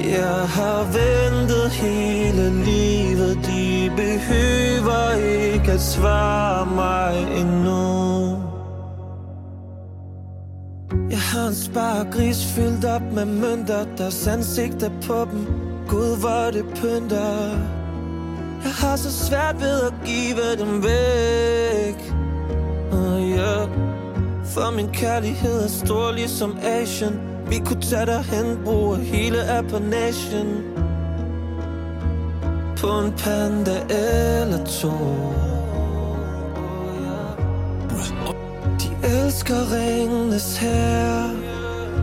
Jeg 0.00 0.48
har 0.48 0.84
ventet 0.84 1.70
hele 1.70 2.64
livet. 2.64 3.38
De 3.46 3.90
behøver 3.96 5.12
ikke 5.12 5.72
at 5.72 5.80
svare 5.80 6.66
mig 6.66 7.40
endnu. 7.40 8.42
Jeg 11.10 11.18
har 11.18 11.48
en 11.48 11.54
spargris 11.54 12.44
fyldt 12.44 12.84
op 12.84 13.02
med 13.12 13.24
mønter 13.24 13.84
Deres 13.98 14.26
ansigter 14.26 14.90
på 15.06 15.26
dem. 15.30 15.46
Gud, 15.88 16.20
hvor 16.20 16.50
det 16.52 16.64
pynter. 16.74 17.48
Jeg 18.64 18.72
har 18.72 18.96
så 18.96 19.12
svært 19.26 19.60
ved 19.60 19.80
at 19.82 19.94
give 20.04 20.56
dem 20.58 20.82
væk. 20.82 22.14
Uh, 22.92 23.30
yeah. 23.30 23.68
For 24.44 24.70
min 24.76 24.88
kærlighed 24.88 25.64
er 25.64 25.68
stor 25.68 26.12
ligesom 26.12 26.58
Asian 26.62 27.35
vi 27.48 27.58
kunne 27.58 27.80
tage 27.80 28.06
derhen, 28.06 28.58
bruge 28.64 28.96
hele 28.96 29.58
appanagen 29.58 30.62
På 32.76 32.86
en 32.86 33.12
panda 33.12 33.80
eller 33.90 34.64
to. 34.64 34.90
De 38.80 39.06
elsker 39.06 39.72
ringenes 39.72 40.56
her 40.56 41.28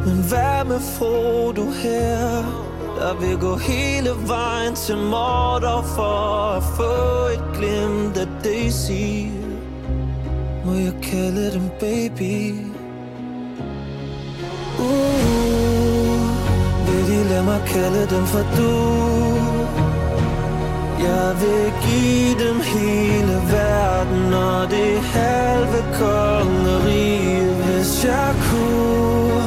Men 0.06 0.24
hvad 0.30 0.66
med 0.66 0.80
Frodo 0.80 1.66
her? 1.72 2.64
Der 3.00 3.20
vil 3.20 3.38
gå 3.38 3.56
hele 3.56 4.10
vejen 4.28 4.76
til 4.76 4.98
Mordor 4.98 5.82
For 5.82 6.52
at 6.58 6.64
få 6.64 7.28
et 7.34 7.58
glimt 7.58 8.18
af 8.18 8.28
Daisy. 8.44 9.28
Må 10.66 10.74
jeg 10.74 10.94
kalde 11.02 11.52
dem 11.52 11.70
baby? 11.80 12.56
Uh, 14.80 15.33
lad 17.30 17.44
mig 17.44 17.62
kalde 17.68 18.08
dem 18.16 18.26
for 18.26 18.44
du. 18.58 18.74
Jeg 21.08 21.30
vil 21.42 21.74
give 21.86 22.34
dem 22.46 22.60
hele 22.62 23.36
verden 23.58 24.34
Og 24.34 24.70
det 24.70 25.02
halve 25.02 25.80
kongerige 26.00 27.46
Hvis 27.64 28.06
jeg 28.06 28.30
kunne. 28.48 29.44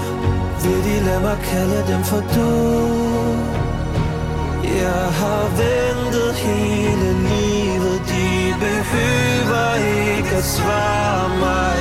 Vil 0.62 0.84
de 0.84 1.04
lad 1.06 1.20
mig 1.20 1.38
kalde 1.50 1.84
dem 1.92 2.02
for 2.04 2.22
du? 2.34 2.52
Jeg 4.82 5.06
har 5.20 5.44
ventet 5.62 6.34
hele 6.34 7.08
livet 7.30 8.00
De 8.12 8.54
behøver 8.60 9.74
ikke 10.16 10.36
at 10.36 10.44
svare 10.44 11.28
mig 11.28 11.76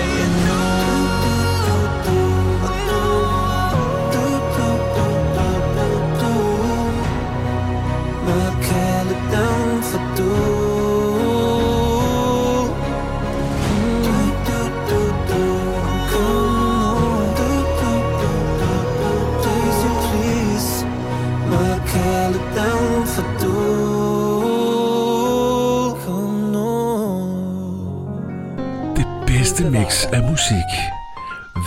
mix 30.05 30.13
af 30.13 30.29
musik. 30.29 30.71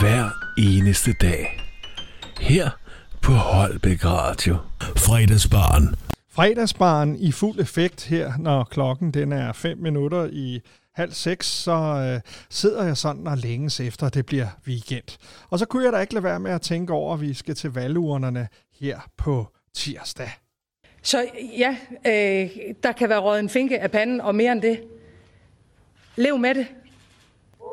Hver 0.01 0.31
eneste 0.59 1.13
dag. 1.13 1.61
Her 2.41 2.71
på 3.23 3.33
Holbæk 3.33 4.05
Radio. 4.05 4.57
Fredagsbarn. 4.81 5.95
Fredagsbaren 6.31 7.17
i 7.17 7.33
fuld 7.33 7.61
effekt 7.61 8.05
her, 8.05 8.33
når 8.39 8.65
klokken 8.65 9.11
den 9.11 9.33
er 9.33 9.53
5 9.53 9.79
minutter 9.79 10.29
i 10.33 10.61
halv 10.95 11.13
seks, 11.13 11.47
så 11.47 11.73
øh, 11.73 12.21
sidder 12.51 12.85
jeg 12.85 12.97
sådan 12.97 13.27
og 13.27 13.39
længes 13.39 13.81
efter, 13.81 14.07
at 14.07 14.15
det 14.15 14.27
bliver 14.27 14.47
weekend. 14.67 15.19
Og 15.51 15.59
så 15.59 15.67
kunne 15.67 15.85
jeg 15.85 15.93
da 15.93 15.99
ikke 15.99 16.15
lade 16.15 16.25
være 16.25 16.41
med 16.41 16.51
at 16.51 16.63
tænke 16.63 16.93
over, 16.93 17.15
at 17.15 17.21
vi 17.21 17.35
skal 17.35 17.55
til 17.55 17.71
valgurnerne 17.71 18.49
her 18.81 18.99
på 19.17 19.47
tirsdag. 19.75 20.31
Så 21.03 21.27
ja, 21.59 21.77
øh, 22.07 22.51
der 22.83 22.93
kan 22.93 23.09
være 23.09 23.19
røget 23.19 23.41
en 23.41 23.49
finke 23.49 23.81
af 23.81 23.91
panden, 23.91 24.21
og 24.21 24.35
mere 24.35 24.53
end 24.53 24.63
det. 24.63 24.81
Lev 26.17 26.39
med 26.39 26.55
det. 26.55 26.67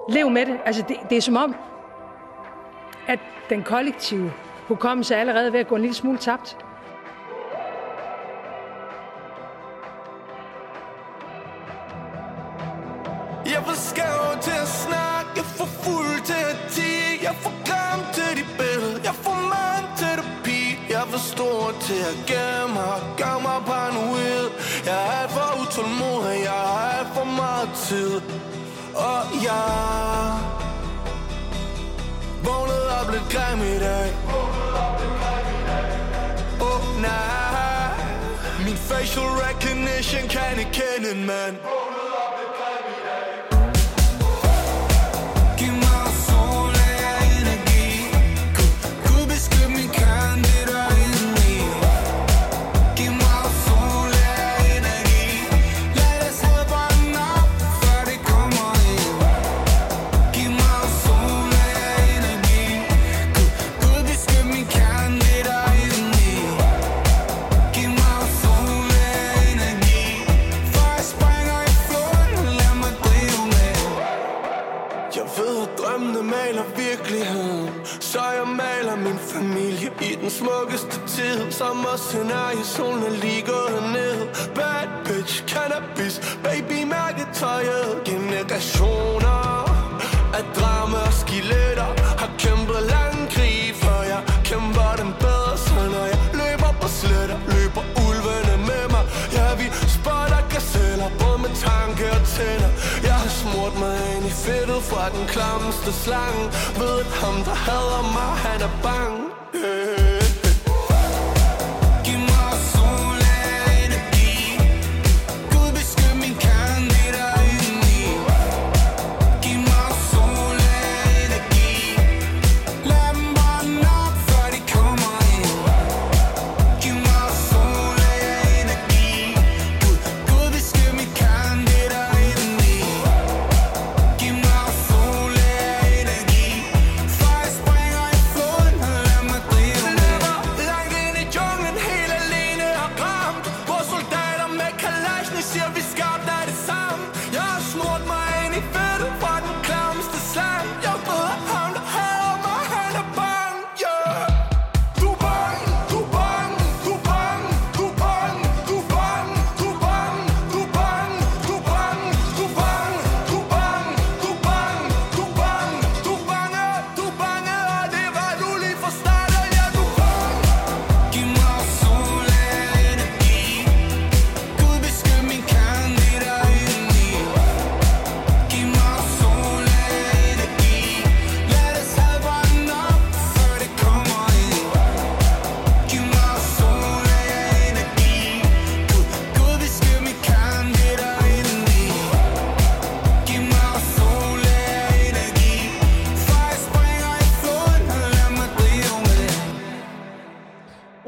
Lev 0.10 0.30
med 0.30 0.46
det. 0.46 0.60
Altså, 0.66 0.84
det, 0.88 0.98
det 1.10 1.18
er 1.18 1.22
som 1.22 1.36
om, 1.36 1.56
at 3.08 3.20
den 3.50 3.64
kollektive 3.64 4.32
hukommelse 4.68 5.16
er 5.16 5.20
allerede 5.20 5.54
ved 5.54 5.60
at 5.60 5.68
gå 5.68 5.76
en 5.76 5.82
lille 5.82 5.96
smule 5.96 6.18
tabt. 6.18 6.58
Jeg 13.46 13.64
for 13.66 13.76
skæv 13.76 14.42
til 14.42 14.58
at 14.62 14.68
snakke, 14.68 15.32
jeg 15.36 15.46
for 15.46 15.66
fuld 15.66 16.22
til 16.30 16.42
at 16.52 16.58
tige 16.70 17.14
Jeg 17.28 17.36
for 17.44 17.54
glam 17.66 18.00
til 18.14 18.32
de 18.40 18.46
billeder, 18.60 19.00
jeg 19.08 19.16
for 19.26 19.38
mand 19.54 19.86
til 20.00 20.14
det 20.20 20.28
pige 20.44 20.76
Jeg 20.90 21.04
for 21.14 21.22
stor 21.34 21.62
til 21.88 22.02
at 22.12 22.18
gemme 22.30 22.74
mig, 22.78 22.98
gør 23.20 23.38
mig 23.48 23.60
paranoid 23.70 24.46
Jeg 24.88 24.98
er 25.06 25.10
alt 25.20 25.32
for 25.36 25.48
utålmodig, 25.62 26.38
jeg 26.50 26.60
har 26.68 26.90
alt 26.98 27.10
for 27.18 27.28
meget 27.42 27.70
tid 27.88 28.14
Vågnede 32.44 32.90
op 33.02 33.12
lidt 33.12 33.30
grim 33.30 33.60
i 33.62 33.76
oh, 36.62 37.02
nej. 37.02 37.90
Min 38.66 38.78
facial 38.78 39.26
recognition 39.26 40.30
kan 40.30 40.60
ikke 40.60 40.72
kende 40.72 41.12
en 41.12 41.26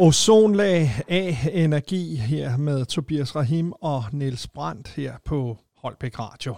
ozonlag 0.08 0.90
af 1.08 1.50
energi 1.54 2.16
her 2.16 2.58
med 2.58 2.86
Tobias 2.86 3.36
Rahim 3.36 3.72
og 3.72 4.04
Niels 4.12 4.48
Brandt 4.48 4.88
her 4.88 5.18
på 5.26 5.58
Holbæk 5.78 6.20
Radio. 6.20 6.56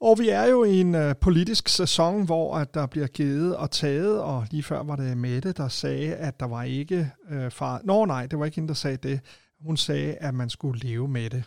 Og 0.00 0.18
vi 0.18 0.28
er 0.28 0.44
jo 0.44 0.64
i 0.64 0.80
en 0.80 0.94
øh, 0.94 1.14
politisk 1.20 1.68
sæson, 1.68 2.24
hvor 2.24 2.56
at 2.56 2.74
der 2.74 2.86
bliver 2.86 3.06
givet 3.06 3.56
og 3.56 3.70
taget, 3.70 4.22
og 4.22 4.46
lige 4.50 4.62
før 4.62 4.82
var 4.82 4.96
det 4.96 5.16
Mette, 5.16 5.52
der 5.52 5.68
sagde, 5.68 6.14
at 6.14 6.40
der 6.40 6.46
var 6.46 6.62
ikke 6.62 7.10
øh, 7.30 7.50
far... 7.50 7.80
Nå 7.84 8.04
nej, 8.04 8.26
det 8.26 8.38
var 8.38 8.44
ikke 8.44 8.54
hende, 8.54 8.68
der 8.68 8.74
sagde 8.74 8.96
det. 8.96 9.20
Hun 9.60 9.76
sagde, 9.76 10.14
at 10.14 10.34
man 10.34 10.50
skulle 10.50 10.80
leve 10.80 11.08
med 11.08 11.30
det. 11.30 11.44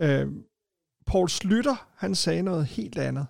Øh, 0.00 0.26
Poul 1.06 1.28
Slytter, 1.28 1.88
han 1.96 2.14
sagde 2.14 2.42
noget 2.42 2.66
helt 2.66 2.98
andet. 2.98 3.26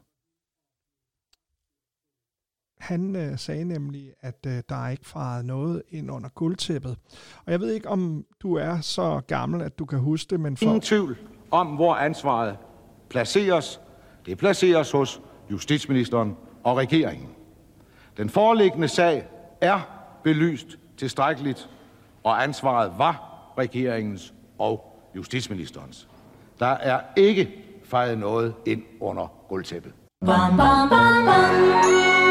Han 2.86 3.16
øh, 3.16 3.38
sagde 3.38 3.64
nemlig, 3.64 4.12
at 4.20 4.46
øh, 4.46 4.62
der 4.68 4.84
er 4.84 4.88
ikke 4.88 5.06
faret 5.06 5.44
noget 5.44 5.82
ind 5.88 6.10
under 6.10 6.28
guldtæppet. 6.28 6.96
Og 7.46 7.52
jeg 7.52 7.60
ved 7.60 7.72
ikke, 7.72 7.88
om 7.88 8.24
du 8.42 8.54
er 8.54 8.80
så 8.80 9.20
gammel, 9.26 9.62
at 9.62 9.78
du 9.78 9.84
kan 9.84 9.98
huske 9.98 10.30
det, 10.30 10.40
men 10.40 10.56
for... 10.56 10.64
Ingen 10.64 10.80
tvivl 10.80 11.16
om, 11.50 11.66
hvor 11.66 11.94
ansvaret 11.94 12.56
placeres. 13.08 13.80
Det 14.26 14.38
placeres 14.38 14.90
hos 14.90 15.20
justitsministeren 15.50 16.36
og 16.64 16.76
regeringen. 16.76 17.28
Den 18.16 18.30
foreliggende 18.30 18.88
sag 18.88 19.28
er 19.60 19.80
belyst 20.24 20.78
tilstrækkeligt, 20.96 21.70
og 22.24 22.42
ansvaret 22.42 22.92
var 22.98 23.42
regeringens 23.58 24.34
og 24.58 25.02
justitsministerens. 25.16 26.08
Der 26.58 26.66
er 26.66 27.00
ikke 27.16 27.64
fejret 27.84 28.18
noget 28.18 28.54
ind 28.66 28.82
under 29.00 29.26
gulvtæppet. 29.48 29.92
Bam, 30.26 30.56
bam, 30.56 30.88
bam, 30.88 32.25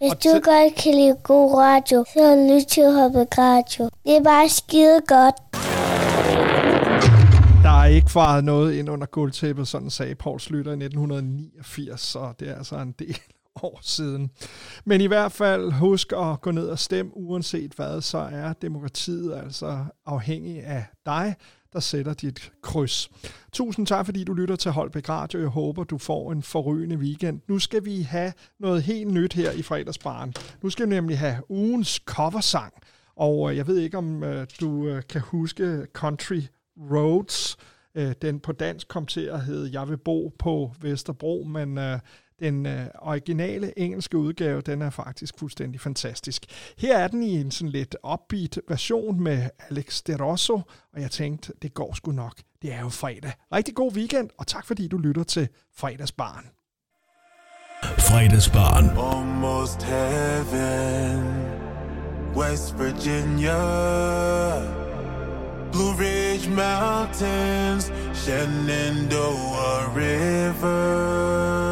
Hvis 0.00 0.12
du 0.24 0.40
godt 0.42 0.74
kan 0.74 0.94
lide 0.94 1.16
god 1.22 1.54
radio, 1.54 2.04
så 2.12 2.48
lyt 2.50 2.66
til 2.66 2.92
Holbæk 2.92 3.38
Radio. 3.38 3.84
Det 4.06 4.16
er 4.16 4.22
bare 4.22 4.48
skide 4.48 5.00
godt. 5.06 5.34
Der 7.62 7.80
er 7.80 7.84
ikke 7.84 8.10
faret 8.10 8.44
noget 8.44 8.74
ind 8.74 8.90
under 8.90 9.06
guldtæppet, 9.06 9.68
sådan 9.68 9.90
sagde 9.90 10.14
Paul 10.14 10.40
Slytter 10.40 10.72
i 10.72 10.74
1989, 10.74 12.00
så 12.00 12.32
det 12.40 12.48
er 12.48 12.54
altså 12.54 12.76
en 12.76 12.94
del 12.98 13.18
år 13.62 13.78
siden. 13.82 14.30
Men 14.84 15.00
i 15.00 15.06
hvert 15.06 15.32
fald 15.32 15.72
husk 15.72 16.12
at 16.12 16.40
gå 16.40 16.50
ned 16.50 16.68
og 16.68 16.78
stemme, 16.78 17.12
uanset 17.16 17.72
hvad, 17.72 18.00
så 18.00 18.18
er 18.18 18.52
demokratiet 18.52 19.34
altså 19.36 19.78
afhængig 20.06 20.64
af 20.64 20.84
dig, 21.06 21.34
der 21.72 21.80
sætter 21.80 22.14
dit 22.14 22.52
kryds. 22.62 23.10
Tusind 23.52 23.86
tak, 23.86 24.06
fordi 24.06 24.24
du 24.24 24.32
lytter 24.32 24.56
til 24.56 24.70
Holbæk 24.70 25.08
Radio. 25.08 25.40
Jeg 25.40 25.48
håber, 25.48 25.84
du 25.84 25.98
får 25.98 26.32
en 26.32 26.42
forrygende 26.42 26.96
weekend. 26.96 27.40
Nu 27.48 27.58
skal 27.58 27.84
vi 27.84 28.02
have 28.02 28.32
noget 28.60 28.82
helt 28.82 29.12
nyt 29.12 29.32
her 29.32 29.50
i 29.52 29.62
fredagsbaren. 29.62 30.34
Nu 30.62 30.70
skal 30.70 30.86
vi 30.86 30.90
nemlig 30.90 31.18
have 31.18 31.36
ugens 31.48 32.00
coversang. 32.04 32.72
Og 33.16 33.50
øh, 33.50 33.56
jeg 33.56 33.66
ved 33.66 33.78
ikke, 33.78 33.98
om 33.98 34.24
øh, 34.24 34.46
du 34.60 34.86
øh, 34.86 35.02
kan 35.08 35.20
huske 35.20 35.86
Country 35.92 36.40
Roads. 36.76 37.56
Den 38.22 38.40
på 38.40 38.52
dansk 38.52 38.88
kom 38.88 39.06
til 39.06 39.20
at 39.20 39.44
hedde 39.44 39.80
Jeg 39.80 39.88
vil 39.88 39.96
bo 39.96 40.32
på 40.38 40.72
Vesterbro, 40.80 41.44
men 41.48 41.78
den 42.40 42.66
øh, 42.66 42.86
originale 42.98 43.78
engelske 43.78 44.18
udgave, 44.18 44.60
den 44.60 44.82
er 44.82 44.90
faktisk 44.90 45.38
fuldstændig 45.38 45.80
fantastisk. 45.80 46.46
Her 46.78 46.98
er 46.98 47.08
den 47.08 47.22
i 47.22 47.40
en 47.40 47.50
sådan 47.50 47.70
lidt 47.70 47.96
upbeat 48.12 48.58
version 48.68 49.20
med 49.20 49.48
Alex 49.70 50.02
De 50.02 50.24
Rosso, 50.24 50.60
og 50.94 51.00
jeg 51.00 51.10
tænkte, 51.10 51.52
det 51.62 51.74
går 51.74 51.94
sgu 51.94 52.12
nok. 52.12 52.34
Det 52.62 52.72
er 52.72 52.80
jo 52.80 52.88
fredag. 52.88 53.32
Rigtig 53.52 53.74
god 53.74 53.92
weekend, 53.92 54.30
og 54.38 54.46
tak 54.46 54.66
fordi 54.66 54.88
du 54.88 54.98
lytter 54.98 55.22
til 55.22 55.48
Fredagsbarn. 55.76 56.46
Fredagsbarn. 57.82 58.84
Almost 58.84 59.82
heaven, 59.82 61.20
West 62.36 62.78
Virginia, 62.78 63.60
Blue 65.72 65.94
Ridge 65.98 66.50
Mountains, 66.50 67.92
Shenandoah 68.14 69.96
River. 69.96 71.69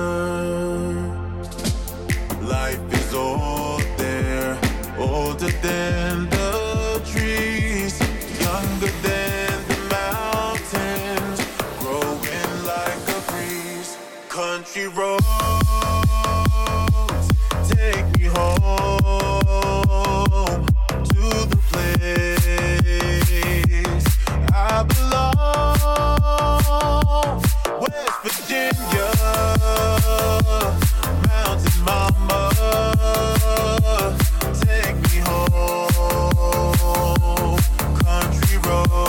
Is 3.09 3.15
old 3.15 3.83
there, 3.97 4.59
older 4.99 5.51
than 5.63 6.29
the 6.29 7.01
trees, 7.07 7.99
younger 8.41 8.93
than 9.07 9.55
the 9.69 9.79
mountains, 9.99 11.41
growing 11.81 12.53
like 12.67 13.03
a 13.17 13.21
breeze. 13.31 13.97
Country 14.29 14.89
roads 14.89 15.28
home. 31.89 32.29
Country 38.05 38.59
roads. 38.67 39.09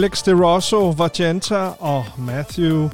Alex 0.00 0.22
De 0.22 0.44
Rosso, 0.44 0.90
Vagenta 0.90 1.68
og 1.78 2.04
Matthew, 2.18 2.88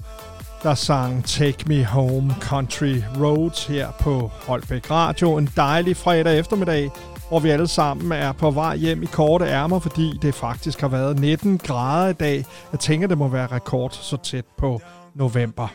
der 0.63 0.75
sang 0.75 1.25
Take 1.25 1.65
Me 1.67 1.85
Home 1.85 2.35
Country 2.41 2.95
Roads 3.21 3.67
her 3.67 3.89
på 4.01 4.31
Holbæk 4.47 4.91
Radio. 4.91 5.37
En 5.37 5.49
dejlig 5.57 5.97
fredag 5.97 6.39
eftermiddag, 6.39 6.91
hvor 7.29 7.41
vi 7.41 7.51
alle 7.51 7.67
sammen 7.67 8.13
er 8.13 8.33
på 8.33 8.51
vej 8.51 8.77
hjem 8.77 9.03
i 9.03 9.07
korte 9.07 9.45
ærmer, 9.45 9.79
fordi 9.79 10.19
det 10.23 10.35
faktisk 10.35 10.81
har 10.81 10.89
været 10.89 11.21
19 11.21 11.59
grader 11.59 12.09
i 12.09 12.13
dag. 12.13 12.45
Jeg 12.73 12.81
tænker, 12.81 13.09
det 13.09 13.19
må 13.19 13.29
være 13.29 13.47
rekord 13.47 13.91
så 13.91 14.17
tæt 14.17 14.45
på 14.59 14.81
november. 15.15 15.69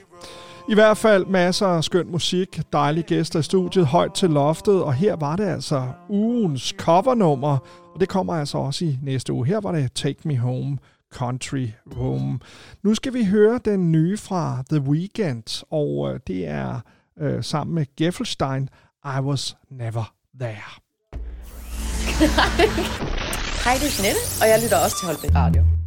I 0.70 0.74
hvert 0.74 0.98
fald 0.98 1.26
masser 1.26 1.68
af 1.68 1.84
skøn 1.84 2.12
musik, 2.12 2.60
dejlige 2.74 3.04
gæster 3.04 3.40
i 3.40 3.44
studiet, 3.44 3.86
højt 3.86 4.14
til 4.14 4.30
loftet, 4.30 4.84
og 4.84 4.94
her 4.94 5.16
var 5.16 5.36
det 5.36 5.46
altså 5.46 5.84
ugens 6.10 6.74
covernummer, 6.78 7.58
og 7.94 8.00
det 8.00 8.10
kommer 8.10 8.34
altså 8.34 8.58
også 8.58 8.86
i 8.86 8.98
næste 9.04 9.34
uge. 9.34 9.48
Her 9.48 9.60
var 9.60 9.72
det 9.72 9.94
Take 9.94 10.28
Me 10.28 10.38
Home 10.38 10.78
Country 11.14 11.68
Home. 11.96 12.40
Nu 12.84 12.96
skal 12.96 13.14
vi 13.14 13.26
høre 13.26 13.60
den 13.66 13.92
nye 13.92 14.18
fra 14.18 14.64
The 14.70 14.80
Weeknd, 14.82 15.64
og 15.72 16.14
øh, 16.14 16.20
det 16.28 16.48
er 16.48 16.80
øh, 17.20 17.44
sammen 17.44 17.76
med 17.76 17.86
Geffelstein, 17.98 18.70
I 19.06 19.20
Was 19.20 19.56
Never 19.70 20.14
There. 20.40 20.56
Hej, 23.66 23.74
det 23.74 23.88
er 23.88 23.96
Jeanette, 24.00 24.22
og 24.42 24.48
jeg 24.48 24.60
lytter 24.64 24.78
også 24.78 24.98
til 25.00 25.08
Holbæk 25.08 25.36
Radio. 25.36 25.81